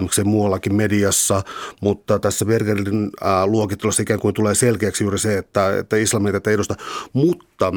miksei 0.00 0.24
muuallakin 0.24 0.74
mediassa, 0.74 1.42
mutta 1.80 2.18
tässä 2.18 2.44
Bergerin 2.44 3.10
luokittelussa 3.46 4.02
ikään 4.02 4.20
kuin 4.20 4.34
tulee 4.34 4.54
selkeäksi 4.54 5.04
juuri 5.04 5.18
se, 5.18 5.38
että, 5.38 5.78
että 5.78 5.96
islamin 5.96 6.32
tätä 6.32 6.50
edusta. 6.50 6.74
Mutta 7.12 7.72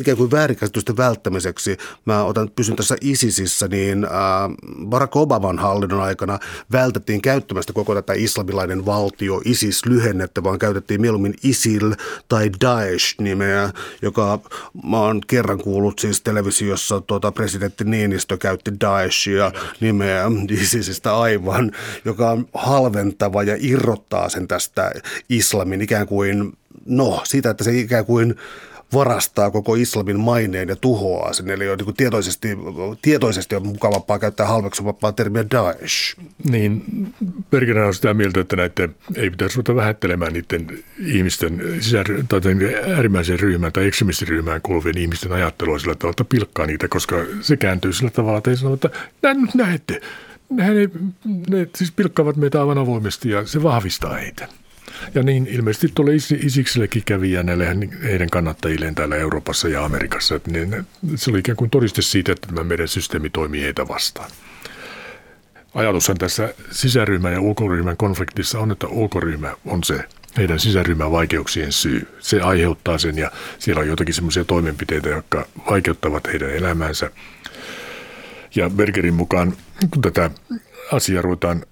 ikään 0.00 0.16
kuin 0.16 0.30
väärinkäsitysten 0.30 0.96
välttämiseksi, 0.96 1.76
mä 2.04 2.24
otan, 2.24 2.50
pysyn 2.56 2.76
tässä 2.76 2.96
ISISissä, 3.00 3.68
niin 3.68 4.06
Barack 4.86 5.16
Obaman 5.16 5.58
hallinnon 5.58 6.02
aikana 6.02 6.38
vältettiin 6.72 7.22
käyttämästä 7.22 7.72
koko 7.72 7.94
tätä 7.94 8.12
islamilainen 8.12 8.86
valtio 9.06 9.40
ISIS-lyhennettä, 9.44 10.42
vaan 10.42 10.58
käytettiin 10.58 11.00
mieluummin 11.00 11.34
ISIL 11.42 11.94
tai 12.28 12.50
Daesh-nimeä, 12.60 13.70
joka 14.02 14.40
mä 14.84 15.00
oon 15.00 15.20
kerran 15.26 15.58
kuullut 15.58 15.98
siis 15.98 16.22
televisiossa 16.22 17.00
tuota, 17.00 17.32
presidentti 17.32 17.84
Niinistö 17.84 18.36
käytti 18.36 18.70
Daeshia 18.80 19.52
nimeä 19.80 20.24
ISISistä 20.50 21.16
aivan, 21.16 21.72
joka 22.04 22.30
on 22.30 22.48
halventava 22.54 23.42
ja 23.42 23.56
irrottaa 23.58 24.28
sen 24.28 24.48
tästä 24.48 24.92
islamin 25.28 25.82
ikään 25.82 26.06
kuin, 26.06 26.52
no 26.86 27.20
sitä, 27.24 27.50
että 27.50 27.64
se 27.64 27.78
ikään 27.78 28.04
kuin 28.06 28.34
varastaa 28.92 29.50
koko 29.50 29.74
islamin 29.74 30.20
maineen 30.20 30.68
ja 30.68 30.76
tuhoaa 30.76 31.32
sen. 31.32 31.50
Eli 31.50 31.68
on 31.68 31.78
niin 31.78 31.84
kuin 31.84 31.96
tietoisesti, 31.96 32.48
tietoisesti 33.02 33.56
on 33.56 33.66
mukavampaa 33.66 34.18
käyttää 34.18 34.46
halveksuvampaa 34.46 35.12
termiä 35.12 35.44
Daesh. 35.50 36.18
Niin, 36.50 36.84
Berger 37.50 37.78
on 37.78 37.94
sitä 37.94 38.14
mieltä, 38.14 38.40
että 38.40 38.56
näiden 38.56 38.94
ei 39.16 39.30
pitäisi 39.30 39.56
ruveta 39.56 39.76
vähättelemään 39.76 40.32
niiden 40.32 40.84
ihmisten 41.06 41.62
sisär, 41.80 42.06
tai 42.28 42.40
äärimmäisen 42.94 43.40
ryhmään 43.40 43.72
tai 43.72 43.86
ekstremistiryhmään 43.86 44.62
kuuluvien 44.62 44.98
ihmisten 44.98 45.32
ajattelua 45.32 45.78
sillä 45.78 45.94
tavalla, 45.94 46.10
että 46.10 46.24
pilkkaa 46.24 46.66
niitä, 46.66 46.88
koska 46.88 47.16
se 47.40 47.56
kääntyy 47.56 47.92
sillä 47.92 48.10
tavalla, 48.10 48.38
että 48.38 48.50
ei 48.50 48.56
sano, 48.56 48.74
että 48.74 48.90
näette, 49.54 50.00
ne, 50.50 50.64
ne 51.50 51.68
siis 51.76 51.92
pilkkaavat 51.92 52.36
meitä 52.36 52.60
aivan 52.60 52.78
avoimesti 52.78 53.30
ja 53.30 53.46
se 53.46 53.62
vahvistaa 53.62 54.14
heitä. 54.14 54.48
Ja 55.14 55.22
niin 55.22 55.46
ilmeisesti 55.46 55.88
tulee 55.94 56.14
Isiksellekin 56.42 57.02
kävi 57.06 57.32
ja 57.32 57.42
näille 57.42 57.66
heidän 58.02 58.30
kannattajilleen 58.30 58.94
täällä 58.94 59.16
Euroopassa 59.16 59.68
ja 59.68 59.84
Amerikassa. 59.84 60.34
Että 60.34 60.50
niin, 60.50 60.86
se 61.14 61.30
oli 61.30 61.38
ikään 61.38 61.56
kuin 61.56 61.70
todiste 61.70 62.02
siitä, 62.02 62.32
että 62.32 62.46
tämä 62.46 62.64
meidän 62.64 62.88
systeemi 62.88 63.30
toimii 63.30 63.62
heitä 63.62 63.88
vastaan. 63.88 64.30
Ajatushan 65.74 66.18
tässä 66.18 66.54
sisäryhmän 66.70 67.32
ja 67.32 67.40
ulkoryhmän 67.40 67.96
konfliktissa 67.96 68.60
on, 68.60 68.72
että 68.72 68.86
ulkoryhmä 68.86 69.54
on 69.66 69.84
se 69.84 70.04
heidän 70.36 70.60
sisäryhmän 70.60 71.10
vaikeuksien 71.12 71.72
syy. 71.72 72.08
Se 72.18 72.40
aiheuttaa 72.40 72.98
sen 72.98 73.18
ja 73.18 73.30
siellä 73.58 73.80
on 73.80 73.88
jotakin 73.88 74.14
semmoisia 74.14 74.44
toimenpiteitä, 74.44 75.08
jotka 75.08 75.46
vaikeuttavat 75.70 76.26
heidän 76.26 76.50
elämäänsä. 76.50 77.10
Ja 78.54 78.70
Bergerin 78.70 79.14
mukaan, 79.14 79.56
kun 79.90 80.02
tätä 80.02 80.30
asiaa 80.92 81.22
ruvetaan 81.22 81.62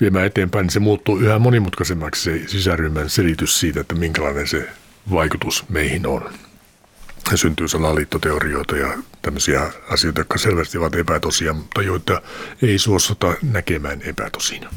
viemään 0.00 0.26
eteenpäin, 0.26 0.64
niin 0.64 0.72
se 0.72 0.80
muuttuu 0.80 1.18
yhä 1.18 1.38
monimutkaisemmaksi 1.38 2.22
se 2.22 2.48
sisäryhmän 2.48 3.10
selitys 3.10 3.60
siitä, 3.60 3.80
että 3.80 3.94
minkälainen 3.94 4.48
se 4.48 4.68
vaikutus 5.10 5.64
meihin 5.68 6.06
on. 6.06 6.32
Ja 7.30 7.36
syntyy 7.36 7.68
salaliittoteorioita 7.68 8.76
ja 8.76 8.98
tämmöisiä 9.22 9.72
asioita, 9.90 10.20
jotka 10.20 10.38
selvästi 10.38 10.78
ovat 10.78 10.94
epätosia, 10.94 11.52
mutta 11.52 11.82
joita 11.82 12.22
ei 12.62 12.78
suostuta 12.78 13.34
näkemään 13.42 14.02
epätosina. 14.02 14.70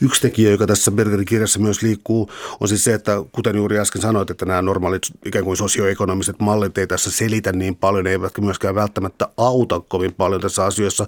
Yksi 0.00 0.20
tekijä, 0.20 0.50
joka 0.50 0.66
tässä 0.66 0.90
Bergerin 0.90 1.24
kirjassa 1.26 1.58
myös 1.58 1.82
liikkuu, 1.82 2.30
on 2.60 2.68
siis 2.68 2.84
se, 2.84 2.94
että 2.94 3.12
kuten 3.32 3.56
juuri 3.56 3.78
äsken 3.78 4.02
sanoit, 4.02 4.30
että 4.30 4.46
nämä 4.46 4.62
normaalit 4.62 5.02
ikään 5.24 5.44
kuin 5.44 5.56
sosioekonomiset 5.56 6.40
mallit 6.40 6.78
ei 6.78 6.86
tässä 6.86 7.10
selitä 7.10 7.52
niin 7.52 7.76
paljon, 7.76 8.06
eivätkä 8.06 8.42
myöskään 8.42 8.74
välttämättä 8.74 9.28
auta 9.36 9.80
kovin 9.80 10.14
paljon 10.14 10.40
tässä 10.40 10.64
asiassa. 10.64 11.06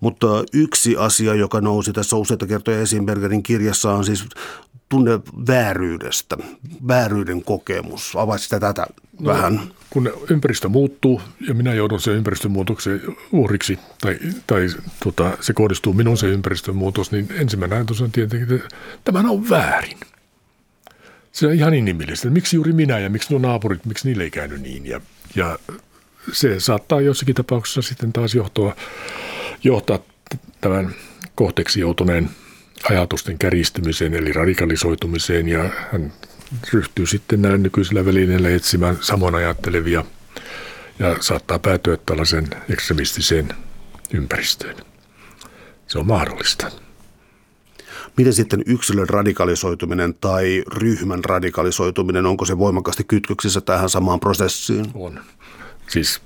Mutta 0.00 0.26
yksi 0.52 0.96
asia, 0.96 1.34
joka 1.34 1.60
nousi 1.60 1.92
tässä 1.92 2.16
useita 2.16 2.46
kertoja 2.46 2.80
esiin 2.80 3.06
Bergerin 3.06 3.42
kirjassa, 3.42 3.92
on 3.92 4.04
siis 4.04 4.24
tunne 4.88 5.20
vääryydestä, 5.46 6.36
vääryyden 6.88 7.44
kokemus. 7.44 8.12
Avaisi 8.16 8.44
sitä 8.44 8.60
tätä 8.60 8.86
no, 9.20 9.32
vähän. 9.32 9.60
Kun 9.90 10.12
ympäristö 10.30 10.68
muuttuu 10.68 11.22
ja 11.48 11.54
minä 11.54 11.74
joudun 11.74 12.00
sen 12.00 12.14
ympäristömuutoksen 12.14 13.02
uhriksi 13.32 13.78
tai, 14.00 14.18
tai 14.46 14.68
tota, 15.04 15.38
se 15.40 15.52
kohdistuu 15.52 15.92
minun 15.92 16.18
se 16.18 16.26
ympäristömuutos, 16.26 17.12
niin 17.12 17.28
ensimmäinen 17.34 17.78
ajatus 17.78 18.02
on 18.02 18.12
tietenkin, 18.12 18.56
että 18.56 19.12
tämä 19.12 19.30
on 19.30 19.50
väärin. 19.50 19.98
Se 21.32 21.46
on 21.46 21.52
ihan 21.52 21.74
inhimillistä. 21.74 22.30
Miksi 22.30 22.56
juuri 22.56 22.72
minä 22.72 22.98
ja 22.98 23.10
miksi 23.10 23.30
nuo 23.30 23.38
naapurit, 23.38 23.84
miksi 23.84 24.08
niille 24.08 24.24
ei 24.24 24.30
käynyt 24.30 24.60
niin? 24.60 24.86
Ja, 24.86 25.00
ja 25.34 25.58
se 26.32 26.60
saattaa 26.60 27.00
jossakin 27.00 27.34
tapauksessa 27.34 27.82
sitten 27.82 28.12
taas 28.12 28.34
johtaa, 28.34 28.74
johtaa 29.64 29.98
tämän 30.60 30.94
kohteeksi 31.34 31.80
joutuneen– 31.80 32.30
ajatusten 32.90 33.38
kärjistymiseen 33.38 34.14
eli 34.14 34.32
radikalisoitumiseen 34.32 35.48
ja 35.48 35.70
hän 35.92 36.12
ryhtyy 36.72 37.06
sitten 37.06 37.42
näin 37.42 37.62
nykyisellä 37.62 38.04
välineellä 38.04 38.48
etsimään 38.48 38.98
samoin 39.00 39.34
ajattelevia 39.34 40.04
ja 40.98 41.16
saattaa 41.20 41.58
päätyä 41.58 41.96
tällaisen 42.06 42.48
ekstremistiseen 42.70 43.48
ympäristöön. 44.14 44.76
Se 45.86 45.98
on 45.98 46.06
mahdollista. 46.06 46.70
Miten 48.16 48.32
sitten 48.32 48.62
yksilön 48.66 49.08
radikalisoituminen 49.08 50.14
tai 50.14 50.64
ryhmän 50.74 51.24
radikalisoituminen, 51.24 52.26
onko 52.26 52.44
se 52.44 52.58
voimakkaasti 52.58 53.04
kytköksissä 53.04 53.60
tähän 53.60 53.90
samaan 53.90 54.20
prosessiin? 54.20 54.86
On. 54.94 55.20
Siis 55.88 56.20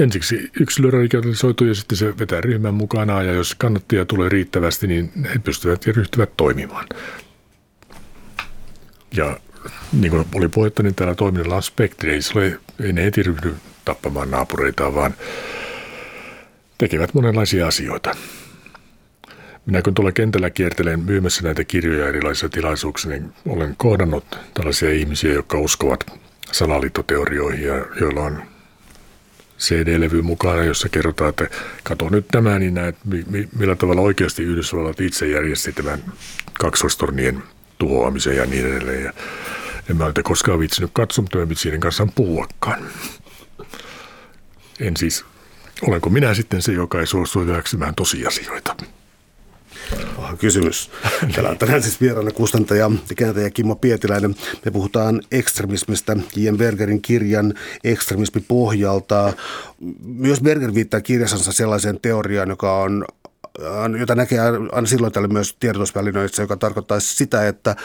ensiksi 0.00 0.50
yksilö 0.60 0.90
radikalisoituu 0.90 1.66
ja 1.66 1.74
sitten 1.74 1.98
se 1.98 2.18
vetää 2.18 2.40
ryhmän 2.40 2.74
mukana 2.74 3.22
ja 3.22 3.32
jos 3.32 3.54
kannattajia 3.54 4.04
tulee 4.04 4.28
riittävästi, 4.28 4.86
niin 4.86 5.12
he 5.34 5.38
pystyvät 5.38 5.86
ja 5.86 5.92
ryhtyvät 5.92 6.36
toimimaan. 6.36 6.86
Ja 9.16 9.40
niin 9.92 10.10
kuin 10.10 10.26
oli 10.34 10.48
puhetta, 10.48 10.82
niin 10.82 10.94
täällä 10.94 11.14
toiminnalla 11.14 11.56
on 11.56 11.62
spektri. 11.62 12.12
Ei, 12.12 12.20
ole, 12.34 12.58
ei 12.80 12.92
ne 12.92 13.04
heti 13.04 13.22
ryhdy 13.22 13.54
tappamaan 13.84 14.30
naapureitaan, 14.30 14.94
vaan 14.94 15.14
tekevät 16.78 17.14
monenlaisia 17.14 17.66
asioita. 17.66 18.16
Minä 19.66 19.82
kun 19.82 19.94
tuolla 19.94 20.12
kentällä 20.12 20.50
kiertelen 20.50 21.00
myymässä 21.00 21.42
näitä 21.42 21.64
kirjoja 21.64 22.08
erilaisissa 22.08 22.48
tilaisuuksissa, 22.48 23.08
niin 23.08 23.32
olen 23.48 23.74
kohdannut 23.76 24.38
tällaisia 24.54 24.90
ihmisiä, 24.90 25.32
jotka 25.32 25.58
uskovat 25.58 26.06
salaliittoteorioihin 26.52 27.66
ja 27.66 27.86
joilla 28.00 28.20
on 28.20 28.42
CD-levy 29.58 30.22
mukana, 30.22 30.64
jossa 30.64 30.88
kerrotaan, 30.88 31.30
että 31.30 31.48
kato 31.82 32.08
nyt 32.08 32.28
tämä, 32.28 32.58
niin 32.58 32.74
näet, 32.74 32.96
millä 33.58 33.76
tavalla 33.76 34.00
oikeasti 34.00 34.42
Yhdysvallat 34.42 35.00
itse 35.00 35.28
järjesti 35.28 35.72
tämän 35.72 36.04
kaksoistornien 36.58 37.42
tuhoamisen 37.84 38.36
ja 38.36 38.46
niin 38.46 38.66
edelleen. 38.66 39.04
Ja 39.04 39.12
en 39.90 39.96
mä 39.96 40.04
ole 40.04 40.12
koskaan 40.22 40.58
vitsinyt 40.58 40.90
katsoa, 40.92 41.22
mutta 41.22 41.42
en 41.42 41.48
vitsinyt 41.48 41.80
kanssaan 41.80 42.12
puhuakaan. 42.14 42.86
En 44.80 44.96
siis, 44.96 45.24
olenko 45.82 46.10
minä 46.10 46.34
sitten 46.34 46.62
se, 46.62 46.72
joka 46.72 47.00
ei 47.00 47.06
suostu 47.06 47.40
hyväksymään 47.40 47.94
tosiasioita? 47.94 48.76
Paha 50.16 50.36
kysymys. 50.36 50.90
Täällä 51.34 51.50
on 51.50 51.58
tänään 51.58 51.82
siis 51.82 52.00
vieraana 52.00 52.30
kustantaja 52.30 52.90
ja 53.08 53.14
kääntäjä 53.16 53.50
Kimmo 53.50 53.74
Pietiläinen. 53.74 54.34
Me 54.64 54.70
puhutaan 54.70 55.22
ekstremismista 55.32 56.16
J.M. 56.36 56.56
Bergerin 56.56 57.02
kirjan 57.02 57.54
ekstremismi 57.84 58.44
pohjalta. 58.48 59.32
Myös 60.04 60.40
Berger 60.40 60.74
viittaa 60.74 61.00
kirjassansa 61.00 61.52
sellaiseen 61.52 61.98
teoriaan, 62.02 62.48
joka 62.48 62.80
on 62.80 63.04
jota 63.98 64.14
näkee 64.14 64.38
aina 64.72 64.86
silloin 64.86 65.12
tällä 65.12 65.28
myös 65.28 65.56
tiedotusvälineissä, 65.60 66.42
joka 66.42 66.56
tarkoittaa 66.56 67.00
sitä, 67.00 67.48
että 67.48 67.76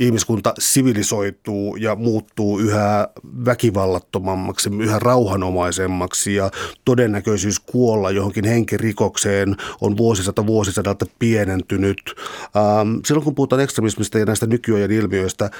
ihmiskunta 0.00 0.54
sivilisoituu 0.58 1.76
ja 1.76 1.96
muuttuu 1.96 2.58
yhä 2.58 3.08
väkivallattomammaksi, 3.44 4.70
yhä 4.80 4.98
rauhanomaisemmaksi 4.98 6.34
ja 6.34 6.50
todennäköisyys 6.84 7.60
kuolla 7.60 8.10
johonkin 8.10 8.44
henkirikokseen 8.44 9.56
on 9.80 9.96
vuosisata 9.96 10.46
vuosisadalta 10.46 11.06
pienentynyt. 11.18 12.14
Ähm, 12.56 12.96
silloin 13.04 13.24
kun 13.24 13.34
puhutaan 13.34 13.62
ekstremismista 13.62 14.18
ja 14.18 14.24
näistä 14.24 14.46
nykyajan 14.46 14.90
ilmiöistä, 14.90 15.44
äh, 15.44 15.50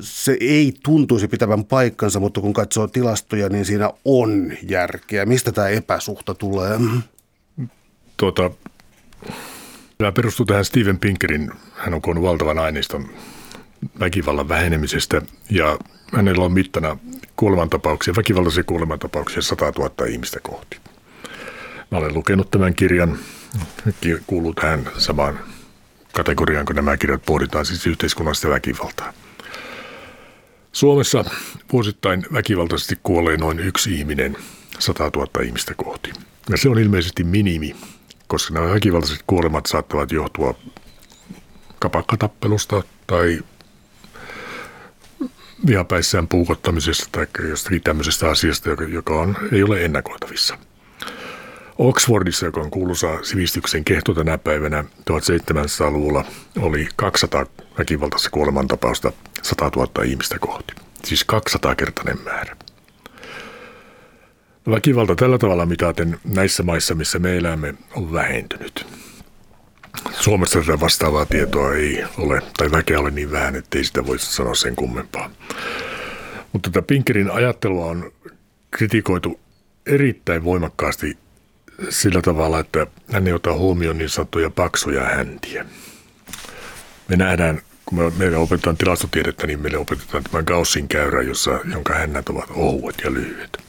se 0.00 0.36
ei 0.40 0.72
tuntuisi 0.84 1.28
pitävän 1.28 1.64
paikkansa, 1.64 2.20
mutta 2.20 2.40
kun 2.40 2.52
katsoo 2.52 2.86
tilastoja, 2.86 3.48
niin 3.48 3.64
siinä 3.64 3.90
on 4.04 4.52
järkeä. 4.68 5.26
Mistä 5.26 5.52
tämä 5.52 5.68
epäsuhta 5.68 6.34
tulee? 6.34 6.78
Tuota, 8.24 8.50
tämä 9.98 10.12
perustuu 10.12 10.46
tähän 10.46 10.64
Steven 10.64 10.98
Pinkerin, 10.98 11.50
hän 11.74 11.94
on 11.94 12.02
koonnut 12.02 12.24
valtavan 12.24 12.58
aineiston 12.58 13.08
väkivallan 14.00 14.48
vähenemisestä 14.48 15.22
ja 15.50 15.78
hänellä 16.12 16.44
on 16.44 16.52
mittana 16.52 16.96
kuolemantapauksia, 17.36 18.16
väkivaltaisia 18.16 18.64
kuolemantapauksia 18.64 19.42
100 19.42 19.72
000 19.78 20.06
ihmistä 20.08 20.40
kohti. 20.42 20.78
Mä 21.90 21.98
olen 21.98 22.14
lukenut 22.14 22.50
tämän 22.50 22.74
kirjan, 22.74 23.18
kuuluu 24.26 24.54
tähän 24.54 24.90
samaan 24.98 25.38
kategoriaan, 26.12 26.66
kun 26.66 26.76
nämä 26.76 26.96
kirjat 26.96 27.22
pohditaan 27.26 27.66
siis 27.66 27.86
yhteiskunnallista 27.86 28.48
väkivaltaa. 28.48 29.12
Suomessa 30.72 31.24
vuosittain 31.72 32.26
väkivaltaisesti 32.32 32.98
kuolee 33.02 33.36
noin 33.36 33.58
yksi 33.58 33.94
ihminen 33.94 34.36
100 34.78 35.10
000 35.16 35.42
ihmistä 35.42 35.74
kohti. 35.76 36.12
Ja 36.50 36.56
se 36.56 36.68
on 36.68 36.78
ilmeisesti 36.78 37.24
minimi, 37.24 37.76
koska 38.26 38.54
nämä 38.54 38.74
väkivaltaiset 38.74 39.24
kuolemat 39.26 39.66
saattavat 39.66 40.12
johtua 40.12 40.54
kapakkatappelusta 41.78 42.82
tai 43.06 43.40
vihapäissään 45.66 46.28
puukottamisesta 46.28 47.08
tai 47.12 47.48
jostakin 47.48 47.82
tämmöisestä 47.82 48.30
asiasta, 48.30 48.70
joka, 48.70 49.20
on, 49.20 49.36
ei 49.52 49.62
ole 49.62 49.84
ennakoitavissa. 49.84 50.58
Oxfordissa, 51.78 52.46
joka 52.46 52.60
on 52.60 52.70
kuuluisa 52.70 53.08
sivistyksen 53.22 53.84
kehto 53.84 54.14
tänä 54.14 54.38
päivänä 54.38 54.84
1700-luvulla, 55.10 56.24
oli 56.58 56.88
200 56.96 57.46
väkivaltaista 57.78 58.30
kuolemantapausta 58.30 59.12
100 59.42 59.70
000 59.76 60.04
ihmistä 60.04 60.38
kohti. 60.38 60.74
Siis 61.04 61.26
200-kertainen 61.32 62.24
määrä. 62.24 62.56
Väkivalta 64.70 65.14
tällä 65.14 65.38
tavalla 65.38 65.66
mitaten 65.66 66.18
näissä 66.24 66.62
maissa, 66.62 66.94
missä 66.94 67.18
me 67.18 67.36
elämme, 67.36 67.74
on 67.94 68.12
vähentynyt. 68.12 68.86
Suomessa 70.20 70.60
tätä 70.60 70.80
vastaavaa 70.80 71.26
tietoa 71.26 71.74
ei 71.74 72.04
ole, 72.18 72.42
tai 72.56 72.70
väkeä 72.70 73.00
ole 73.00 73.10
niin 73.10 73.30
vähän, 73.30 73.56
ettei 73.56 73.84
sitä 73.84 74.06
voisi 74.06 74.32
sanoa 74.32 74.54
sen 74.54 74.76
kummempaa. 74.76 75.30
Mutta 76.52 76.70
tätä 76.70 76.86
Pinkerin 76.86 77.30
ajattelua 77.30 77.86
on 77.86 78.12
kritikoitu 78.70 79.40
erittäin 79.86 80.44
voimakkaasti 80.44 81.18
sillä 81.88 82.22
tavalla, 82.22 82.58
että 82.58 82.86
hän 83.12 83.26
ei 83.26 83.32
ota 83.32 83.52
huomioon 83.52 83.98
niin 83.98 84.08
sanottuja 84.08 84.50
paksuja 84.50 85.04
häntiä. 85.04 85.66
Me 87.08 87.16
nähdään, 87.16 87.60
kun 87.86 87.98
me, 87.98 88.12
meillä 88.18 88.38
opetetaan 88.38 88.76
tilastotiedettä, 88.76 89.46
niin 89.46 89.60
meille 89.60 89.78
opetetaan 89.78 90.24
tämä 90.24 90.42
Gaussin 90.42 90.88
käyrä, 90.88 91.22
jossa, 91.22 91.60
jonka 91.72 91.94
hännät 91.94 92.28
ovat 92.28 92.50
ohuet 92.50 92.96
ja 93.04 93.12
lyhyet. 93.12 93.64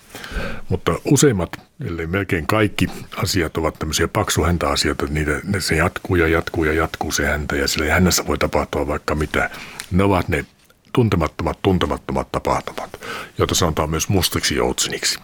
Mutta 0.69 0.91
useimmat, 1.05 1.49
eli 1.86 2.07
melkein 2.07 2.47
kaikki 2.47 2.88
asiat 3.17 3.57
ovat 3.57 3.80
tämmöisiä 3.80 4.07
paksuhäntä-asioita, 4.07 5.05
niitä, 5.09 5.39
ne, 5.43 5.61
se 5.61 5.76
jatkuu 5.76 6.15
ja 6.15 6.28
jatkuu 6.28 6.63
ja 6.63 6.73
jatkuu 6.73 7.11
se 7.11 7.26
häntä 7.26 7.55
ja 7.55 7.67
sillä 7.67 7.93
hännässä 7.93 8.28
voi 8.28 8.38
tapahtua 8.38 8.88
vaikka 8.88 9.15
mitä. 9.15 9.49
Ne 9.91 10.03
ovat 10.03 10.28
ne 10.28 10.45
tuntemattomat, 10.93 11.59
tuntemattomat 11.61 12.32
tapahtumat, 12.32 12.99
joita 13.38 13.55
sanotaan 13.55 13.89
myös 13.89 14.09
mustiksi 14.09 14.55
joutseniksi. 14.55 15.19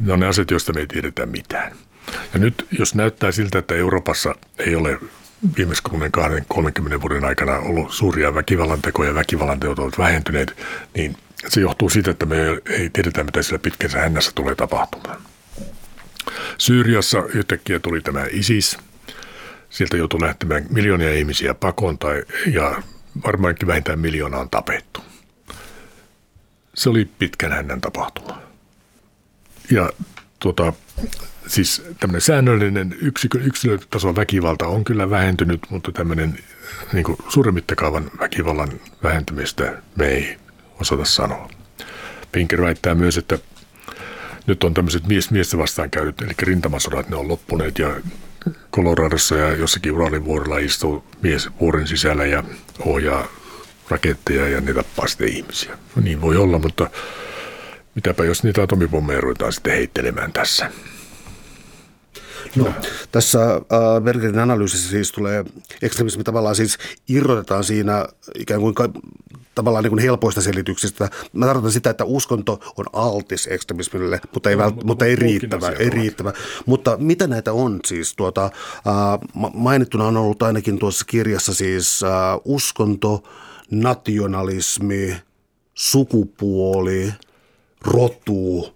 Ne 0.00 0.12
on 0.12 0.20
ne 0.20 0.26
asiat, 0.26 0.50
joista 0.50 0.72
me 0.72 0.80
ei 0.80 0.86
tiedetä 0.86 1.26
mitään. 1.26 1.72
Ja 2.32 2.38
nyt, 2.38 2.66
jos 2.78 2.94
näyttää 2.94 3.32
siltä, 3.32 3.58
että 3.58 3.74
Euroopassa 3.74 4.34
ei 4.58 4.76
ole 4.76 4.98
viimeisen 5.56 5.84
30 6.48 7.00
vuoden 7.00 7.24
aikana 7.24 7.58
ollut 7.58 7.92
suuria 7.92 8.34
väkivallantekoja 8.34 9.10
ja 9.10 9.14
väkivallanteot 9.14 9.78
ovat 9.78 9.98
vähentyneet, 9.98 10.56
niin 10.94 11.16
se 11.48 11.60
johtuu 11.60 11.88
siitä, 11.88 12.10
että 12.10 12.26
me 12.26 12.36
ei 12.70 12.90
tiedetä, 12.90 13.24
mitä 13.24 13.42
siellä 13.42 13.62
pitkässä 13.62 13.98
hännässä 13.98 14.32
tulee 14.34 14.54
tapahtumaan. 14.54 15.22
Syyriassa 16.58 17.22
yhtäkkiä 17.34 17.78
tuli 17.78 18.00
tämä 18.00 18.24
ISIS. 18.30 18.78
Sieltä 19.70 19.96
joutui 19.96 20.20
lähtemään 20.20 20.66
miljoonia 20.70 21.14
ihmisiä 21.14 21.54
pakoon 21.54 21.98
tai, 21.98 22.24
ja 22.52 22.82
varmaankin 23.26 23.68
vähintään 23.68 23.98
miljoonaa 23.98 24.40
on 24.40 24.50
tapettu. 24.50 25.00
Se 26.74 26.90
oli 26.90 27.04
pitkän 27.18 27.52
hännän 27.52 27.80
tapahtuma. 27.80 28.42
Ja 29.70 29.90
tuota, 30.38 30.72
siis 31.46 31.82
tämmöinen 32.00 32.20
säännöllinen 32.20 32.96
yksikö, 33.00 33.38
yksilötason 33.38 34.16
väkivalta 34.16 34.66
on 34.66 34.84
kyllä 34.84 35.10
vähentynyt, 35.10 35.60
mutta 35.70 35.92
tämmöinen 35.92 36.38
niin 36.92 37.06
suuren 37.28 37.54
mittakaavan 37.54 38.10
väkivallan 38.20 38.68
vähentymistä 39.02 39.82
me 39.96 40.06
ei 40.06 40.36
osata 40.80 41.04
sanoa. 41.04 41.50
Pinker 42.32 42.62
väittää 42.62 42.94
myös, 42.94 43.18
että 43.18 43.38
nyt 44.46 44.64
on 44.64 44.74
tämmöiset 44.74 45.06
mies 45.06 45.30
miestä 45.30 45.58
vastaan 45.58 45.90
käydyt, 45.90 46.20
eli 46.20 46.32
rintamasodat, 46.38 47.08
ne 47.08 47.16
on 47.16 47.28
loppuneet 47.28 47.78
ja 47.78 47.94
Coloradossa 48.72 49.36
ja 49.36 49.56
jossakin 49.56 49.92
Uralin 49.92 50.24
vuorella 50.24 50.58
istuu 50.58 51.04
mies 51.22 51.48
vuoren 51.60 51.86
sisällä 51.86 52.24
ja 52.24 52.44
ohjaa 52.80 53.28
raketteja 53.88 54.48
ja 54.48 54.60
ne 54.60 54.74
tappaa 54.74 55.06
sitten 55.06 55.28
ihmisiä. 55.28 55.78
No 55.96 56.02
niin 56.02 56.20
voi 56.20 56.36
olla, 56.36 56.58
mutta 56.58 56.90
mitäpä 57.94 58.24
jos 58.24 58.42
niitä 58.42 58.62
atomipommeja 58.62 59.20
ruvetaan 59.20 59.52
sitten 59.52 59.72
heittelemään 59.72 60.32
tässä. 60.32 60.70
No, 62.56 62.72
tässä 63.12 63.54
äh, 63.54 64.02
Bergerin 64.02 64.38
analyysissä 64.38 64.90
siis 64.90 65.12
tulee 65.12 65.44
ekstremismi 65.82 66.24
tavallaan 66.24 66.56
siis 66.56 66.78
irrotetaan 67.08 67.64
siinä 67.64 68.06
ikään 68.38 68.60
kuin 68.60 68.74
tavallaan 69.56 69.84
niin 69.84 69.90
kuin 69.90 70.02
helpoista 70.02 70.40
selityksistä. 70.40 71.10
Mä 71.32 71.46
tarkoitan 71.46 71.72
sitä, 71.72 71.90
että 71.90 72.04
uskonto 72.04 72.60
on 72.76 72.84
altis 72.92 73.48
ekstremismille, 73.50 74.20
mutta 74.34 74.50
ei, 74.50 74.56
no, 74.56 74.68
vält- 74.68 74.84
mutta 74.84 75.04
ei 75.06 75.16
riittävä. 75.16 75.68
Ei 75.68 75.90
riittävä. 75.90 76.32
Mutta 76.66 76.96
mitä 76.96 77.26
näitä 77.26 77.52
on 77.52 77.80
siis? 77.86 78.14
Tuota, 78.14 78.44
äh, 78.44 79.52
mainittuna 79.54 80.04
on 80.04 80.16
ollut 80.16 80.42
ainakin 80.42 80.78
tuossa 80.78 81.04
kirjassa 81.04 81.54
siis 81.54 82.02
äh, 82.02 82.10
uskonto, 82.44 83.22
nationalismi, 83.70 85.16
sukupuoli, 85.74 87.12
rotu, 87.84 88.75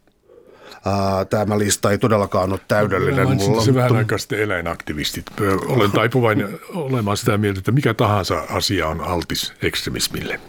Tämä 1.31 1.59
lista 1.59 1.91
ei 1.91 1.99
todellakaan 1.99 2.53
ole 2.53 2.61
täydellinen. 2.69 3.29
Mä 3.29 3.35
mulla, 3.35 3.65
se 3.65 3.75
vähän 3.75 3.97
aikaa 3.97 4.19
sitten 4.19 4.41
eläinaktivistit. 4.41 5.27
Olen 5.67 5.91
taipuvainen 5.91 6.59
olemaan 6.69 7.17
sitä 7.17 7.39
mieltä, 7.39 7.59
että 7.59 7.73
mikä 7.73 7.95
tahansa 7.95 8.43
asia 8.51 8.89
on 8.89 9.01
altis 9.01 9.53
ekstremismille. 9.63 10.41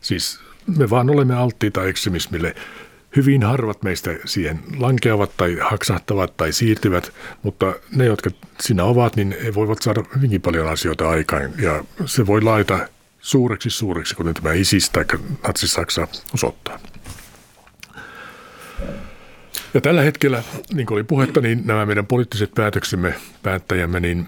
Siis 0.00 0.40
me 0.78 0.90
vaan 0.90 1.10
olemme 1.10 1.34
alttiita 1.34 1.84
ekstremismille. 1.84 2.54
Hyvin 3.16 3.42
harvat 3.42 3.82
meistä 3.82 4.10
siihen 4.24 4.60
lankeavat 4.78 5.30
tai 5.36 5.56
haksahtavat 5.60 6.36
tai 6.36 6.52
siirtyvät, 6.52 7.12
mutta 7.42 7.74
ne, 7.92 8.04
jotka 8.04 8.30
siinä 8.60 8.84
ovat, 8.84 9.16
niin 9.16 9.36
he 9.44 9.54
voivat 9.54 9.82
saada 9.82 10.02
hyvinkin 10.16 10.40
paljon 10.40 10.68
asioita 10.68 11.08
aikaan. 11.08 11.50
Ja 11.62 11.84
se 12.06 12.26
voi 12.26 12.42
laita 12.42 12.88
suureksi 13.20 13.70
suureksi, 13.70 14.14
kuten 14.14 14.34
tämä 14.34 14.52
ISIS 14.52 14.90
tai 14.90 15.04
Natsi-Saksa 15.46 16.08
osoittaa. 16.34 16.78
Ja 19.74 19.80
tällä 19.80 20.02
hetkellä, 20.02 20.42
niin 20.74 20.86
kuin 20.86 20.96
oli 20.96 21.04
puhetta, 21.04 21.40
niin 21.40 21.62
nämä 21.64 21.86
meidän 21.86 22.06
poliittiset 22.06 22.54
päätöksemme, 22.54 23.14
päättäjämme, 23.42 24.00
niin 24.00 24.26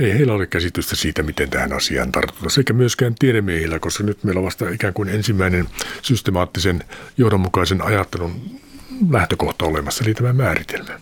ei 0.00 0.12
heillä 0.12 0.32
ole 0.32 0.46
käsitystä 0.46 0.96
siitä, 0.96 1.22
miten 1.22 1.50
tähän 1.50 1.72
asiaan 1.72 2.12
tartutaan, 2.12 2.50
sekä 2.50 2.72
myöskään 2.72 3.14
tiedemiehillä, 3.14 3.78
koska 3.78 4.04
nyt 4.04 4.24
meillä 4.24 4.38
on 4.38 4.44
vasta 4.44 4.70
ikään 4.70 4.94
kuin 4.94 5.08
ensimmäinen 5.08 5.66
systemaattisen 6.02 6.84
johdonmukaisen 7.18 7.82
ajattelun 7.82 8.60
lähtökohta 9.10 9.64
olemassa, 9.64 10.04
eli 10.04 10.14
tämä 10.14 10.32
määritelmä. 10.32 11.00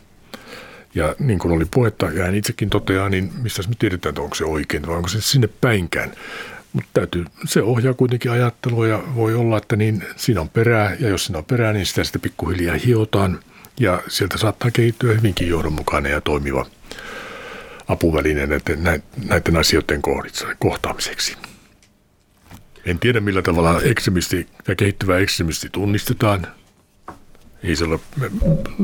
Ja 0.94 1.14
niin 1.18 1.38
kuin 1.38 1.52
oli 1.52 1.64
puhetta, 1.64 2.10
ja 2.10 2.24
hän 2.24 2.34
itsekin 2.34 2.70
toteaa, 2.70 3.08
niin 3.08 3.32
mistä 3.42 3.62
me 3.68 3.74
tiedetään, 3.78 4.10
että 4.10 4.22
onko 4.22 4.34
se 4.34 4.44
oikein 4.44 4.86
vai 4.86 4.96
onko 4.96 5.08
se 5.08 5.20
sinne 5.20 5.48
päinkään. 5.60 6.12
Mutta 6.72 6.90
täytyy, 6.92 7.24
se 7.44 7.62
ohjaa 7.62 7.94
kuitenkin 7.94 8.30
ajattelua 8.30 8.86
ja 8.86 9.02
voi 9.14 9.34
olla, 9.34 9.56
että 9.56 9.76
niin 9.76 10.04
siinä 10.16 10.40
on 10.40 10.48
perää, 10.48 10.96
ja 11.00 11.08
jos 11.08 11.24
siinä 11.24 11.38
on 11.38 11.44
perää, 11.44 11.72
niin 11.72 11.86
sitä 11.86 12.04
sitten 12.04 12.20
pikkuhiljaa 12.20 12.76
hiotaan, 12.86 13.40
ja 13.80 14.02
sieltä 14.08 14.38
saattaa 14.38 14.70
kehittyä 14.70 15.14
hyvinkin 15.14 15.48
johdonmukainen 15.48 16.12
ja 16.12 16.20
toimiva 16.20 16.66
apuväline 17.88 18.46
näiden, 18.46 19.02
näiden 19.28 19.56
asioiden 19.56 20.02
kohtaamiseksi. 20.58 21.36
En 22.84 22.98
tiedä 22.98 23.20
millä 23.20 23.42
tavalla 23.42 23.80
ekstremisti 23.82 24.46
ja 24.68 24.74
kehittyvä 24.74 25.18
ekstremisti 25.18 25.68
tunnistetaan. 25.72 26.46
Ei 27.62 27.76
se 27.76 27.84
ole 27.84 28.00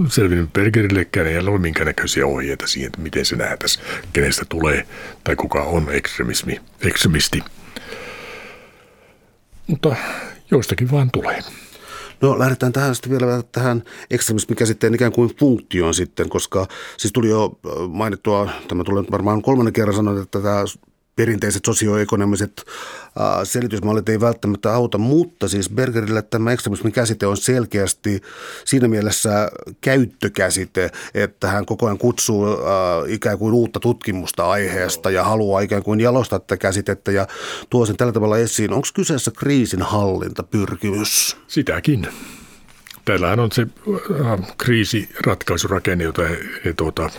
selvinnyt 0.09 0.53
Bergerillekään, 0.53 1.27
ei 1.27 1.39
ole 1.39 1.59
minkäännäköisiä 1.59 2.27
ohjeita 2.27 2.67
siihen, 2.67 2.87
että 2.87 3.01
miten 3.01 3.25
se 3.25 3.37
nähdäisi, 3.37 3.81
kenestä 4.13 4.45
tulee 4.49 4.87
tai 5.25 5.37
kuka 5.37 5.63
on 5.63 5.87
ekstremismi, 5.91 6.61
ekstremisti. 6.81 7.43
Mutta 9.67 9.97
joistakin 10.51 10.91
vaan 10.91 11.11
tulee. 11.11 11.43
No 12.23 12.39
lähdetään 12.39 12.73
tähän 12.73 12.95
sitten 12.95 13.11
vielä 13.13 13.43
tähän 13.53 13.83
ekstremismikäsitteen 14.11 14.95
ikään 14.95 15.13
kuin 15.13 15.37
funktioon 15.37 15.95
sitten, 15.95 16.29
koska 16.29 16.67
siis 16.97 17.13
tuli 17.13 17.29
jo 17.29 17.59
mainittua, 17.89 18.49
tämä 18.69 18.85
tulee 18.85 19.05
varmaan 19.11 19.43
kolmannen 19.43 19.73
kerran 19.73 19.97
sanoa, 19.97 20.23
että 20.23 20.41
tämä 20.41 20.65
perinteiset 21.17 21.65
sosioekonomiset 21.65 22.65
selitysmallit 23.45 24.09
ei 24.09 24.21
välttämättä 24.21 24.75
auta, 24.75 24.99
mutta 24.99 25.49
siis 25.49 25.71
Bergerille 25.71 26.23
tämä 26.23 26.53
ekstremismin 26.53 26.93
käsite 26.93 27.27
on 27.27 27.37
selkeästi 27.37 28.21
siinä 28.65 28.89
mielessä 28.89 29.51
käyttökäsite, 29.81 30.91
että 31.15 31.49
hän 31.49 31.67
koko 31.67 31.87
ajan 31.87 31.99
kutsuu 31.99 32.47
ikään 33.07 33.39
kuin 33.39 33.55
uutta 33.55 33.81
tutkimusta 33.81 34.51
aiheesta 34.51 35.11
ja 35.11 35.25
haluaa 35.25 35.61
ikään 35.61 35.83
kuin 35.83 36.01
jalostaa 36.01 36.39
tätä 36.39 36.57
käsitettä 36.57 37.13
ja 37.13 37.27
tuo 37.71 37.87
sen 37.87 37.97
tällä 37.97 38.13
tavalla 38.13 38.39
esiin. 38.39 38.73
Onko 38.73 38.89
kyseessä 38.95 39.31
kriisinhallintapyrkimys? 39.39 41.37
Sitäkin. 41.47 42.09
Täällähän 43.05 43.41
on 43.41 43.53
se 43.53 43.67
kriisiratkaisurakenne, 44.59 46.05
jota 46.05 46.23
he, 46.23 46.39
he 46.65 46.73
tuota, 46.73 47.11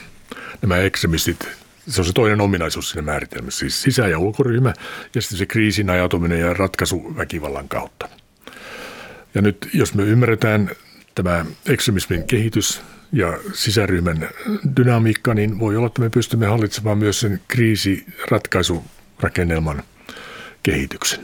nämä 0.62 0.78
ekstremistit 0.78 1.61
se 1.92 2.02
on 2.02 2.06
se 2.06 2.14
toinen 2.14 2.42
ominaisuus 2.42 2.90
siinä 2.90 3.02
määritelmässä, 3.02 3.60
siis 3.60 3.82
sisä- 3.82 4.08
ja 4.08 4.20
ulkoryhmä 4.20 4.74
ja 5.16 5.22
sitten 5.22 5.38
se 5.38 5.46
kriisin 5.46 5.90
ajautuminen 5.90 6.40
ja 6.40 6.54
ratkaisu 6.54 7.14
väkivallan 7.18 7.70
kautta. 7.70 8.10
Ja 9.36 9.42
nyt 9.42 9.70
jos 9.74 9.94
me 9.94 10.04
ymmärretään 10.04 10.70
tämä 11.16 11.46
ekstremismin 11.66 12.24
kehitys 12.24 12.82
ja 13.12 13.40
sisäryhmän 13.54 14.30
dynamiikka, 14.76 15.34
niin 15.34 15.60
voi 15.60 15.76
olla, 15.76 15.88
että 15.88 16.02
me 16.02 16.10
pystymme 16.10 16.46
hallitsemaan 16.46 16.98
myös 16.98 17.20
sen 17.20 17.42
kriisiratkaisurakennelman 17.48 19.84
kehityksen. 20.64 21.20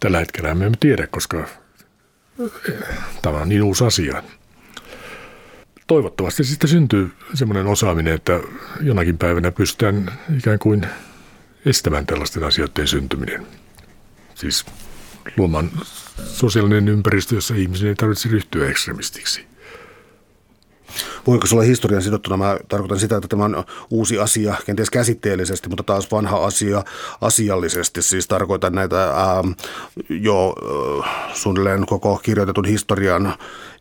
Tällä 0.00 0.18
hetkellä 0.18 0.54
me 0.54 0.66
emme 0.66 0.76
tiedä, 0.80 1.06
koska 1.06 1.48
tämä 3.22 3.38
on 3.38 3.48
niin 3.48 3.62
uusi 3.62 3.84
asia. 3.84 4.22
Toivottavasti 5.86 6.44
sitten 6.44 6.70
syntyy 6.70 7.10
semmoinen 7.34 7.66
osaaminen, 7.66 8.14
että 8.14 8.40
jonakin 8.80 9.18
päivänä 9.18 9.52
pystytään 9.52 10.18
ikään 10.38 10.58
kuin 10.58 10.86
estämään 11.66 12.06
tällaisten 12.06 12.44
asioiden 12.44 12.88
syntyminen. 12.88 13.46
Siis 14.34 14.66
luomaan 15.36 15.70
sosiaalinen 16.24 16.88
ympäristö, 16.88 17.34
jossa 17.34 17.54
ihmisen 17.54 17.88
ei 17.88 17.94
tarvitse 17.94 18.28
ryhtyä 18.28 18.68
ekstremistiksi. 18.68 19.53
Voinko 21.26 21.46
se 21.46 21.54
olla 21.54 21.64
historian 21.64 22.02
sidottuna? 22.02 22.36
Mä 22.36 22.56
tarkoitan 22.68 22.98
sitä, 22.98 23.16
että 23.16 23.28
tämä 23.28 23.44
on 23.44 23.64
uusi 23.90 24.18
asia, 24.18 24.54
kenties 24.66 24.90
käsitteellisesti, 24.90 25.68
mutta 25.68 25.82
taas 25.82 26.10
vanha 26.12 26.44
asia 26.44 26.84
asiallisesti. 27.20 28.02
Siis 28.02 28.28
tarkoitan 28.28 28.72
näitä 28.72 29.04
ää, 29.04 29.44
jo 30.08 30.54
ää, 31.02 31.30
suunnilleen 31.34 31.86
koko 31.86 32.20
kirjoitetun 32.22 32.64
historian 32.64 33.34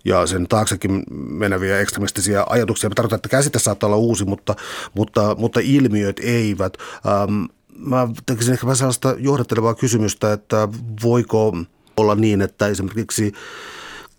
ja 0.05 0.27
sen 0.27 0.47
taaksekin 0.47 1.03
meneviä 1.11 1.79
ekstremistisiä 1.79 2.45
ajatuksia. 2.49 2.89
Mä 2.89 2.95
tarkoitan, 2.95 3.17
että 3.17 3.29
käsite 3.29 3.59
saattaa 3.59 3.87
olla 3.87 3.97
uusi, 3.97 4.25
mutta, 4.25 4.55
mutta, 4.93 5.35
mutta 5.35 5.59
ilmiöt 5.63 6.19
eivät. 6.19 6.77
Ähm, 7.07 7.43
mä 7.77 8.07
tekisin 8.25 8.53
ehkä 8.53 8.65
vähän 8.65 8.77
sellaista 8.77 9.15
johdattelevaa 9.17 9.75
kysymystä, 9.75 10.33
että 10.33 10.67
voiko 11.03 11.57
olla 11.97 12.15
niin, 12.15 12.41
että 12.41 12.67
esimerkiksi 12.67 13.33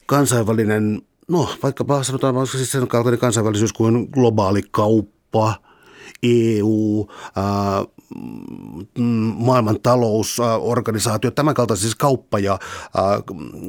kansainvälinen 0.07 1.03
no 1.29 1.49
vaikkapa 1.63 2.03
sanotaan 2.03 2.47
siis 2.47 2.73
sen 2.73 2.89
kaltainen 2.89 3.21
kansainvälisyys 3.21 3.73
kuin 3.73 4.09
globaali 4.11 4.63
kauppa, 4.71 5.55
EU, 6.23 7.07
ää, 7.37 7.85
maailman 9.37 9.81
talousorganisaatio, 9.81 11.31
tämän 11.31 11.55
kaltaisia 11.55 11.83
siis 11.83 11.95
kauppa 11.95 12.39
ja, 12.39 12.59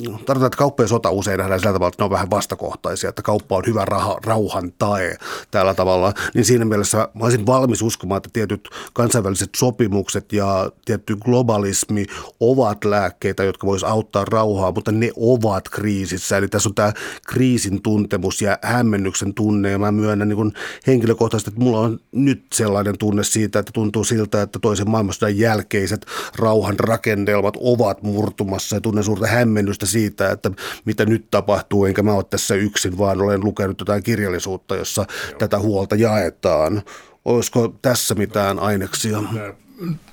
tarkoitan, 0.04 0.46
että 0.46 0.58
kauppa 0.58 0.84
ja 0.84 0.88
sota 0.88 1.12
usein 1.12 1.38
nähdään 1.38 1.60
sillä 1.60 1.74
tavalla, 1.74 1.88
että 1.88 2.04
ne 2.04 2.06
on 2.06 2.12
vähän 2.12 2.30
vastakohtaisia, 2.30 3.10
että 3.10 3.22
kauppa 3.22 3.56
on 3.56 3.64
hyvä 3.68 3.86
raha, 3.86 4.18
rauhan 4.26 4.72
tae 4.78 5.18
tällä 5.52 5.74
tavalla, 5.74 6.14
niin 6.34 6.46
siinä 6.46 6.66
mielessä 6.66 6.98
mä 6.98 7.24
olisin 7.24 7.46
valmis 7.46 7.82
uskomaan, 7.82 8.18
että 8.18 8.30
tietyt 8.34 8.70
kansainväliset 8.94 9.50
sopimukset 9.56 10.34
ja 10.34 10.72
tietty 10.86 11.16
globalismi 11.16 12.06
ovat 12.40 12.86
lääkkeitä, 12.86 13.44
jotka 13.44 13.68
vois 13.68 13.84
auttaa 13.84 14.26
rauhaa, 14.26 14.72
mutta 14.72 14.92
ne 14.92 15.12
ovat 15.16 15.70
kriisissä, 15.70 16.38
eli 16.38 16.48
tässä 16.48 16.70
on 16.70 16.76
tämä 16.76 16.94
kriisin 17.28 17.82
tuntemus 17.82 18.42
ja 18.42 18.58
hämmennyksen 18.62 19.34
tunne, 19.34 19.72
ja 19.72 19.80
mä 19.80 19.92
myönnän 19.92 20.30
niin 20.30 20.54
henkilökohtaisesti, 20.88 21.50
että 21.50 21.64
mulla 21.64 21.80
on 21.80 22.00
nyt 22.12 22.46
sellainen 22.54 22.98
tunne 22.98 23.24
siitä, 23.24 23.60
että 23.60 23.72
tuntuu 23.72 24.04
siltä, 24.04 24.25
siitä, 24.26 24.42
että 24.42 24.60
toisen 24.60 24.90
maailmansodan 24.90 25.38
jälkeiset 25.38 26.06
rauhan 26.36 26.80
rakennelmat 26.80 27.58
ovat 27.60 28.04
murtumassa 28.04 28.76
ja 28.76 28.82
tunnen 28.82 29.04
suurta 29.04 29.28
hämmennystä 29.28 29.86
siitä, 29.86 30.32
että 30.32 30.52
mitä 30.86 31.06
nyt 31.06 31.32
tapahtuu, 31.32 31.86
enkä 31.86 32.04
mä 32.04 32.14
ole 32.14 32.24
tässä 32.24 32.56
yksin, 32.56 32.98
vaan 32.98 33.22
olen 33.22 33.44
lukenut 33.44 33.80
jotain 33.80 34.04
kirjallisuutta, 34.04 34.76
jossa 34.76 35.06
Joo. 35.30 35.38
tätä 35.40 35.60
huolta 35.60 35.96
jaetaan. 35.96 36.82
Olisiko 37.26 37.76
tässä 37.82 38.16
mitään 38.16 38.60
aineksia? 38.60 39.24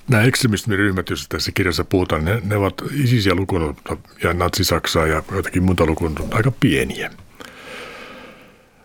Nämä 0.07 0.23
ekstremismiryhmät, 0.23 1.09
joista 1.09 1.25
tässä 1.29 1.51
kirjassa 1.51 1.83
puhutaan, 1.83 2.25
ne, 2.25 2.41
ne 2.43 2.55
ovat 2.55 2.73
isisiä 3.03 3.35
lukuun 3.35 3.75
ja 4.23 4.33
natsi-Saksaa 4.33 5.07
ja 5.07 5.23
joitakin 5.31 5.63
muuta 5.63 5.85
lukuun 5.85 6.15
aika 6.31 6.51
pieniä. 6.59 7.11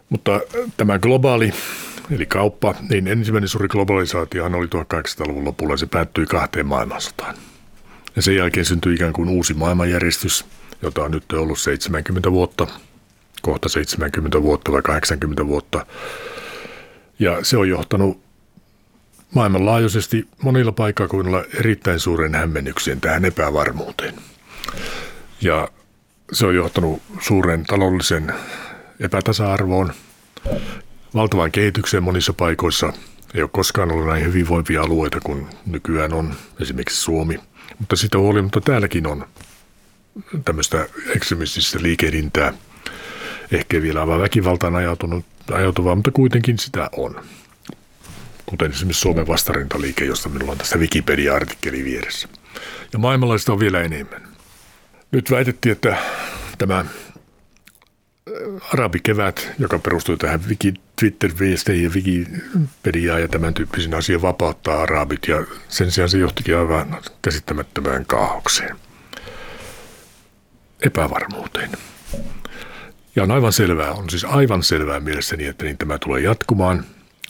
Mutta 0.09 0.41
tämä 0.77 0.99
globaali 0.99 1.53
eli 2.11 2.27
kauppa, 2.27 2.75
niin 2.91 3.09
ensimmäinen 3.09 3.49
suuri 3.49 3.69
globalisaatiohan 3.69 4.55
oli 4.55 4.67
1800-luvun 4.67 5.45
lopulla 5.45 5.77
se 5.77 5.87
päättyi 5.87 6.27
kahteen 6.27 6.67
maailmansotaan. 6.67 7.35
Ja 8.17 8.23
sen 8.23 8.37
jälkeen 8.37 8.67
syntyi 8.67 8.95
ikään 8.95 9.13
kuin 9.13 9.29
uusi 9.29 9.55
maailmanjärjestys, 9.55 10.45
jota 10.83 11.03
on 11.03 11.11
nyt 11.11 11.33
ollut 11.33 11.59
70 11.59 12.33
vuotta, 12.33 12.67
kohta 13.43 13.69
70 13.69 14.43
vuotta 14.43 14.73
vai 14.73 14.83
80 14.83 15.47
vuotta. 15.47 15.87
Ja 17.19 17.45
se 17.45 17.57
on 17.57 17.69
johtanut 17.69 18.21
maailmanlaajuisesti 19.35 20.29
monilla 20.43 20.73
paikkakunnilla 20.73 21.45
erittäin 21.55 22.01
suuren 22.01 22.35
hämmennyksen 22.35 23.01
tähän 23.01 23.25
epävarmuuteen. 23.25 24.15
Ja 25.41 25.69
se 26.33 26.47
on 26.47 26.55
johtanut 26.55 27.03
suuren 27.21 27.65
taloudellisen 27.65 28.33
epätasa-arvoon 29.01 29.93
valtavaan 31.15 31.53
kehitykseen 31.53 32.03
monissa 32.03 32.33
paikoissa. 32.33 32.93
Ei 33.35 33.43
ole 33.43 33.51
koskaan 33.53 33.93
ollut 33.93 34.07
näin 34.07 34.25
hyvinvoivia 34.25 34.83
alueita 34.83 35.21
kuin 35.21 35.47
nykyään 35.67 36.13
on 36.13 36.35
esimerkiksi 36.61 37.01
Suomi. 37.01 37.41
Mutta 37.79 37.97
sitä 37.97 38.19
huolimatta 38.19 38.61
täälläkin 38.61 39.07
on 39.07 39.27
tämmöistä 40.45 40.89
ekstremististä 41.17 41.79
liikehdintää. 41.83 42.55
Ehkä 43.53 43.83
vielä 43.83 44.01
aivan 44.01 44.21
väkivaltaan 44.21 44.77
ajautunut, 44.77 45.25
ajautuvaa, 45.53 45.95
mutta 45.95 46.11
kuitenkin 46.11 46.59
sitä 46.59 46.91
on. 46.97 47.25
Kuten 48.47 48.71
esimerkiksi 48.71 49.01
Suomen 49.01 49.27
vastarintaliike, 49.27 50.05
josta 50.05 50.29
minulla 50.29 50.53
on 50.53 50.59
tässä 50.59 50.79
Wikipedia-artikkeli 50.79 51.85
vieressä. 51.85 52.29
Ja 52.93 52.99
maailmanlaista 52.99 53.53
on 53.53 53.61
vielä 53.61 53.81
enemmän. 53.81 54.29
Nyt 55.11 55.31
väitettiin, 55.31 55.73
että 55.73 55.97
tämä 56.59 56.85
arabikevät, 58.73 59.53
joka 59.59 59.79
perustui 59.79 60.17
tähän 60.17 60.41
Twitter-viesteihin 60.99 61.85
ja 61.85 61.91
Wikipediaan 61.91 63.21
ja 63.21 63.29
tämän 63.29 63.55
tyyppisen 63.55 63.95
asian 63.95 64.23
vapauttaa 64.23 64.83
arabit 64.83 65.29
ja 65.29 65.45
sen 65.69 65.91
sijaan 65.91 66.09
se 66.09 66.19
johtikin 66.19 66.57
aivan 66.57 66.97
käsittämättömään 67.23 68.07
kaaukseen. 68.07 68.77
Epävarmuuteen. 70.83 71.71
Ja 73.17 73.23
on 73.23 73.31
aivan 73.31 73.53
selvää, 73.53 73.93
on 73.93 74.11
siis 74.11 74.25
aivan 74.25 74.63
selvää 74.63 75.01
mielessäni, 75.01 75.47
että 75.47 75.65
niin 75.65 75.79
tämä 75.79 75.99
tulee 75.99 76.21
jatkumaan 76.21 76.85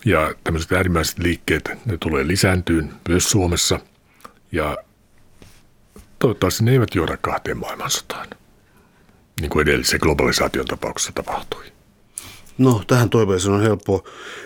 ja 0.04 0.34
tämmöiset 0.44 0.72
äärimmäiset 0.72 1.18
liikkeet, 1.18 1.70
ne 1.84 1.96
tulee 2.00 2.26
lisääntyyn 2.26 2.92
myös 3.08 3.30
Suomessa 3.30 3.80
ja 4.52 4.76
toivottavasti 6.18 6.64
ne 6.64 6.72
eivät 6.72 6.94
johda 6.94 7.16
kahteen 7.16 7.58
maailmansotaan 7.58 8.26
niin 9.40 9.50
kuin 9.50 9.68
edellisen 9.68 10.00
globalisaation 10.02 10.66
tapauksessa 10.66 11.12
tapahtui. 11.14 11.77
No, 12.58 12.82
tähän 12.86 13.10
toiveeseen 13.10 13.54
on 13.54 13.62
helppo 13.62 14.04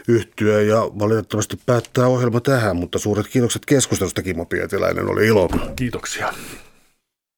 yhtyä 0.08 0.60
ja 0.60 0.80
valitettavasti 0.80 1.58
päättää 1.66 2.06
ohjelma 2.06 2.40
tähän, 2.40 2.76
mutta 2.76 2.98
suuret 2.98 3.28
kiitokset 3.28 3.66
keskustelusta 3.66 4.22
Kimmo 4.22 4.44
Pietiläinen, 4.44 5.10
oli 5.10 5.26
ilo. 5.26 5.48
Kiitoksia. 5.76 6.32